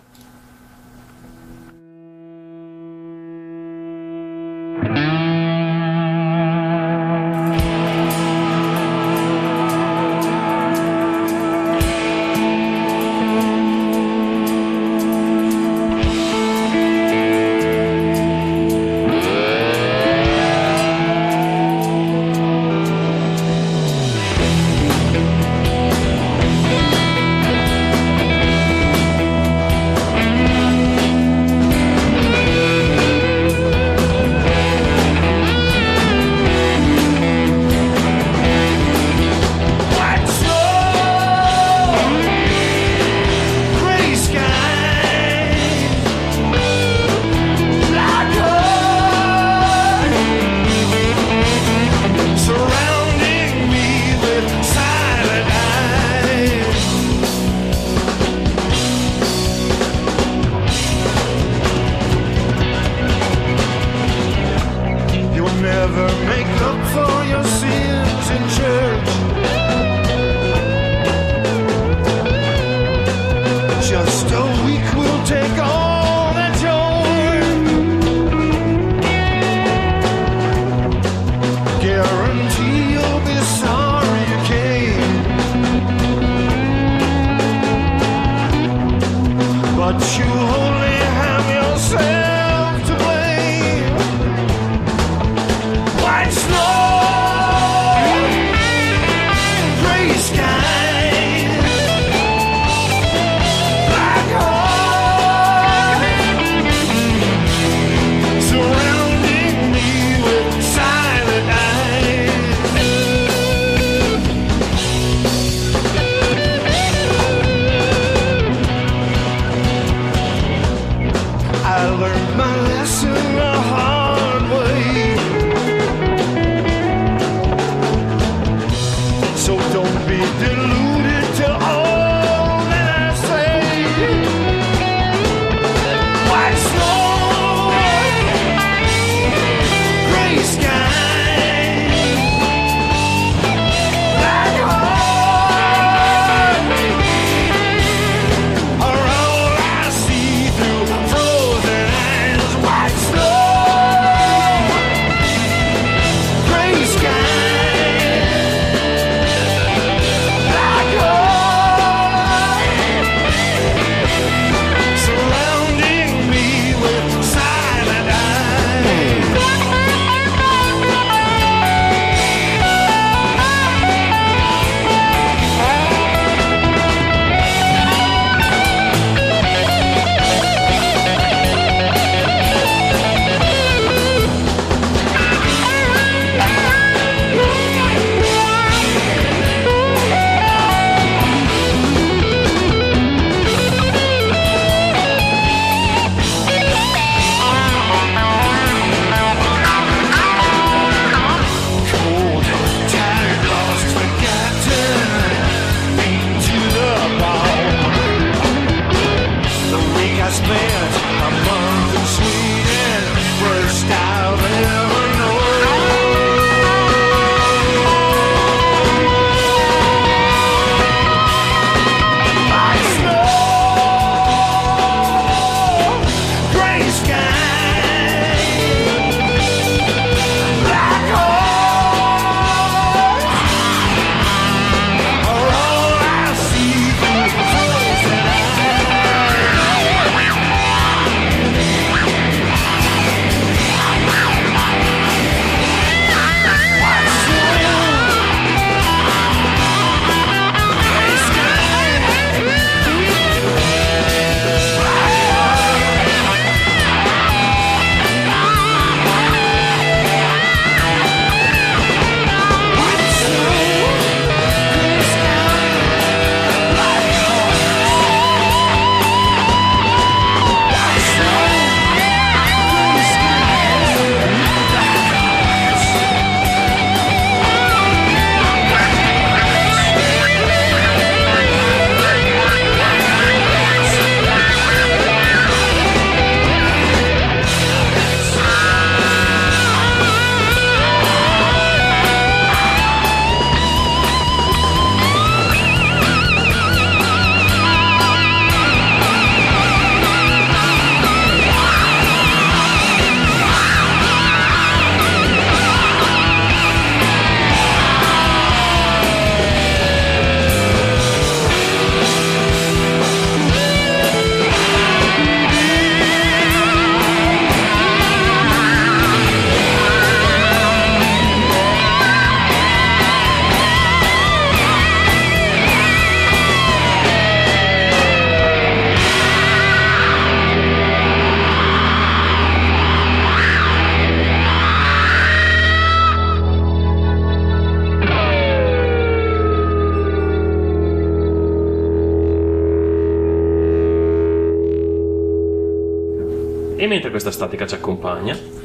[347.17, 348.56] Questa statica ci accompagna.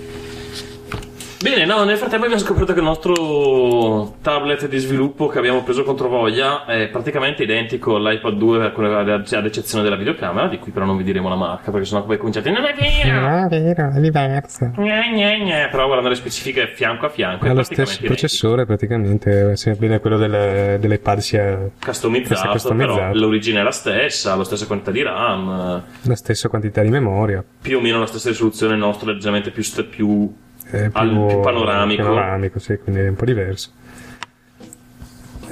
[1.41, 5.81] Bene, no, nel frattempo abbiamo scoperto che il nostro tablet di sviluppo che abbiamo preso
[5.83, 10.85] contro voglia è praticamente identico all'iPad 2 con- ad eccezione della videocamera, di cui però
[10.85, 12.51] non vi diremo la marca, perché sennò poi cominciate.
[12.51, 13.19] Non è vero!
[13.21, 14.71] No, è vero, è diverso.
[14.77, 15.67] Gne, gne, gne.
[15.71, 18.05] Però guardando le specifiche fianco a fianco, Ha è lo stesso identico.
[18.13, 22.95] processore praticamente, sebbene quello del- dell'iPad sia customizzato, sia customizzato.
[22.97, 27.43] però l'origine è la stessa, la stessa quantità di RAM, la stessa quantità di memoria.
[27.61, 30.31] più o meno la stessa risoluzione, è leggermente più, più
[30.71, 32.03] È al- più panoramico.
[32.03, 33.71] panoramico, sì, quindi è un po' diverso.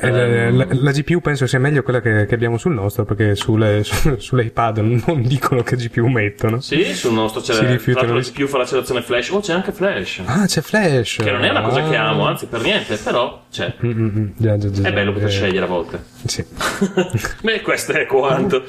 [0.01, 3.05] Eh, Ehm, la, la- la GPU penso sia meglio quella che, che abbiamo sul nostro,
[3.05, 6.59] perché sulle, su- sull'iPad non dicono che GPU mettono.
[6.61, 9.29] Sì, sul nostro c'è Si rifiutano di- più fa l'accelerazione flash.
[9.29, 10.21] Oh, c'è anche flash.
[10.25, 11.17] Ah, c'è Flash.
[11.23, 12.09] Che non è una cosa che Ah.
[12.09, 13.73] amo, anzi per niente, però c'è.
[13.85, 14.27] Mm, mm, mm.
[14.37, 16.03] Già, già, già, È bello poter eh, scegliere a volte.
[16.25, 16.45] Sì.
[17.41, 18.63] Beh, questo è quanto.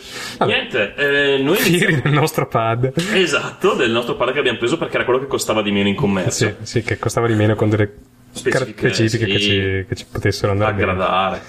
[0.47, 2.93] Niente, eh, noi Fieri del nostro pad.
[3.13, 5.95] Esatto, del nostro padre che abbiamo preso perché era quello che costava di meno in
[5.95, 6.31] commercio.
[6.31, 7.91] Sì, sì, che costava di meno con delle
[8.33, 9.45] Specifiche, caratteristiche che, sì.
[9.45, 11.41] ci, che ci potessero andare bene.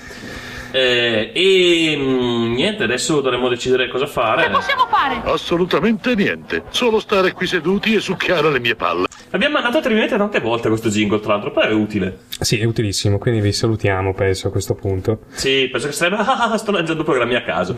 [0.71, 4.49] Eh, e mm, niente, adesso dovremmo decidere cosa fare.
[4.89, 5.21] fare?
[5.25, 6.63] Assolutamente niente.
[6.69, 9.07] Solo stare qui seduti e succhiare le mie palle.
[9.33, 12.19] Abbiamo mandato a Terminator tante volte questo jingle, tra l'altro, però è utile.
[12.39, 15.19] Sì, è utilissimo, quindi vi salutiamo, penso, a questo punto.
[15.29, 16.19] Sì, penso che sarebbe.
[16.41, 17.75] Ah, sto leggendo programmi a caso.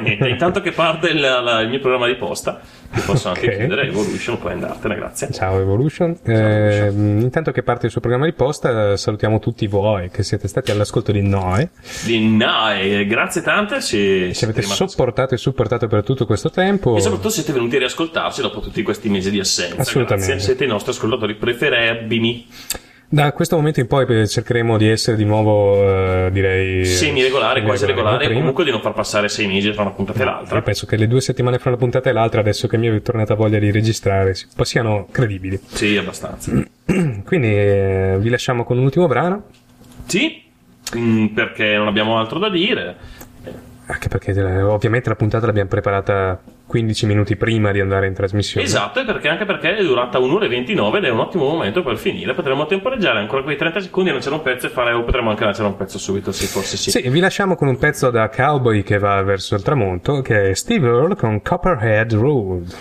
[0.00, 3.56] Niente, intanto che parte il, la- il mio programma di posta, ti posso anche Ok.
[3.58, 3.86] chiudere.
[3.88, 5.30] Evolution, puoi andartene, grazie.
[5.30, 6.16] Ciao Evolution.
[6.24, 10.70] Eh, intanto che parte il suo programma di posta, salutiamo tutti voi che siete stati
[10.70, 11.68] all'ascolto di noi.
[12.04, 13.80] Di Nai, grazie tante.
[13.80, 16.96] Se, Ci avete sopportato e supportato per tutto questo tempo.
[16.96, 19.80] E soprattutto siete venuti a riascoltarci dopo tutti questi mesi di assenza.
[19.80, 20.30] Assolutamente.
[20.30, 22.46] Grazie, siete i nostri ascoltatori preferibili.
[23.12, 25.86] Da questo momento in poi eh, cercheremo di essere di nuovo,
[26.26, 26.82] eh, direi...
[26.86, 30.24] Semi-regolare, quasi regolare, e comunque di non far passare sei mesi tra una puntata e
[30.24, 30.56] l'altra.
[30.56, 33.02] Io penso che le due settimane fra una puntata e l'altra, adesso che mi è
[33.02, 35.60] tornata voglia di registrare, siano credibili.
[35.62, 36.52] Sì, abbastanza.
[37.26, 39.44] Quindi eh, vi lasciamo con un ultimo brano,
[40.06, 40.44] Sì,
[40.96, 42.96] mm, perché non abbiamo altro da dire.
[43.86, 46.40] anche perché eh, ovviamente la puntata l'abbiamo preparata
[46.72, 48.64] 15 minuti prima di andare in trasmissione.
[48.64, 51.82] Esatto, e perché anche perché è durata un'ora e 29 ed è un ottimo momento
[51.82, 52.32] per finire.
[52.32, 55.44] Potremmo temporeggiare ancora quei 30 secondi e lanciare un pezzo e fare, o potremmo anche
[55.44, 56.90] lanciare un pezzo subito, sì, forse sì.
[56.90, 60.54] Sì, vi lasciamo con un pezzo da cowboy che va verso il tramonto, che è
[60.54, 62.74] Steve Earle con Copperhead Road.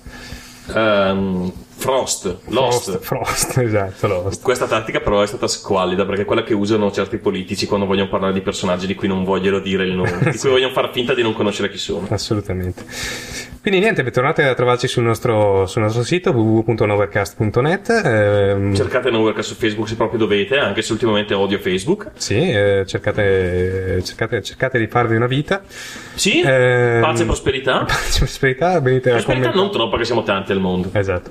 [0.75, 2.99] Ehm, Frost, Lost.
[2.99, 4.41] Frost, Frost, esatto, Lost.
[4.41, 8.09] Questa tattica però è stata squallida perché è quella che usano certi politici quando vogliono
[8.09, 11.13] parlare di personaggi di cui non vogliono dire il nome, di cui vogliono far finta
[11.13, 12.07] di non conoscere chi sono.
[12.09, 12.83] Assolutamente.
[13.61, 18.01] Quindi niente, tornate a trovarci sul nostro, sul nostro sito www.novercast.net.
[18.03, 22.09] ehm, Cercate Nowhere su Facebook se proprio dovete, anche se ultimamente odio Facebook.
[22.15, 25.61] Sì, eh, cercate, cercate, cercate di farvi una vita.
[26.13, 27.85] Sì, Ehm, pace e prosperità.
[27.87, 30.89] Pace e prosperità, venite a Prosperità non troppo perché siamo tanti al mondo.
[30.91, 31.29] Esatto.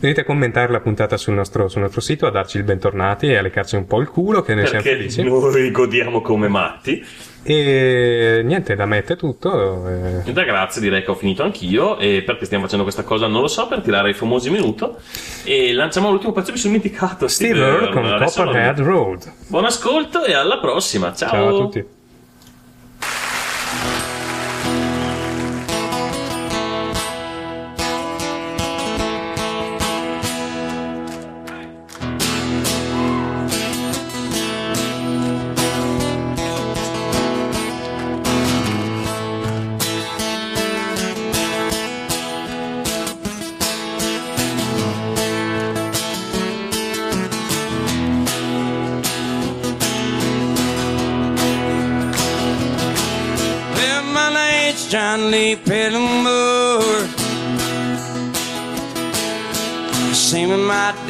[0.00, 3.36] Venite a commentare la puntata sul nostro, sul nostro sito, a darci il bentornati e
[3.36, 5.22] a leccarci un po' il culo, che ne siamo Perché felici.
[5.22, 7.04] noi godiamo come matti.
[7.44, 9.88] E niente, da me è tutto.
[9.88, 11.98] eh, E da grazie direi che ho finito anch'io.
[11.98, 14.98] E perché stiamo facendo questa cosa non lo so, per tirare i famosi minuto.
[15.44, 17.28] E lanciamo l'ultimo pezzo, mi sono dimenticato.
[17.28, 19.32] Steve Earle con Adesso lo- Copperhead Road.
[19.48, 21.12] Buon ascolto e alla prossima.
[21.14, 21.84] Ciao, Ciao a tutti.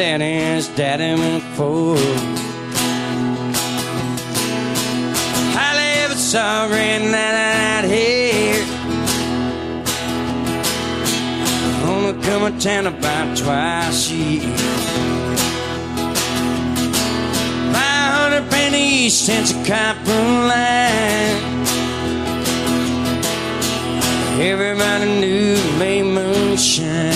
[0.02, 1.96] Daddy's daddy McFord.
[5.54, 7.36] I live a sorry night
[7.70, 8.64] out here.
[11.86, 14.56] Only come to town about twice a year.
[17.72, 21.38] Five hundred pennies since a copper line.
[24.50, 27.11] Everybody knew made moonshine.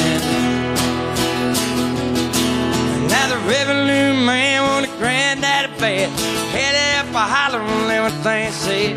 [8.26, 8.94] fancy.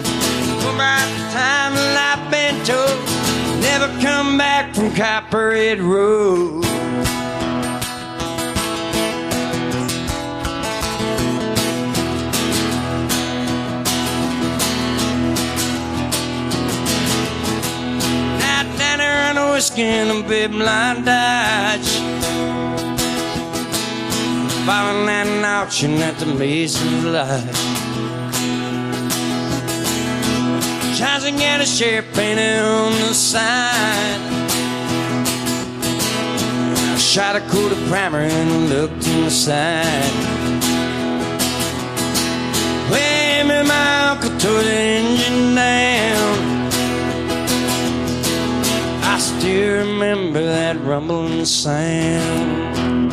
[0.73, 1.73] About the time
[2.10, 2.97] I've been told,
[3.61, 6.65] never come back from Copperhead Road.
[19.61, 21.89] skin and bit blind Dutch,
[24.65, 27.98] following that auction at the Mason's light.
[30.99, 34.19] To get a sheriff painted on the side.
[36.93, 40.13] I shot a cool primer and looked inside.
[42.91, 46.69] Way me my uncle tore the engine down.
[49.03, 53.11] I still remember that rumbling sound.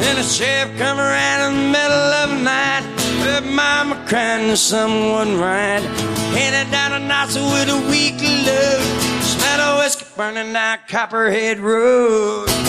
[0.00, 2.84] Then the sheriff come around in the middle of the night.
[3.22, 5.82] Heard mama crying that someone right.
[6.32, 8.82] Headed down a Nassau with a weekly load.
[9.22, 12.67] Smell of whiskey burning down Copperhead Road.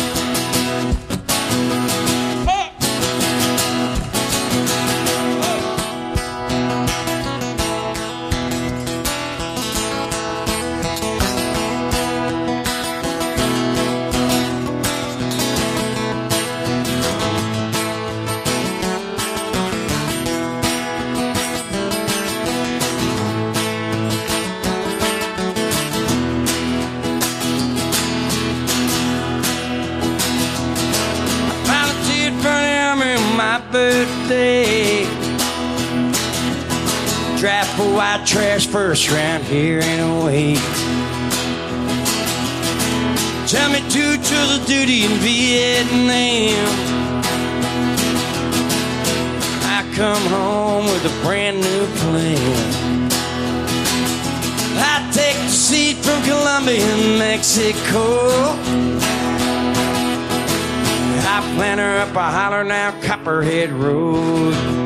[37.96, 40.56] White trash first round here anyway.
[43.48, 46.70] Tell me to to the duty in Vietnam.
[49.66, 53.10] I come home with a brand new plan.
[54.78, 58.56] I take the seat from Colombia and Mexico.
[61.26, 64.79] I plan her up a holler now, Copperhead Road.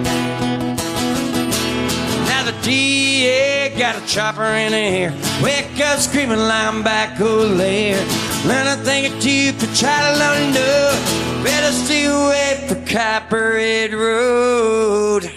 [3.77, 5.11] Got a chopper in the air.
[5.41, 7.97] Wake up screaming linebacker lair.
[8.45, 11.43] Learn a thing or two for child alone know.
[11.43, 15.32] Better stay away from Copperhead Road.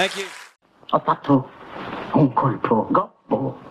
[0.00, 0.24] Thank you.
[0.92, 1.50] Ho fatto
[2.14, 3.69] un colpo gobbo